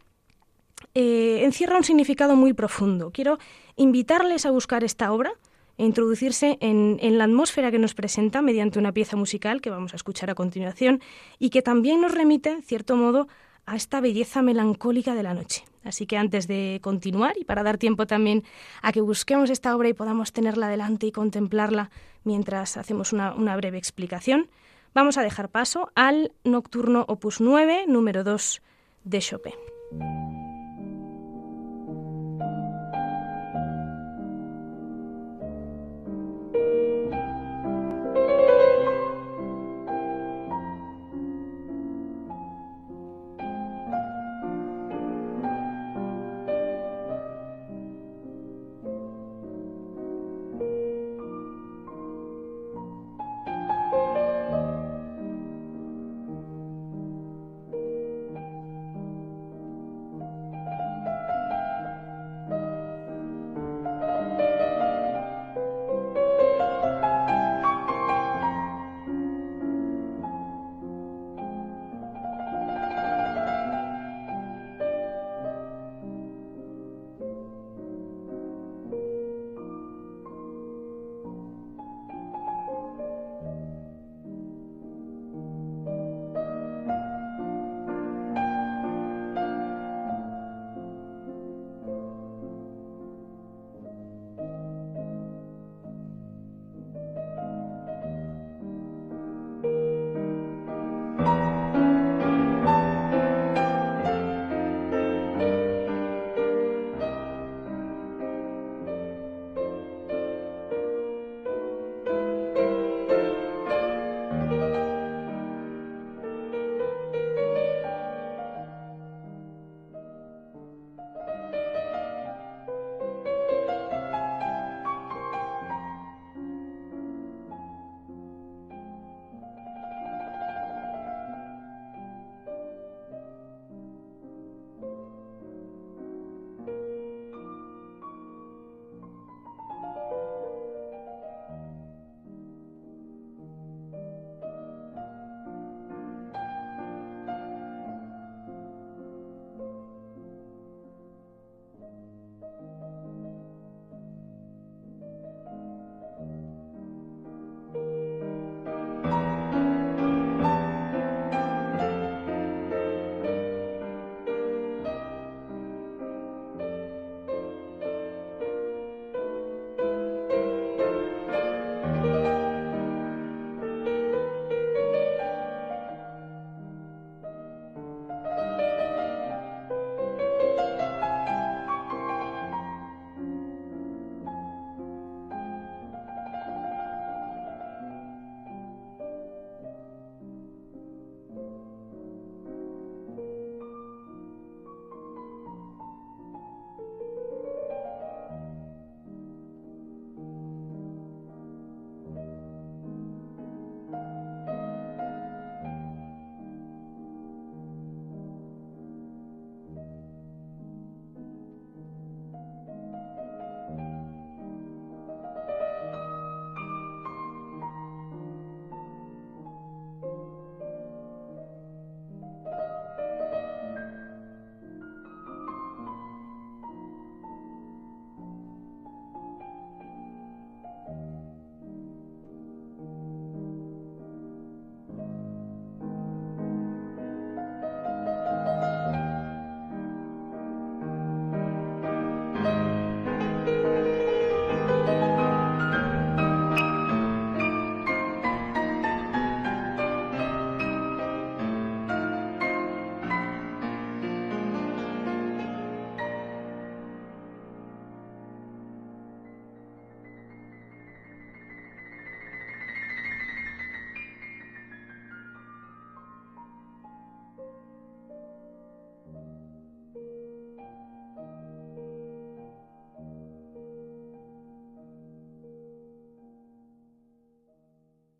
eh, 0.95 1.41
encierra 1.43 1.78
un 1.78 1.84
significado 1.84 2.36
muy 2.36 2.53
profundo. 2.53 3.11
Quiero 3.11 3.38
invitarles 3.76 4.45
a 4.45 4.51
buscar 4.51 4.84
esta 4.84 5.11
obra 5.11 5.32
e 5.78 5.86
introducirse 5.86 6.57
en, 6.61 6.97
en, 7.01 7.18
la 7.18 7.24
atmósfera 7.26 7.72
que 7.72 7.80
nos 7.80 7.93
presenta 7.93 8.41
mediante 8.41 8.80
una 8.80 8.91
pieza 8.91 9.16
musical 9.16 9.61
que 9.61 9.70
vamos 9.70 9.93
a 9.93 9.95
escuchar 9.95 10.30
a 10.30 10.36
continuación 10.36 11.01
y 11.38 11.51
que 11.51 11.61
también 11.61 12.01
nos 12.01 12.14
remite, 12.14 12.49
en 12.49 12.64
cierto 12.64 12.95
modo, 12.95 13.28
a 13.70 13.76
esta 13.76 14.01
belleza 14.01 14.41
melancólica 14.41 15.13
de 15.13 15.22
la 15.22 15.36
noche. 15.36 15.63
Así 15.84 16.07
que 16.07 16.17
antes 16.17 16.47
de 16.47 16.80
continuar 16.82 17.38
y 17.38 17.45
para 17.45 17.63
dar 17.63 17.78
tiempo 17.78 18.07
también 18.07 18.43
a 18.82 18.91
que 18.91 19.01
busquemos 19.01 19.49
esta 19.49 19.76
obra 19.76 19.89
y 19.89 19.93
podamos 19.93 20.34
tenerla 20.34 20.67
delante 20.67 21.05
y 21.05 21.11
contemplarla 21.11 21.91
mientras 22.24 22.78
hacemos 22.78 23.13
una, 23.13 23.34
una 23.34 23.55
breve 23.55 23.78
explicación, 23.78 24.49
vamos 24.93 25.17
a 25.17 25.22
dejar 25.22 25.49
paso 25.49 25.91
al 25.93 26.32
Nocturno 26.43 27.05
Opus 27.07 27.41
9, 27.41 27.86
número 27.88 28.24
2 28.24 28.61
de 29.03 29.20
Chopin. 29.20 30.39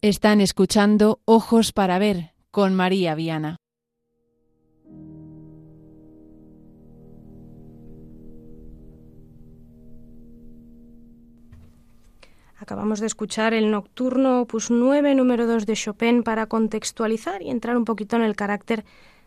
Están 0.02 0.39
escuchando 0.39 1.20
Ojos 1.26 1.74
para 1.74 2.00
Ver 2.00 2.32
con 2.52 2.74
María 2.74 3.16
Viana. 3.16 3.58
Acabamos 12.56 13.02
de 13.02 13.08
escuchar 13.08 13.54
el 13.54 13.72
Nocturno 13.72 14.39
Opus 14.39 14.72
9, 14.72 15.16
número 15.16 15.45
2 15.45 15.66
de 15.66 15.74
Chopin, 15.74 16.24
para 16.24 16.45
contextualizar 16.45 17.41
y 17.41 17.50
entrar 17.50 17.76
un 17.76 17.84
poquito 17.84 18.16
en 18.16 18.22
el 18.22 18.38
carácter 18.38 18.86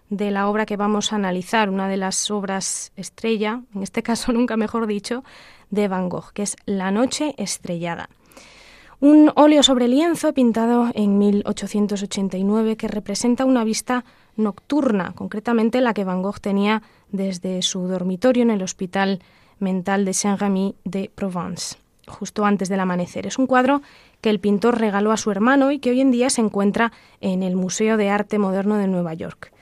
de 0.08 0.30
la 0.30 0.48
obra 0.48 0.64
que 0.64 0.78
vamos 0.78 1.12
a 1.12 1.16
analizar, 1.16 1.68
una 1.68 1.86
de 1.86 1.98
las 1.98 2.30
obras 2.30 2.92
estrella, 2.96 3.60
en 3.74 3.82
este 3.82 4.02
caso 4.02 4.32
nunca 4.32 4.56
mejor 4.56 4.86
dicho, 4.86 5.22
de 5.68 5.88
Van 5.88 6.08
Gogh, 6.08 6.32
que 6.32 6.44
es 6.44 6.56
La 6.64 6.90
Noche 6.90 7.34
Estrellada. 7.36 8.08
Un 9.03 9.32
óleo 9.34 9.64
sobre 9.64 9.88
lienzo 9.88 10.32
pintado 10.32 10.88
en 10.94 11.18
1889 11.18 12.76
que 12.76 12.86
representa 12.86 13.44
una 13.44 13.64
vista 13.64 14.05
nocturna, 14.36 15.11
concretamente 15.16 15.80
la 15.80 15.92
que 15.92 16.05
Van 16.05 16.22
Gogh 16.22 16.38
tenía 16.38 16.82
desde 17.11 17.62
su 17.62 17.88
dormitorio 17.88 18.44
en 18.44 18.53
el 18.53 18.62
Hospital 18.62 19.18
Mental 19.59 20.05
de 20.05 20.14
Saint-Rémy 20.14 20.76
de 20.84 21.11
Provence, 21.12 21.78
justo 22.07 22.44
antes 22.44 22.68
del 22.68 22.78
amanecer. 22.78 23.26
Es 23.26 23.38
un 23.38 23.48
cuadro 23.48 23.82
que 24.20 24.30
el 24.30 24.38
pintor 24.38 24.78
regaló 24.78 25.11
a 25.11 25.16
su 25.16 25.32
hermano 25.32 25.72
y 25.72 25.80
que 25.80 25.90
hoy 25.90 26.00
en 26.00 26.12
día 26.12 26.30
se 26.30 26.40
encuentra 26.40 26.92
en 27.20 27.42
el 27.42 27.57
Museo 27.57 27.96
de 27.96 28.09
Arte 28.09 28.38
Moderno 28.38 28.76
de 28.76 28.86
Nueva 28.86 29.14
York. 29.14 29.53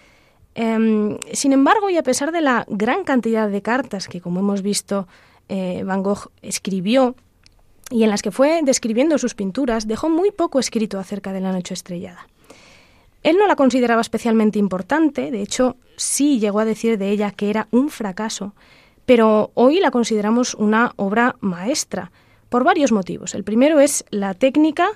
Em, 0.54 1.16
sin 1.32 1.54
embargo, 1.54 1.88
y 1.88 1.96
a 1.96 2.02
pesar 2.02 2.30
de 2.30 2.42
la 2.42 2.66
gran 2.68 3.04
cantidad 3.04 3.48
de 3.48 3.62
cartas 3.62 4.06
que, 4.06 4.20
como 4.20 4.40
hemos 4.40 4.60
visto, 4.60 5.08
eh, 5.48 5.82
Van 5.86 6.02
Gogh 6.02 6.30
escribió 6.42 7.14
y 7.90 8.04
en 8.04 8.10
las 8.10 8.22
que 8.22 8.30
fue 8.30 8.60
describiendo 8.62 9.18
sus 9.18 9.34
pinturas, 9.34 9.86
dejó 9.86 10.08
muy 10.08 10.30
poco 10.30 10.60
escrito 10.60 10.98
acerca 10.98 11.32
de 11.32 11.40
la 11.40 11.52
noche 11.52 11.74
estrellada. 11.74 12.28
Él 13.22 13.36
no 13.36 13.46
la 13.46 13.56
consideraba 13.56 14.00
especialmente 14.00 14.58
importante, 14.58 15.30
de 15.30 15.42
hecho 15.42 15.76
sí 15.96 16.38
llegó 16.38 16.60
a 16.60 16.64
decir 16.64 16.96
de 16.96 17.10
ella 17.10 17.32
que 17.32 17.50
era 17.50 17.68
un 17.70 17.90
fracaso, 17.90 18.54
pero 19.04 19.50
hoy 19.54 19.80
la 19.80 19.90
consideramos 19.90 20.54
una 20.54 20.92
obra 20.96 21.36
maestra, 21.40 22.12
por 22.50 22.64
varios 22.64 22.92
motivos. 22.92 23.34
El 23.34 23.44
primero 23.44 23.80
es 23.80 24.04
la 24.10 24.34
técnica 24.34 24.88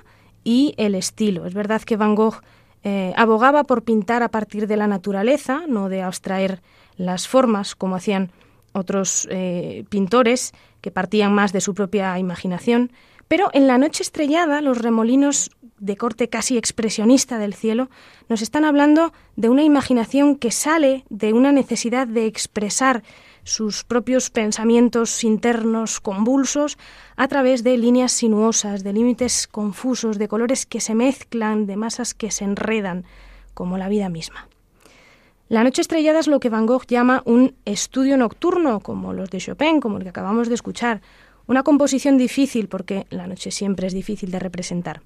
y 0.43 0.75
el 0.77 0.93
estilo. 0.93 1.47
Es 1.47 1.55
verdad 1.55 1.81
que 1.81 1.97
Van 1.97 2.13
Gogh 2.13 2.41
eh, 2.83 3.13
abogaba 3.15 3.63
por 3.63 3.83
pintar 3.83 4.21
a 4.21 4.29
partir 4.29 4.67
de 4.67 4.77
la 4.77 4.87
naturaleza, 4.87 5.63
no 5.67 5.89
de 5.89 6.03
abstraer 6.03 6.61
las 6.97 7.27
formas 7.27 7.73
como 7.75 7.95
hacían 7.95 8.31
otros 8.73 9.27
eh, 9.31 9.85
pintores 9.89 10.51
que 10.85 10.91
partían 10.91 11.33
más 11.33 11.51
de 11.51 11.61
su 11.61 11.73
propia 11.73 12.19
imaginación, 12.19 12.91
pero 13.27 13.49
en 13.53 13.65
la 13.65 13.79
noche 13.79 14.03
estrellada 14.03 14.61
los 14.61 14.77
remolinos 14.77 15.49
de 15.79 15.97
corte 15.97 16.29
casi 16.29 16.59
expresionista 16.59 17.39
del 17.39 17.55
cielo 17.55 17.89
nos 18.29 18.43
están 18.43 18.65
hablando 18.65 19.11
de 19.35 19.49
una 19.49 19.63
imaginación 19.63 20.35
que 20.35 20.51
sale 20.51 21.03
de 21.09 21.33
una 21.33 21.51
necesidad 21.51 22.05
de 22.05 22.27
expresar 22.27 23.01
sus 23.43 23.83
propios 23.83 24.29
pensamientos 24.29 25.23
internos 25.23 25.99
convulsos 25.99 26.77
a 27.15 27.27
través 27.27 27.63
de 27.63 27.79
líneas 27.79 28.11
sinuosas, 28.11 28.83
de 28.83 28.93
límites 28.93 29.47
confusos, 29.47 30.19
de 30.19 30.27
colores 30.27 30.67
que 30.67 30.81
se 30.81 30.93
mezclan, 30.93 31.65
de 31.65 31.77
masas 31.77 32.13
que 32.13 32.29
se 32.29 32.43
enredan, 32.43 33.05
como 33.55 33.79
la 33.79 33.89
vida 33.89 34.07
misma. 34.09 34.47
La 35.47 35.63
noche 35.63 35.81
estrellada 35.81 36.19
es 36.19 36.27
lo 36.27 36.39
que 36.39 36.49
Van 36.49 36.65
Gogh 36.65 36.87
llama 36.87 37.21
un 37.23 37.53
estudio 37.65 38.17
nocturno, 38.17 38.79
como 38.79 39.13
los 39.13 39.29
de 39.29 39.37
Chopin, 39.37 39.79
como 39.79 39.97
el 39.97 40.03
que 40.03 40.09
acabamos 40.09 40.49
de 40.49 40.55
escuchar. 40.55 41.01
Una 41.45 41.61
composición 41.61 42.17
difícil, 42.17 42.67
porque 42.67 43.05
la 43.11 43.27
noche 43.27 43.51
siempre 43.51 43.85
es 43.85 43.93
difícil 43.93 44.31
de 44.31 44.39
representar. 44.39 45.03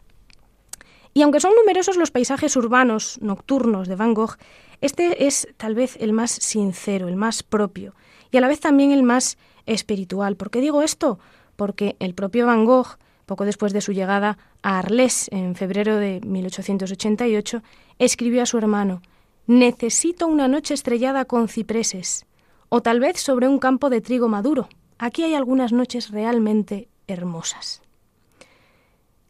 Y 1.13 1.23
aunque 1.23 1.41
son 1.41 1.51
numerosos 1.55 1.97
los 1.97 2.11
paisajes 2.11 2.55
urbanos 2.55 3.19
nocturnos 3.21 3.89
de 3.89 3.97
Van 3.97 4.13
Gogh, 4.13 4.37
este 4.79 5.27
es 5.27 5.49
tal 5.57 5.75
vez 5.75 5.97
el 5.99 6.13
más 6.13 6.31
sincero, 6.31 7.09
el 7.09 7.17
más 7.17 7.43
propio, 7.43 7.93
y 8.31 8.37
a 8.37 8.41
la 8.41 8.47
vez 8.47 8.61
también 8.61 8.91
el 8.91 9.03
más 9.03 9.37
espiritual. 9.65 10.37
¿Por 10.37 10.51
qué 10.51 10.61
digo 10.61 10.83
esto? 10.83 11.19
Porque 11.57 11.97
el 11.99 12.13
propio 12.13 12.45
Van 12.45 12.63
Gogh, 12.63 12.97
poco 13.25 13.43
después 13.43 13.73
de 13.73 13.81
su 13.81 13.91
llegada 13.91 14.37
a 14.61 14.79
Arles 14.79 15.27
en 15.33 15.55
febrero 15.55 15.97
de 15.97 16.21
1888, 16.25 17.61
escribió 17.97 18.41
a 18.41 18.45
su 18.45 18.57
hermano 18.57 19.01
Necesito 19.49 20.27
una 20.27 20.47
noche 20.47 20.75
estrellada 20.75 21.25
con 21.25 21.47
cipreses, 21.47 22.27
o 22.69 22.83
tal 22.83 22.99
vez 22.99 23.19
sobre 23.19 23.47
un 23.47 23.57
campo 23.57 23.89
de 23.89 23.99
trigo 23.99 24.27
maduro. 24.27 24.69
Aquí 24.99 25.23
hay 25.23 25.33
algunas 25.33 25.73
noches 25.73 26.11
realmente 26.11 26.87
hermosas. 27.07 27.81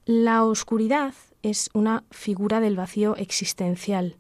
La 0.04 0.44
oscuridad 0.44 1.14
es 1.42 1.70
una 1.74 2.04
figura 2.12 2.60
del 2.60 2.76
vacío 2.76 3.16
existencial, 3.16 4.18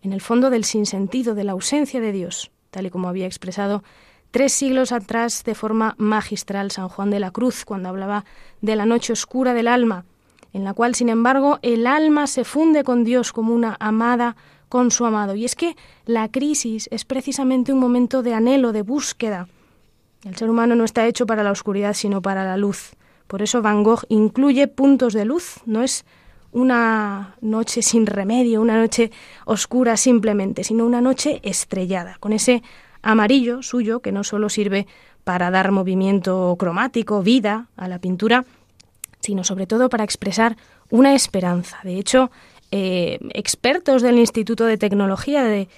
en 0.00 0.14
el 0.14 0.22
fondo 0.22 0.48
del 0.48 0.64
sinsentido, 0.64 1.34
de 1.34 1.44
la 1.44 1.52
ausencia 1.52 2.00
de 2.00 2.12
Dios, 2.12 2.50
tal 2.70 2.86
y 2.86 2.90
como 2.90 3.10
había 3.10 3.26
expresado 3.26 3.84
tres 4.30 4.54
siglos 4.54 4.90
atrás 4.90 5.44
de 5.44 5.54
forma 5.54 5.96
magistral 5.98 6.70
San 6.70 6.88
Juan 6.88 7.10
de 7.10 7.20
la 7.20 7.30
Cruz, 7.30 7.66
cuando 7.66 7.90
hablaba 7.90 8.24
de 8.62 8.74
la 8.74 8.86
noche 8.86 9.12
oscura 9.12 9.52
del 9.52 9.68
alma, 9.68 10.06
en 10.54 10.64
la 10.64 10.72
cual, 10.72 10.94
sin 10.94 11.10
embargo, 11.10 11.58
el 11.60 11.86
alma 11.86 12.26
se 12.26 12.44
funde 12.44 12.84
con 12.84 13.04
Dios 13.04 13.34
como 13.34 13.52
una 13.54 13.76
amada 13.80 14.34
con 14.72 14.90
su 14.90 15.04
amado. 15.04 15.34
Y 15.34 15.44
es 15.44 15.54
que 15.54 15.76
la 16.06 16.30
crisis 16.30 16.88
es 16.90 17.04
precisamente 17.04 17.74
un 17.74 17.78
momento 17.78 18.22
de 18.22 18.32
anhelo, 18.32 18.72
de 18.72 18.80
búsqueda. 18.80 19.46
El 20.24 20.34
ser 20.34 20.48
humano 20.48 20.74
no 20.74 20.84
está 20.84 21.06
hecho 21.06 21.26
para 21.26 21.42
la 21.42 21.50
oscuridad, 21.50 21.92
sino 21.92 22.22
para 22.22 22.42
la 22.42 22.56
luz. 22.56 22.94
Por 23.26 23.42
eso 23.42 23.60
Van 23.60 23.82
Gogh 23.82 24.06
incluye 24.08 24.68
puntos 24.68 25.12
de 25.12 25.26
luz, 25.26 25.56
no 25.66 25.82
es 25.82 26.06
una 26.52 27.36
noche 27.42 27.82
sin 27.82 28.06
remedio, 28.06 28.62
una 28.62 28.80
noche 28.80 29.10
oscura 29.44 29.98
simplemente, 29.98 30.64
sino 30.64 30.86
una 30.86 31.02
noche 31.02 31.40
estrellada, 31.42 32.16
con 32.18 32.32
ese 32.32 32.62
amarillo 33.02 33.62
suyo 33.62 34.00
que 34.00 34.10
no 34.10 34.24
solo 34.24 34.48
sirve 34.48 34.86
para 35.22 35.50
dar 35.50 35.70
movimiento 35.70 36.56
cromático, 36.58 37.22
vida 37.22 37.66
a 37.76 37.88
la 37.88 37.98
pintura, 37.98 38.46
sino 39.20 39.44
sobre 39.44 39.66
todo 39.66 39.90
para 39.90 40.04
expresar 40.04 40.56
una 40.88 41.14
esperanza. 41.14 41.78
De 41.84 41.98
hecho, 41.98 42.30
eh, 42.74 43.18
expertos 43.34 44.00
del 44.00 44.18
Instituto 44.18 44.64
de 44.64 44.78
Tecnología 44.78 45.44
de, 45.44 45.68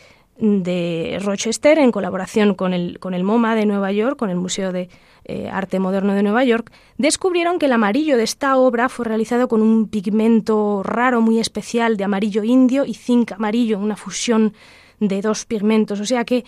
Rochester, 1.24 1.78
en 1.78 1.90
colaboración 1.90 2.54
con 2.54 2.72
el, 2.72 3.00
con 3.00 3.14
el 3.14 3.24
MoMA 3.24 3.56
de 3.56 3.66
Nueva 3.66 3.90
York, 3.90 4.16
con 4.16 4.30
el 4.30 4.36
Museo 4.36 4.70
de 4.70 4.88
eh, 5.24 5.48
Arte 5.48 5.80
Moderno 5.80 6.14
de 6.14 6.22
Nueva 6.22 6.44
York, 6.44 6.70
descubrieron 6.96 7.58
que 7.58 7.66
el 7.66 7.72
amarillo 7.72 8.16
de 8.16 8.22
esta 8.22 8.56
obra 8.56 8.88
fue 8.88 9.06
realizado 9.06 9.48
con 9.48 9.60
un 9.60 9.88
pigmento 9.88 10.84
raro, 10.84 11.20
muy 11.20 11.40
especial, 11.40 11.96
de 11.96 12.04
amarillo 12.04 12.44
indio 12.44 12.84
y 12.84 12.94
zinc 12.94 13.32
amarillo, 13.32 13.80
una 13.80 13.96
fusión 13.96 14.54
de 15.00 15.20
dos 15.20 15.46
pigmentos. 15.46 15.98
O 15.98 16.04
sea 16.04 16.24
que 16.24 16.44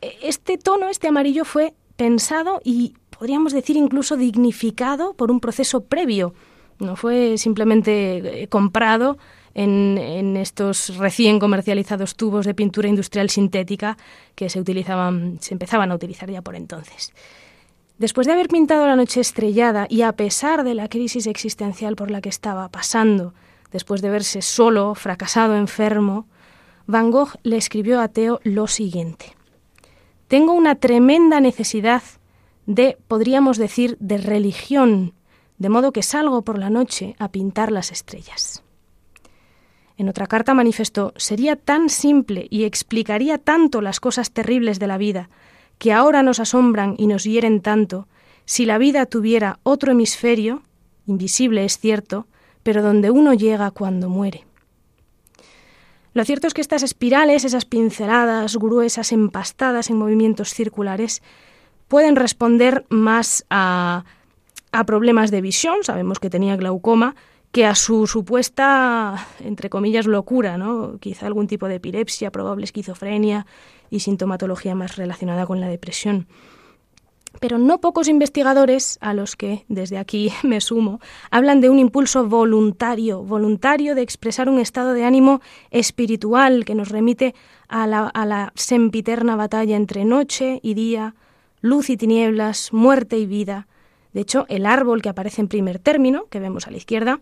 eh, 0.00 0.16
este 0.22 0.56
tono, 0.56 0.88
este 0.88 1.08
amarillo, 1.08 1.44
fue 1.44 1.74
pensado 1.96 2.62
y 2.64 2.94
podríamos 3.18 3.52
decir 3.52 3.76
incluso 3.76 4.16
dignificado 4.16 5.12
por 5.12 5.30
un 5.30 5.40
proceso 5.40 5.84
previo. 5.84 6.32
No 6.78 6.96
fue 6.96 7.36
simplemente 7.36 8.46
comprado 8.48 9.18
en, 9.54 10.36
estos 10.36 10.96
recién 10.96 11.38
comercializados 11.38 12.14
tubos 12.14 12.46
de 12.46 12.54
pintura 12.54 12.88
industrial 12.88 13.30
sintética 13.30 13.96
que 14.34 14.48
se 14.48 14.60
utilizaban, 14.60 15.38
se 15.40 15.54
empezaban 15.54 15.90
a 15.90 15.94
utilizar 15.94 16.30
ya 16.30 16.42
por 16.42 16.56
entonces. 16.56 17.12
Después 17.98 18.26
de 18.26 18.32
haber 18.32 18.48
pintado 18.48 18.86
la 18.86 18.96
noche 18.96 19.20
estrellada 19.20 19.86
y 19.88 20.02
a 20.02 20.12
pesar 20.12 20.64
de 20.64 20.74
la 20.74 20.88
crisis 20.88 21.26
existencial 21.26 21.96
por 21.96 22.10
la 22.10 22.20
que 22.20 22.30
estaba 22.30 22.68
pasando, 22.68 23.34
después 23.72 24.00
de 24.00 24.10
verse 24.10 24.40
solo, 24.40 24.94
fracasado, 24.94 25.56
enfermo, 25.56 26.26
Van 26.86 27.10
Gogh 27.10 27.36
le 27.42 27.56
escribió 27.56 28.00
a 28.00 28.08
Theo 28.08 28.40
lo 28.42 28.66
siguiente. 28.66 29.36
Tengo 30.28 30.54
una 30.54 30.76
tremenda 30.76 31.40
necesidad 31.40 32.02
de, 32.66 32.96
podríamos 33.06 33.58
decir, 33.58 33.96
de 34.00 34.18
religión, 34.18 35.12
de 35.58 35.68
modo 35.68 35.92
que 35.92 36.02
salgo 36.02 36.42
por 36.42 36.58
la 36.58 36.70
noche 36.70 37.16
a 37.18 37.28
pintar 37.28 37.70
las 37.70 37.92
estrellas. 37.92 38.62
En 40.00 40.08
otra 40.08 40.26
carta 40.26 40.54
manifestó, 40.54 41.12
sería 41.16 41.56
tan 41.56 41.90
simple 41.90 42.46
y 42.48 42.64
explicaría 42.64 43.36
tanto 43.36 43.82
las 43.82 44.00
cosas 44.00 44.30
terribles 44.30 44.78
de 44.78 44.86
la 44.86 44.96
vida, 44.96 45.28
que 45.76 45.92
ahora 45.92 46.22
nos 46.22 46.40
asombran 46.40 46.94
y 46.96 47.06
nos 47.06 47.24
hieren 47.24 47.60
tanto, 47.60 48.08
si 48.46 48.64
la 48.64 48.78
vida 48.78 49.04
tuviera 49.04 49.58
otro 49.62 49.92
hemisferio, 49.92 50.62
invisible 51.04 51.66
es 51.66 51.78
cierto, 51.78 52.26
pero 52.62 52.80
donde 52.80 53.10
uno 53.10 53.34
llega 53.34 53.70
cuando 53.72 54.08
muere. 54.08 54.46
Lo 56.14 56.24
cierto 56.24 56.46
es 56.46 56.54
que 56.54 56.62
estas 56.62 56.82
espirales, 56.82 57.44
esas 57.44 57.66
pinceladas 57.66 58.56
gruesas 58.56 59.12
empastadas 59.12 59.90
en 59.90 59.98
movimientos 59.98 60.54
circulares, 60.54 61.20
pueden 61.88 62.16
responder 62.16 62.86
más 62.88 63.44
a, 63.50 64.06
a 64.72 64.84
problemas 64.84 65.30
de 65.30 65.42
visión, 65.42 65.84
sabemos 65.84 66.18
que 66.18 66.30
tenía 66.30 66.56
glaucoma, 66.56 67.16
que 67.52 67.66
a 67.66 67.74
su 67.74 68.06
supuesta, 68.06 69.26
entre 69.40 69.70
comillas, 69.70 70.06
locura, 70.06 70.56
¿no? 70.56 70.98
quizá 71.00 71.26
algún 71.26 71.48
tipo 71.48 71.66
de 71.66 71.76
epilepsia, 71.76 72.30
probable 72.30 72.64
esquizofrenia 72.64 73.46
y 73.90 74.00
sintomatología 74.00 74.74
más 74.74 74.96
relacionada 74.96 75.46
con 75.46 75.60
la 75.60 75.68
depresión. 75.68 76.28
Pero 77.38 77.58
no 77.58 77.80
pocos 77.80 78.08
investigadores, 78.08 78.98
a 79.00 79.14
los 79.14 79.36
que 79.36 79.64
desde 79.68 79.98
aquí 79.98 80.32
me 80.42 80.60
sumo, 80.60 81.00
hablan 81.30 81.60
de 81.60 81.70
un 81.70 81.78
impulso 81.78 82.26
voluntario, 82.28 83.22
voluntario 83.22 83.94
de 83.94 84.02
expresar 84.02 84.48
un 84.48 84.60
estado 84.60 84.92
de 84.92 85.04
ánimo 85.04 85.40
espiritual 85.70 86.64
que 86.64 86.74
nos 86.74 86.88
remite 86.88 87.34
a 87.68 87.86
la, 87.86 88.06
a 88.08 88.26
la 88.26 88.52
sempiterna 88.54 89.36
batalla 89.36 89.76
entre 89.76 90.04
noche 90.04 90.60
y 90.62 90.74
día, 90.74 91.14
luz 91.60 91.90
y 91.90 91.96
tinieblas, 91.96 92.72
muerte 92.72 93.18
y 93.18 93.26
vida. 93.26 93.66
De 94.12 94.20
hecho, 94.20 94.46
el 94.48 94.66
árbol 94.66 95.02
que 95.02 95.08
aparece 95.08 95.40
en 95.40 95.48
primer 95.48 95.78
término, 95.78 96.26
que 96.30 96.40
vemos 96.40 96.66
a 96.66 96.72
la 96.72 96.78
izquierda, 96.78 97.20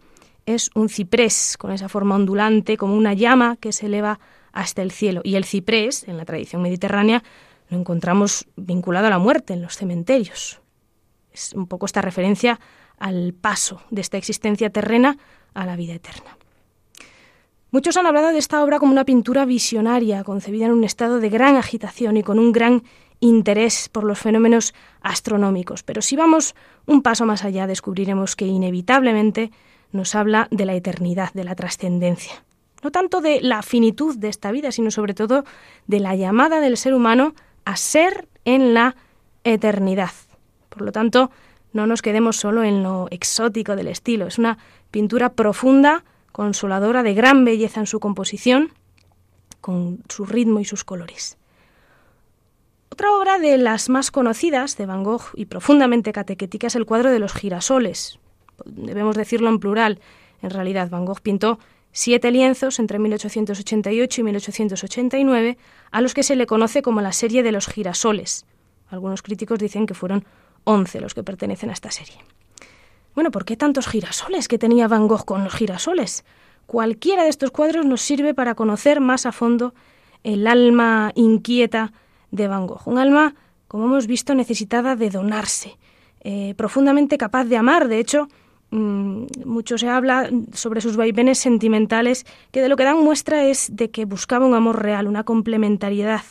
es 0.54 0.70
un 0.74 0.88
ciprés 0.88 1.56
con 1.58 1.72
esa 1.72 1.88
forma 1.88 2.14
ondulante, 2.14 2.76
como 2.76 2.94
una 2.94 3.12
llama 3.14 3.56
que 3.56 3.72
se 3.72 3.86
eleva 3.86 4.18
hasta 4.52 4.82
el 4.82 4.90
cielo. 4.90 5.20
Y 5.24 5.36
el 5.36 5.44
ciprés, 5.44 6.08
en 6.08 6.16
la 6.16 6.24
tradición 6.24 6.62
mediterránea, 6.62 7.22
lo 7.68 7.78
encontramos 7.78 8.46
vinculado 8.56 9.06
a 9.06 9.10
la 9.10 9.18
muerte 9.18 9.52
en 9.52 9.62
los 9.62 9.76
cementerios. 9.76 10.60
Es 11.32 11.52
un 11.52 11.66
poco 11.66 11.86
esta 11.86 12.00
referencia 12.00 12.58
al 12.98 13.34
paso 13.34 13.82
de 13.90 14.00
esta 14.00 14.16
existencia 14.16 14.70
terrena 14.70 15.18
a 15.54 15.66
la 15.66 15.76
vida 15.76 15.94
eterna. 15.94 16.36
Muchos 17.70 17.98
han 17.98 18.06
hablado 18.06 18.28
de 18.28 18.38
esta 18.38 18.64
obra 18.64 18.78
como 18.78 18.92
una 18.92 19.04
pintura 19.04 19.44
visionaria, 19.44 20.24
concebida 20.24 20.64
en 20.64 20.72
un 20.72 20.84
estado 20.84 21.20
de 21.20 21.28
gran 21.28 21.56
agitación 21.56 22.16
y 22.16 22.22
con 22.22 22.38
un 22.38 22.52
gran 22.52 22.82
interés 23.20 23.90
por 23.90 24.04
los 24.04 24.18
fenómenos 24.18 24.72
astronómicos. 25.02 25.82
Pero 25.82 26.00
si 26.00 26.16
vamos 26.16 26.54
un 26.86 27.02
paso 27.02 27.26
más 27.26 27.44
allá, 27.44 27.66
descubriremos 27.66 28.36
que 28.36 28.46
inevitablemente 28.46 29.50
nos 29.92 30.14
habla 30.14 30.48
de 30.50 30.66
la 30.66 30.74
eternidad, 30.74 31.32
de 31.32 31.44
la 31.44 31.54
trascendencia. 31.54 32.44
No 32.82 32.90
tanto 32.90 33.20
de 33.20 33.40
la 33.40 33.62
finitud 33.62 34.16
de 34.16 34.28
esta 34.28 34.52
vida, 34.52 34.70
sino 34.70 34.90
sobre 34.90 35.14
todo 35.14 35.44
de 35.86 36.00
la 36.00 36.14
llamada 36.14 36.60
del 36.60 36.76
ser 36.76 36.94
humano 36.94 37.34
a 37.64 37.76
ser 37.76 38.28
en 38.44 38.74
la 38.74 38.96
eternidad. 39.44 40.12
Por 40.68 40.82
lo 40.82 40.92
tanto, 40.92 41.30
no 41.72 41.86
nos 41.86 42.02
quedemos 42.02 42.36
solo 42.36 42.62
en 42.62 42.82
lo 42.82 43.08
exótico 43.10 43.76
del 43.76 43.88
estilo. 43.88 44.26
Es 44.26 44.38
una 44.38 44.58
pintura 44.90 45.32
profunda, 45.32 46.04
consoladora, 46.32 47.02
de 47.02 47.14
gran 47.14 47.44
belleza 47.44 47.80
en 47.80 47.86
su 47.86 48.00
composición, 48.00 48.72
con 49.60 50.02
su 50.08 50.24
ritmo 50.24 50.60
y 50.60 50.64
sus 50.64 50.84
colores. 50.84 51.36
Otra 52.90 53.12
obra 53.12 53.38
de 53.38 53.58
las 53.58 53.88
más 53.88 54.10
conocidas 54.10 54.76
de 54.76 54.86
Van 54.86 55.04
Gogh 55.04 55.30
y 55.34 55.46
profundamente 55.46 56.12
catequética 56.12 56.68
es 56.68 56.74
el 56.74 56.86
cuadro 56.86 57.10
de 57.10 57.18
los 57.18 57.32
girasoles. 57.32 58.18
Debemos 58.64 59.16
decirlo 59.16 59.48
en 59.48 59.58
plural. 59.58 60.00
En 60.42 60.50
realidad, 60.50 60.90
Van 60.90 61.04
Gogh 61.04 61.20
pintó 61.20 61.58
siete 61.92 62.30
lienzos 62.30 62.78
entre 62.78 62.98
1888 62.98 64.20
y 64.20 64.24
1889, 64.24 65.58
a 65.90 66.00
los 66.00 66.14
que 66.14 66.22
se 66.22 66.36
le 66.36 66.46
conoce 66.46 66.82
como 66.82 67.00
la 67.00 67.12
serie 67.12 67.42
de 67.42 67.52
los 67.52 67.66
girasoles. 67.66 68.46
Algunos 68.88 69.22
críticos 69.22 69.58
dicen 69.58 69.86
que 69.86 69.94
fueron 69.94 70.24
once 70.64 71.00
los 71.00 71.14
que 71.14 71.22
pertenecen 71.22 71.70
a 71.70 71.72
esta 71.72 71.90
serie. 71.90 72.16
Bueno, 73.14 73.30
¿por 73.30 73.44
qué 73.44 73.56
tantos 73.56 73.86
girasoles 73.86 74.48
que 74.48 74.58
tenía 74.58 74.86
Van 74.86 75.08
Gogh 75.08 75.24
con 75.24 75.44
los 75.44 75.54
girasoles? 75.54 76.24
Cualquiera 76.66 77.24
de 77.24 77.30
estos 77.30 77.50
cuadros 77.50 77.84
nos 77.86 78.00
sirve 78.00 78.34
para 78.34 78.54
conocer 78.54 79.00
más 79.00 79.26
a 79.26 79.32
fondo 79.32 79.74
el 80.22 80.46
alma 80.46 81.12
inquieta 81.14 81.92
de 82.30 82.46
Van 82.46 82.66
Gogh. 82.66 82.86
Un 82.86 82.98
alma, 82.98 83.34
como 83.66 83.86
hemos 83.86 84.06
visto, 84.06 84.34
necesitada 84.34 84.94
de 84.94 85.10
donarse, 85.10 85.78
eh, 86.20 86.54
profundamente 86.56 87.18
capaz 87.18 87.44
de 87.44 87.56
amar. 87.56 87.88
De 87.88 87.98
hecho, 87.98 88.28
mucho 88.70 89.78
se 89.78 89.88
habla 89.88 90.30
sobre 90.52 90.80
sus 90.80 90.96
vaivenes 90.96 91.38
sentimentales, 91.38 92.26
que 92.50 92.60
de 92.60 92.68
lo 92.68 92.76
que 92.76 92.84
dan 92.84 93.02
muestra 93.02 93.44
es 93.44 93.74
de 93.74 93.90
que 93.90 94.04
buscaba 94.04 94.46
un 94.46 94.54
amor 94.54 94.82
real, 94.82 95.06
una 95.06 95.24
complementariedad 95.24 96.22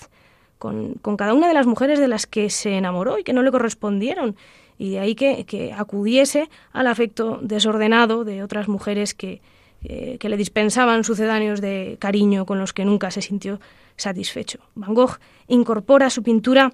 con, 0.59 0.95
cada 1.17 1.33
una 1.33 1.47
de 1.47 1.53
las 1.53 1.65
mujeres 1.65 1.99
de 1.99 2.07
las 2.07 2.27
que 2.27 2.49
se 2.49 2.77
enamoró 2.77 3.17
y 3.19 3.23
que 3.23 3.33
no 3.33 3.41
le 3.41 3.51
correspondieron. 3.51 4.35
Y 4.77 4.91
de 4.91 4.99
ahí 4.99 5.15
que, 5.15 5.73
acudiese 5.75 6.49
al 6.73 6.87
afecto 6.87 7.39
desordenado 7.41 8.23
de 8.23 8.43
otras 8.43 8.67
mujeres 8.67 9.15
que, 9.15 9.41
eh, 9.83 10.17
que 10.19 10.29
le 10.29 10.37
dispensaban 10.37 11.03
sucedáneos 11.03 11.61
de 11.61 11.97
cariño 11.99 12.45
con 12.45 12.59
los 12.59 12.73
que 12.73 12.85
nunca 12.85 13.09
se 13.09 13.23
sintió 13.23 13.59
satisfecho. 13.95 14.59
Van 14.75 14.93
Gogh 14.93 15.17
incorpora 15.47 16.07
a 16.07 16.11
su 16.11 16.21
pintura 16.21 16.71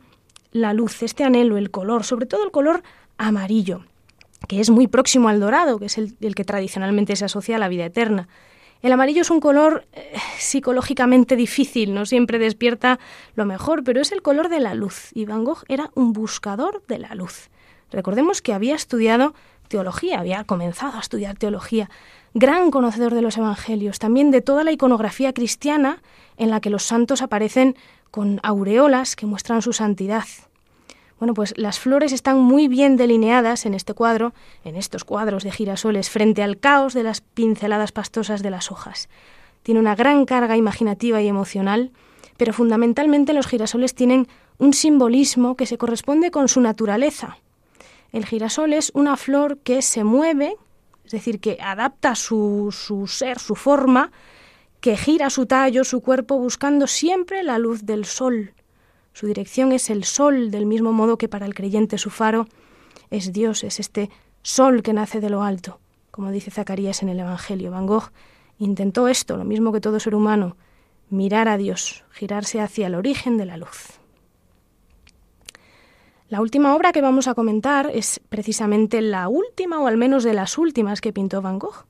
la 0.51 0.73
luz, 0.73 1.03
este 1.03 1.23
anhelo, 1.23 1.57
el 1.57 1.71
color, 1.71 2.03
sobre 2.03 2.25
todo 2.25 2.43
el 2.43 2.51
color 2.51 2.83
amarillo 3.17 3.85
que 4.47 4.59
es 4.59 4.69
muy 4.69 4.87
próximo 4.87 5.29
al 5.29 5.39
dorado, 5.39 5.79
que 5.79 5.85
es 5.85 5.97
el, 5.97 6.35
que 6.35 6.43
tradicionalmente 6.43 7.15
se 7.15 7.25
asocia 7.25 7.55
a 7.55 7.59
la 7.59 7.69
vida 7.69 7.85
eterna. 7.85 8.27
El 8.81 8.91
amarillo 8.91 9.21
es 9.21 9.29
un 9.29 9.39
color 9.39 9.85
eh, 9.93 10.13
psicológicamente 10.37 11.35
difícil, 11.35 11.93
no 11.93 12.05
siempre 12.05 12.37
despierta 12.37 12.99
lo 13.35 13.45
mejor, 13.45 13.83
pero 13.83 14.01
es 14.01 14.11
el 14.11 14.21
color 14.21 14.49
de 14.49 14.59
la 14.59 14.73
luz, 14.73 15.11
y 15.13 15.25
Van 15.25 15.45
Gogh 15.45 15.63
era 15.69 15.91
un 15.95 16.11
buscador 16.11 16.83
de 16.87 16.99
la 16.99 17.15
luz. 17.15 17.49
Recordemos 17.91 18.41
que 18.41 18.53
había 18.53 18.75
estudiado 18.75 19.33
teología, 19.69 20.19
había 20.19 20.43
comenzado 20.43 20.97
a 20.97 20.99
estudiar 20.99 21.37
teología, 21.37 21.89
gran 22.33 22.71
conocedor 22.71 23.13
de 23.13 23.21
los 23.21 23.37
evangelios, 23.37 23.99
también 23.99 24.31
de 24.31 24.41
toda 24.41 24.63
la 24.63 24.71
iconografía 24.71 25.33
cristiana 25.33 26.01
en 26.37 26.49
la 26.49 26.59
que 26.59 26.69
los 26.69 26.83
santos 26.83 27.21
aparecen 27.21 27.75
con 28.11 28.39
aureolas 28.43 29.15
que 29.15 29.25
muestran 29.25 29.61
su 29.61 29.73
santidad. 29.73 30.25
Bueno, 31.23 31.35
pues 31.35 31.53
las 31.55 31.79
flores 31.79 32.11
están 32.11 32.37
muy 32.41 32.67
bien 32.67 32.97
delineadas 32.97 33.65
en 33.65 33.75
este 33.75 33.93
cuadro, 33.93 34.33
en 34.65 34.75
estos 34.75 35.05
cuadros 35.05 35.45
de 35.45 35.51
girasoles, 35.51 36.09
frente 36.09 36.43
al 36.43 36.59
caos 36.59 36.93
de 36.93 37.03
las 37.03 37.21
pinceladas 37.21 37.93
pastosas 37.93 38.43
de 38.43 38.49
las 38.49 38.73
hojas. 38.73 39.07
Tiene 39.61 39.79
una 39.79 39.95
gran 39.95 40.25
carga 40.25 40.57
imaginativa 40.57 41.21
y 41.21 41.29
emocional, 41.29 41.91
pero 42.35 42.51
fundamentalmente 42.51 43.31
los 43.31 43.47
girasoles 43.47 43.95
tienen 43.95 44.27
un 44.57 44.73
simbolismo 44.73 45.55
que 45.55 45.65
se 45.65 45.77
corresponde 45.77 46.29
con 46.29 46.49
su 46.49 46.59
naturaleza. 46.59 47.37
El 48.11 48.25
girasol 48.25 48.73
es 48.73 48.91
una 48.93 49.15
flor 49.15 49.59
que 49.59 49.81
se 49.81 50.03
mueve, 50.03 50.57
es 51.05 51.11
decir, 51.13 51.39
que 51.39 51.57
adapta 51.61 52.15
su, 52.15 52.75
su 52.77 53.07
ser, 53.07 53.39
su 53.39 53.55
forma, 53.55 54.11
que 54.81 54.97
gira 54.97 55.29
su 55.29 55.45
tallo, 55.45 55.85
su 55.85 56.01
cuerpo, 56.01 56.37
buscando 56.37 56.85
siempre 56.85 57.43
la 57.43 57.59
luz 57.59 57.85
del 57.85 58.03
sol. 58.03 58.53
Su 59.13 59.27
dirección 59.27 59.71
es 59.71 59.89
el 59.89 60.03
sol, 60.03 60.51
del 60.51 60.65
mismo 60.65 60.91
modo 60.91 61.17
que 61.17 61.29
para 61.29 61.45
el 61.45 61.53
creyente 61.53 61.97
su 61.97 62.09
faro 62.09 62.47
es 63.11 63.31
Dios, 63.31 63.63
es 63.63 63.79
este 63.79 64.09
sol 64.41 64.81
que 64.81 64.93
nace 64.93 65.21
de 65.21 65.29
lo 65.29 65.43
alto, 65.43 65.79
como 66.11 66.31
dice 66.31 66.51
Zacarías 66.51 67.03
en 67.03 67.09
el 67.09 67.19
Evangelio. 67.19 67.71
Van 67.71 67.85
Gogh 67.85 68.11
intentó 68.57 69.07
esto, 69.07 69.37
lo 69.37 69.45
mismo 69.45 69.71
que 69.71 69.81
todo 69.81 69.99
ser 69.99 70.15
humano, 70.15 70.57
mirar 71.09 71.47
a 71.47 71.57
Dios, 71.57 72.03
girarse 72.11 72.59
hacia 72.59 72.87
el 72.87 72.95
origen 72.95 73.37
de 73.37 73.45
la 73.45 73.57
luz. 73.57 73.99
La 76.29 76.41
última 76.41 76.75
obra 76.75 76.91
que 76.91 77.01
vamos 77.01 77.27
a 77.27 77.35
comentar 77.35 77.91
es 77.93 78.19
precisamente 78.29 79.01
la 79.01 79.27
última, 79.27 79.79
o 79.79 79.85
al 79.85 79.97
menos 79.97 80.23
de 80.23 80.33
las 80.33 80.57
últimas 80.57 80.99
que 80.99 81.13
pintó 81.13 81.43
Van 81.43 81.59
Gogh. 81.59 81.85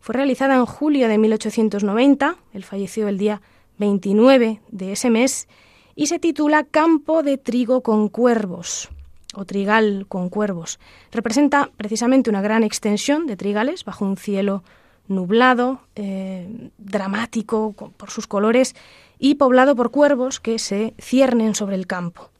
Fue 0.00 0.14
realizada 0.14 0.54
en 0.54 0.64
julio 0.64 1.08
de 1.08 1.18
1890, 1.18 2.36
él 2.54 2.64
falleció 2.64 3.08
el 3.08 3.18
día 3.18 3.42
29 3.76 4.62
de 4.70 4.92
ese 4.92 5.10
mes, 5.10 5.48
y 5.96 6.06
se 6.06 6.18
titula 6.18 6.64
Campo 6.64 7.22
de 7.22 7.38
trigo 7.38 7.82
con 7.82 8.08
cuervos 8.08 8.90
o 9.34 9.44
trigal 9.44 10.06
con 10.08 10.28
cuervos. 10.28 10.78
Representa 11.10 11.70
precisamente 11.76 12.30
una 12.30 12.42
gran 12.42 12.62
extensión 12.62 13.26
de 13.26 13.36
trigales 13.36 13.84
bajo 13.84 14.04
un 14.04 14.16
cielo 14.16 14.62
nublado, 15.08 15.80
eh, 15.96 16.70
dramático 16.78 17.72
por 17.72 18.10
sus 18.10 18.26
colores 18.26 18.74
y 19.18 19.34
poblado 19.34 19.76
por 19.76 19.90
cuervos 19.90 20.40
que 20.40 20.58
se 20.58 20.94
ciernen 21.00 21.54
sobre 21.54 21.76
el 21.76 21.86
campo, 21.86 22.30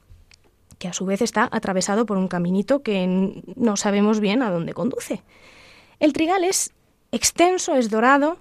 que 0.78 0.88
a 0.88 0.92
su 0.92 1.04
vez 1.04 1.20
está 1.20 1.48
atravesado 1.52 2.06
por 2.06 2.16
un 2.16 2.28
caminito 2.28 2.82
que 2.82 3.42
no 3.56 3.76
sabemos 3.76 4.20
bien 4.20 4.42
a 4.42 4.50
dónde 4.50 4.72
conduce. 4.72 5.22
El 6.00 6.12
trigal 6.12 6.44
es 6.44 6.72
extenso, 7.12 7.76
es 7.76 7.90
dorado, 7.90 8.38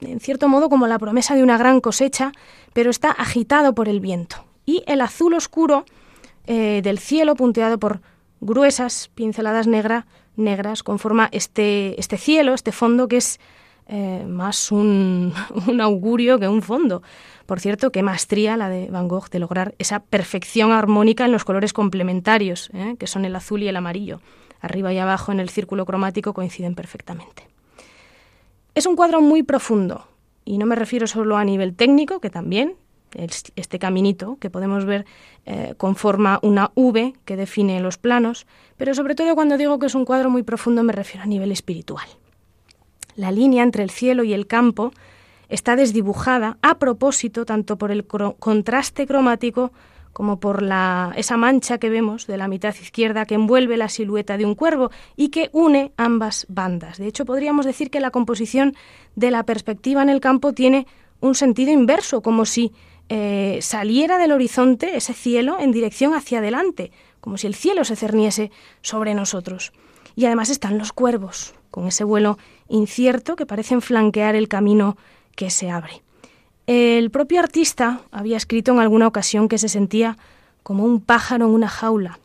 en 0.00 0.20
cierto 0.20 0.48
modo 0.48 0.68
como 0.68 0.86
la 0.86 0.98
promesa 0.98 1.34
de 1.34 1.42
una 1.42 1.58
gran 1.58 1.80
cosecha, 1.80 2.32
pero 2.72 2.90
está 2.90 3.10
agitado 3.10 3.74
por 3.74 3.88
el 3.88 4.00
viento. 4.00 4.44
Y 4.64 4.84
el 4.86 5.00
azul 5.00 5.34
oscuro 5.34 5.84
eh, 6.46 6.80
del 6.82 6.98
cielo, 6.98 7.34
punteado 7.34 7.78
por 7.78 8.00
gruesas 8.40 9.10
pinceladas 9.14 9.66
negras, 9.66 10.82
conforma 10.82 11.28
este, 11.32 11.98
este 11.98 12.16
cielo, 12.16 12.54
este 12.54 12.72
fondo 12.72 13.08
que 13.08 13.16
es 13.16 13.40
eh, 13.88 14.24
más 14.28 14.70
un, 14.72 15.32
augurio 15.80 16.38
que 16.38 16.48
un 16.48 16.62
fondo. 16.62 17.02
Por 17.46 17.60
cierto, 17.60 17.90
qué 17.90 18.02
maestría 18.02 18.56
la 18.56 18.68
de 18.68 18.90
Van 18.90 19.08
Gogh 19.08 19.30
de 19.30 19.38
lograr 19.38 19.74
esa 19.78 20.00
perfección 20.00 20.70
armónica 20.72 21.24
en 21.24 21.32
los 21.32 21.44
colores 21.44 21.72
complementarios, 21.72 22.70
eh, 22.74 22.96
que 22.98 23.06
son 23.06 23.24
el 23.24 23.34
azul 23.34 23.62
y 23.62 23.68
el 23.68 23.76
amarillo. 23.76 24.20
Arriba 24.60 24.92
y 24.92 24.98
abajo 24.98 25.32
en 25.32 25.40
el 25.40 25.48
círculo 25.48 25.86
cromático 25.86 26.34
coinciden 26.34 26.74
perfectamente. 26.74 27.48
Es 28.78 28.86
un 28.86 28.94
cuadro 28.94 29.20
muy 29.20 29.42
profundo, 29.42 30.06
y 30.44 30.56
no 30.56 30.64
me 30.64 30.76
refiero 30.76 31.08
solo 31.08 31.36
a 31.36 31.42
nivel 31.42 31.74
técnico, 31.74 32.20
que 32.20 32.30
también, 32.30 32.76
este 33.10 33.80
caminito 33.80 34.36
que 34.38 34.50
podemos 34.50 34.84
ver 34.84 35.04
eh, 35.46 35.74
conforma 35.76 36.38
una 36.42 36.70
V 36.76 37.12
que 37.24 37.36
define 37.36 37.80
los 37.80 37.98
planos, 37.98 38.46
pero 38.76 38.94
sobre 38.94 39.16
todo 39.16 39.34
cuando 39.34 39.56
digo 39.56 39.80
que 39.80 39.86
es 39.86 39.96
un 39.96 40.04
cuadro 40.04 40.30
muy 40.30 40.44
profundo 40.44 40.84
me 40.84 40.92
refiero 40.92 41.24
a 41.24 41.26
nivel 41.26 41.50
espiritual. 41.50 42.06
La 43.16 43.32
línea 43.32 43.64
entre 43.64 43.82
el 43.82 43.90
cielo 43.90 44.22
y 44.22 44.32
el 44.32 44.46
campo 44.46 44.92
está 45.48 45.74
desdibujada 45.74 46.56
a 46.62 46.78
propósito 46.78 47.44
tanto 47.44 47.78
por 47.78 47.90
el 47.90 48.06
contraste 48.06 49.08
cromático 49.08 49.72
como 50.18 50.40
por 50.40 50.62
la, 50.62 51.12
esa 51.14 51.36
mancha 51.36 51.78
que 51.78 51.90
vemos 51.90 52.26
de 52.26 52.36
la 52.36 52.48
mitad 52.48 52.74
izquierda 52.74 53.24
que 53.24 53.36
envuelve 53.36 53.76
la 53.76 53.88
silueta 53.88 54.36
de 54.36 54.44
un 54.44 54.56
cuervo 54.56 54.90
y 55.14 55.28
que 55.28 55.48
une 55.52 55.92
ambas 55.96 56.44
bandas. 56.48 56.98
De 56.98 57.06
hecho, 57.06 57.24
podríamos 57.24 57.64
decir 57.64 57.88
que 57.88 58.00
la 58.00 58.10
composición 58.10 58.74
de 59.14 59.30
la 59.30 59.44
perspectiva 59.44 60.02
en 60.02 60.08
el 60.08 60.18
campo 60.18 60.52
tiene 60.52 60.88
un 61.20 61.36
sentido 61.36 61.70
inverso, 61.70 62.20
como 62.20 62.46
si 62.46 62.72
eh, 63.08 63.60
saliera 63.62 64.18
del 64.18 64.32
horizonte 64.32 64.96
ese 64.96 65.14
cielo 65.14 65.58
en 65.60 65.70
dirección 65.70 66.14
hacia 66.14 66.40
adelante, 66.40 66.90
como 67.20 67.38
si 67.38 67.46
el 67.46 67.54
cielo 67.54 67.84
se 67.84 67.94
cerniese 67.94 68.50
sobre 68.82 69.14
nosotros. 69.14 69.72
Y 70.16 70.26
además 70.26 70.50
están 70.50 70.78
los 70.78 70.92
cuervos, 70.92 71.54
con 71.70 71.86
ese 71.86 72.02
vuelo 72.02 72.38
incierto 72.68 73.36
que 73.36 73.46
parecen 73.46 73.80
flanquear 73.80 74.34
el 74.34 74.48
camino 74.48 74.96
que 75.36 75.50
se 75.50 75.70
abre. 75.70 76.02
El 76.68 77.10
propio 77.10 77.40
artista 77.40 78.02
había 78.10 78.36
escrito 78.36 78.72
en 78.72 78.78
alguna 78.78 79.06
ocasión 79.06 79.48
que 79.48 79.56
se 79.56 79.70
sentía 79.70 80.18
como 80.62 80.84
un 80.84 81.00
pájaro 81.00 81.46
en 81.46 81.52
una 81.52 81.66
jaula. 81.66 82.18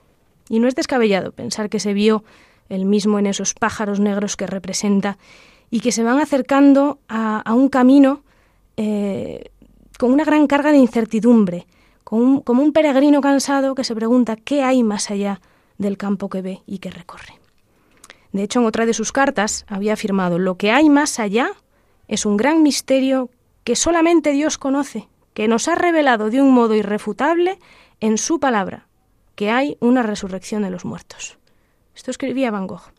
Y 0.49 0.59
no 0.59 0.67
es 0.67 0.75
descabellado 0.75 1.31
pensar 1.31 1.69
que 1.69 1.79
se 1.79 1.93
vio 1.93 2.25
el 2.67 2.83
mismo 2.83 3.19
en 3.19 3.27
esos 3.27 3.53
pájaros 3.53 4.01
negros 4.01 4.35
que 4.35 4.45
representa 4.45 5.17
y 5.71 5.79
que 5.79 5.93
se 5.93 6.03
van 6.03 6.19
acercando 6.19 6.99
a, 7.07 7.53
un 7.53 7.69
camino 7.69 8.21
eh, 8.75 9.49
con 9.97 10.11
una 10.11 10.25
gran 10.25 10.45
carga 10.47 10.73
de 10.73 10.77
incertidumbre, 10.79 11.65
como 12.03 12.43
un 12.45 12.73
peregrino 12.73 13.21
cansado 13.21 13.75
que 13.75 13.85
se 13.85 13.95
pregunta 13.95 14.35
qué 14.35 14.61
hay 14.61 14.83
más 14.83 15.09
allá 15.09 15.39
del 15.77 15.97
campo 15.97 16.27
que 16.27 16.41
ve 16.41 16.61
y 16.67 16.79
que 16.79 16.91
recorre. 16.91 17.39
De 18.33 18.43
hecho, 18.43 18.59
en 18.59 18.65
otra 18.65 18.85
de 18.85 18.93
sus 18.93 19.13
cartas 19.13 19.63
había 19.69 19.93
afirmado, 19.93 20.37
lo 20.37 20.57
que 20.57 20.69
hay 20.69 20.89
más 20.89 21.21
allá 21.21 21.51
es 22.09 22.25
un 22.25 22.35
gran 22.35 22.61
misterio 22.61 23.29
que 23.63 23.75
solamente 23.75 24.31
Dios 24.31 24.57
conoce, 24.57 25.07
que 25.33 25.47
nos 25.47 25.67
ha 25.67 25.75
revelado 25.75 26.29
de 26.29 26.41
un 26.41 26.51
modo 26.51 26.75
irrefutable 26.75 27.59
en 27.99 28.17
su 28.17 28.39
palabra, 28.39 28.87
que 29.35 29.51
hay 29.51 29.77
una 29.79 30.03
resurrección 30.03 30.63
de 30.63 30.69
los 30.69 30.85
muertos. 30.85 31.37
Esto 31.95 32.11
escribía 32.11 32.51
Van 32.51 32.67
Gogh. 32.67 32.91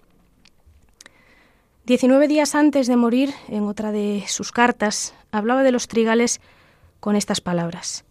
Diecinueve 1.85 2.29
días 2.29 2.55
antes 2.55 2.87
de 2.87 2.97
morir, 2.97 3.35
en 3.49 3.65
otra 3.65 3.93
de 3.93 4.25
sus 4.27 4.53
cartas, 4.53 5.15
hablaba 5.33 5.63
de 5.63 5.73
los 5.73 5.87
trigales 5.87 6.41
con 7.01 7.15
estas 7.15 7.43
palabras. 7.43 8.05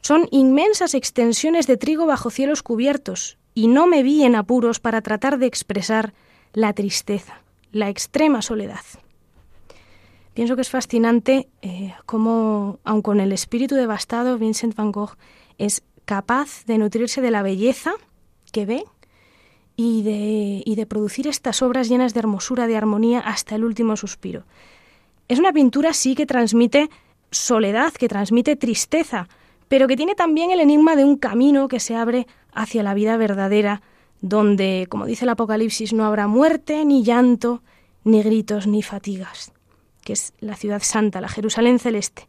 Son 0.00 0.28
inmensas 0.30 0.94
extensiones 0.94 1.66
de 1.66 1.76
trigo 1.76 2.06
bajo 2.06 2.30
cielos 2.30 2.62
cubiertos, 2.62 3.36
y 3.52 3.66
no 3.66 3.88
me 3.88 4.04
vi 4.04 4.22
en 4.22 4.36
apuros 4.36 4.78
para 4.78 5.02
tratar 5.02 5.38
de 5.38 5.46
expresar 5.46 6.14
la 6.52 6.72
tristeza, 6.72 7.40
la 7.72 7.88
extrema 7.88 8.42
soledad. 8.42 8.84
Pienso 10.40 10.56
que 10.56 10.62
es 10.62 10.70
fascinante 10.70 11.50
eh, 11.60 11.92
cómo, 12.06 12.78
aun 12.84 13.02
con 13.02 13.20
el 13.20 13.30
espíritu 13.30 13.74
devastado, 13.74 14.38
Vincent 14.38 14.74
van 14.74 14.90
Gogh 14.90 15.18
es 15.58 15.82
capaz 16.06 16.64
de 16.64 16.78
nutrirse 16.78 17.20
de 17.20 17.30
la 17.30 17.42
belleza 17.42 17.92
que 18.50 18.64
ve 18.64 18.84
y 19.76 20.02
de, 20.02 20.62
y 20.64 20.76
de 20.76 20.86
producir 20.86 21.28
estas 21.28 21.60
obras 21.60 21.90
llenas 21.90 22.14
de 22.14 22.20
hermosura, 22.20 22.66
de 22.66 22.78
armonía, 22.78 23.20
hasta 23.20 23.54
el 23.54 23.64
último 23.64 23.98
suspiro. 23.98 24.44
Es 25.28 25.38
una 25.38 25.52
pintura, 25.52 25.92
sí, 25.92 26.14
que 26.14 26.24
transmite 26.24 26.88
soledad, 27.30 27.92
que 27.92 28.08
transmite 28.08 28.56
tristeza, 28.56 29.28
pero 29.68 29.88
que 29.88 29.96
tiene 29.98 30.14
también 30.14 30.52
el 30.52 30.60
enigma 30.60 30.96
de 30.96 31.04
un 31.04 31.18
camino 31.18 31.68
que 31.68 31.80
se 31.80 31.96
abre 31.96 32.26
hacia 32.54 32.82
la 32.82 32.94
vida 32.94 33.18
verdadera, 33.18 33.82
donde, 34.22 34.86
como 34.88 35.04
dice 35.04 35.26
el 35.26 35.28
Apocalipsis, 35.28 35.92
no 35.92 36.06
habrá 36.06 36.28
muerte, 36.28 36.86
ni 36.86 37.02
llanto, 37.02 37.62
ni 38.04 38.22
gritos, 38.22 38.66
ni 38.66 38.82
fatigas 38.82 39.52
que 40.10 40.14
es 40.14 40.32
la 40.40 40.56
ciudad 40.56 40.82
santa, 40.82 41.20
la 41.20 41.28
Jerusalén 41.28 41.78
celeste, 41.78 42.26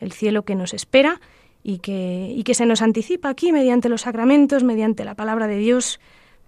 el 0.00 0.12
cielo 0.12 0.42
que 0.44 0.54
nos 0.54 0.74
espera 0.74 1.18
y 1.62 1.78
que, 1.78 2.30
y 2.36 2.42
que 2.42 2.52
se 2.52 2.66
nos 2.66 2.82
anticipa 2.82 3.30
aquí 3.30 3.52
mediante 3.52 3.88
los 3.88 4.02
sacramentos, 4.02 4.64
mediante 4.64 5.02
la 5.06 5.14
palabra 5.14 5.46
de 5.46 5.56
Dios, 5.56 5.98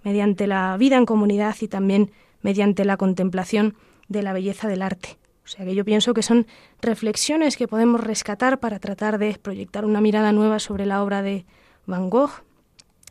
mediante 0.03 0.47
la 0.47 0.76
vida 0.76 0.99
en 0.99 1.07
comunidad 1.07 1.57
y 1.62 1.68
también 1.68 2.11
mediante 2.43 2.85
la 2.85 2.99
contemplación 2.99 3.76
de 4.09 4.20
la 4.20 4.35
belleza 4.35 4.68
del 4.68 4.82
arte. 4.82 5.16
O 5.43 5.49
sea 5.49 5.64
que 5.64 5.74
yo 5.74 5.87
pienso 5.87 6.12
que 6.12 6.22
son 6.22 6.47
reflexiones 6.82 7.57
que 7.57 7.66
podemos 7.66 8.05
rescatar 8.05 8.61
para 8.61 8.78
tratar 8.78 9.16
de 9.16 9.39
proyectar 9.39 9.87
una 9.87 10.03
mirada 10.03 10.32
nueva 10.32 10.59
sobre 10.59 10.85
la 10.85 11.03
obra 11.03 11.22
de 11.22 11.47
Van 11.87 12.11
Gogh. 12.11 12.45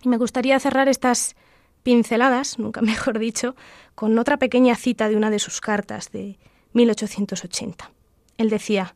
Y 0.03 0.09
me 0.09 0.17
gustaría 0.17 0.59
cerrar 0.59 0.89
estas 0.89 1.35
pinceladas, 1.81 2.59
nunca 2.59 2.81
mejor 2.83 3.17
dicho, 3.17 3.55
con 3.95 4.19
otra 4.19 4.37
pequeña 4.37 4.75
cita 4.75 5.09
de 5.09 5.15
una 5.15 5.31
de 5.31 5.39
sus 5.39 5.59
cartas 5.59 6.11
de 6.11 6.37
1880. 6.73 7.91
Él 8.37 8.49
decía, 8.49 8.95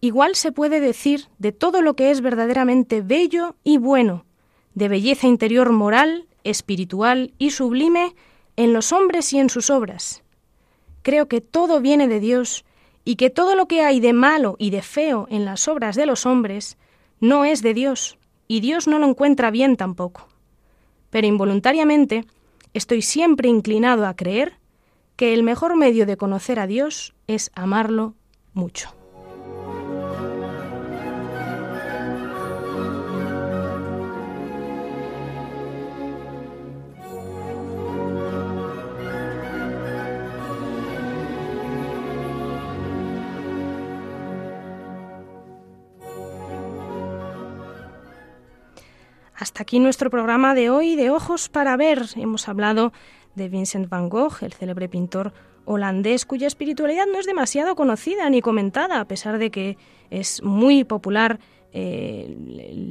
Igual 0.00 0.34
se 0.34 0.52
puede 0.52 0.80
decir 0.80 1.28
de 1.38 1.52
todo 1.52 1.80
lo 1.80 1.96
que 1.96 2.10
es 2.10 2.20
verdaderamente 2.20 3.00
bello 3.00 3.56
y 3.64 3.78
bueno, 3.78 4.26
de 4.74 4.88
belleza 4.88 5.26
interior 5.28 5.72
moral, 5.72 6.26
espiritual 6.42 7.32
y 7.38 7.52
sublime 7.52 8.14
en 8.56 8.74
los 8.74 8.92
hombres 8.92 9.32
y 9.32 9.38
en 9.38 9.48
sus 9.48 9.70
obras. 9.70 10.22
Creo 11.02 11.26
que 11.26 11.40
todo 11.40 11.80
viene 11.80 12.06
de 12.06 12.20
Dios 12.20 12.66
y 13.04 13.16
que 13.16 13.30
todo 13.30 13.54
lo 13.54 13.66
que 13.66 13.82
hay 13.82 14.00
de 14.00 14.12
malo 14.12 14.56
y 14.58 14.70
de 14.70 14.82
feo 14.82 15.26
en 15.30 15.44
las 15.44 15.68
obras 15.68 15.96
de 15.96 16.06
los 16.06 16.26
hombres 16.26 16.76
no 17.20 17.44
es 17.44 17.62
de 17.62 17.74
Dios, 17.74 18.18
y 18.48 18.60
Dios 18.60 18.86
no 18.86 18.98
lo 18.98 19.06
encuentra 19.08 19.50
bien 19.50 19.76
tampoco. 19.76 20.28
Pero 21.10 21.26
involuntariamente 21.26 22.26
estoy 22.74 23.02
siempre 23.02 23.48
inclinado 23.48 24.06
a 24.06 24.14
creer 24.14 24.58
que 25.16 25.32
el 25.34 25.42
mejor 25.42 25.76
medio 25.76 26.06
de 26.06 26.16
conocer 26.16 26.58
a 26.58 26.66
Dios 26.66 27.14
es 27.26 27.50
amarlo 27.54 28.14
mucho. 28.52 28.94
Hasta 49.36 49.62
aquí 49.62 49.78
nuestro 49.78 50.10
programa 50.10 50.54
de 50.54 50.70
hoy 50.70 50.96
de 50.96 51.10
Ojos 51.10 51.48
para 51.48 51.76
Ver. 51.76 52.06
Hemos 52.16 52.48
hablado 52.48 52.92
de 53.34 53.48
Vincent 53.48 53.88
van 53.88 54.08
Gogh, 54.08 54.42
el 54.42 54.52
célebre 54.52 54.88
pintor 54.88 55.32
holandés 55.64 56.26
cuya 56.26 56.46
espiritualidad 56.46 57.06
no 57.06 57.18
es 57.18 57.26
demasiado 57.26 57.74
conocida 57.74 58.28
ni 58.30 58.40
comentada, 58.40 59.00
a 59.00 59.06
pesar 59.06 59.38
de 59.38 59.50
que 59.50 59.78
es 60.10 60.42
muy 60.42 60.84
popular 60.84 61.38
eh, 61.72 62.36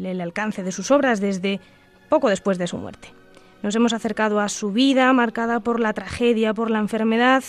el 0.04 0.22
alcance 0.22 0.64
de 0.64 0.72
sus 0.72 0.91
obras 0.91 1.22
desde 1.22 1.60
poco 2.10 2.30
después 2.30 2.58
de 2.58 2.68
su 2.68 2.78
muerte. 2.78 3.10
Nos 3.62 3.76
hemos 3.76 3.94
acercado 3.94 4.39
a 4.39 4.50
su 4.50 4.72
vida 4.72 5.12
marcada 5.14 5.62
por 5.62 5.80
la 5.80 5.94
tragedia, 5.94 6.54
por 6.54 6.70
la 6.70 6.80
enfermedad, 6.80 7.44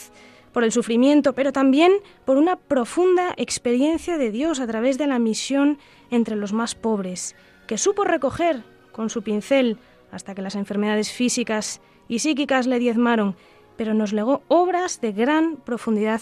por 0.52 0.62
el 0.62 0.70
sufrimiento, 0.70 1.32
pero 1.32 1.52
también 1.52 1.92
por 2.24 2.36
una 2.36 2.56
profunda 2.56 3.34
experiencia 3.36 4.16
de 4.16 4.30
Dios 4.30 4.60
a 4.60 4.66
través 4.66 4.96
de 4.96 5.08
la 5.08 5.18
misión 5.18 5.78
entre 6.10 6.36
los 6.36 6.52
más 6.52 6.76
pobres, 6.76 7.34
que 7.66 7.78
supo 7.78 8.04
recoger 8.04 8.62
con 8.92 9.10
su 9.10 9.22
pincel 9.22 9.78
hasta 10.12 10.34
que 10.34 10.42
las 10.42 10.54
enfermedades 10.54 11.10
físicas 11.10 11.80
y 12.08 12.20
psíquicas 12.20 12.66
le 12.66 12.78
diezmaron, 12.78 13.36
pero 13.76 13.94
nos 13.94 14.12
legó 14.12 14.42
obras 14.48 15.00
de 15.00 15.12
gran 15.12 15.56
profundidad 15.56 16.20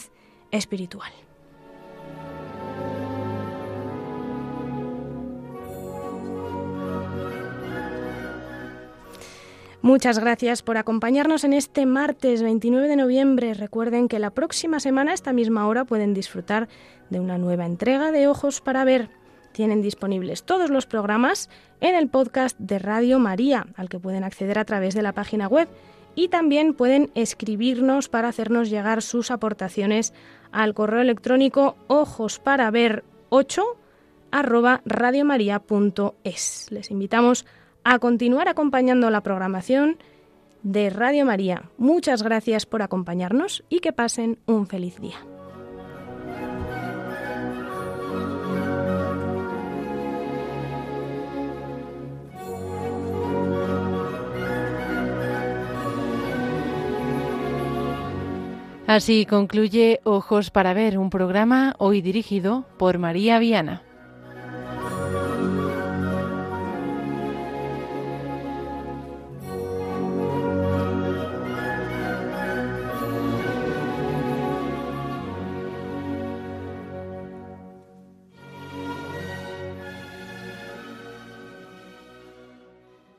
espiritual. 0.50 1.12
Muchas 9.82 10.20
gracias 10.20 10.62
por 10.62 10.76
acompañarnos 10.76 11.42
en 11.42 11.52
este 11.52 11.86
martes 11.86 12.40
29 12.40 12.86
de 12.86 12.94
noviembre. 12.94 13.52
Recuerden 13.52 14.06
que 14.06 14.20
la 14.20 14.30
próxima 14.30 14.78
semana, 14.78 15.10
a 15.10 15.14
esta 15.14 15.32
misma 15.32 15.66
hora, 15.66 15.84
pueden 15.84 16.14
disfrutar 16.14 16.68
de 17.10 17.18
una 17.18 17.36
nueva 17.36 17.66
entrega 17.66 18.12
de 18.12 18.28
Ojos 18.28 18.60
para 18.60 18.84
Ver. 18.84 19.10
Tienen 19.52 19.82
disponibles 19.82 20.44
todos 20.44 20.70
los 20.70 20.86
programas 20.86 21.48
en 21.80 21.94
el 21.94 22.08
podcast 22.08 22.58
de 22.58 22.78
Radio 22.78 23.18
María, 23.18 23.66
al 23.76 23.88
que 23.88 23.98
pueden 23.98 24.24
acceder 24.24 24.58
a 24.58 24.64
través 24.64 24.94
de 24.94 25.02
la 25.02 25.12
página 25.12 25.48
web. 25.48 25.68
Y 26.14 26.28
también 26.28 26.74
pueden 26.74 27.10
escribirnos 27.14 28.08
para 28.08 28.28
hacernos 28.28 28.68
llegar 28.68 29.02
sus 29.02 29.30
aportaciones 29.30 30.12
al 30.50 30.74
correo 30.74 31.00
electrónico 31.00 31.76
ojos 31.86 32.38
para 32.38 32.70
ver 32.70 33.04
8 33.30 33.62
arroba. 34.30 34.82
Les 36.70 36.90
invitamos 36.90 37.46
a 37.84 37.98
continuar 37.98 38.48
acompañando 38.48 39.10
la 39.10 39.22
programación 39.22 39.98
de 40.62 40.90
Radio 40.90 41.24
María. 41.24 41.70
Muchas 41.78 42.22
gracias 42.22 42.66
por 42.66 42.82
acompañarnos 42.82 43.64
y 43.68 43.80
que 43.80 43.92
pasen 43.92 44.38
un 44.46 44.66
feliz 44.66 45.00
día. 45.00 45.18
Así 58.94 59.24
concluye 59.24 60.02
Ojos 60.04 60.50
para 60.50 60.74
Ver, 60.74 60.98
un 60.98 61.08
programa 61.08 61.74
hoy 61.78 62.02
dirigido 62.02 62.66
por 62.76 62.98
María 62.98 63.38
Viana. 63.38 63.80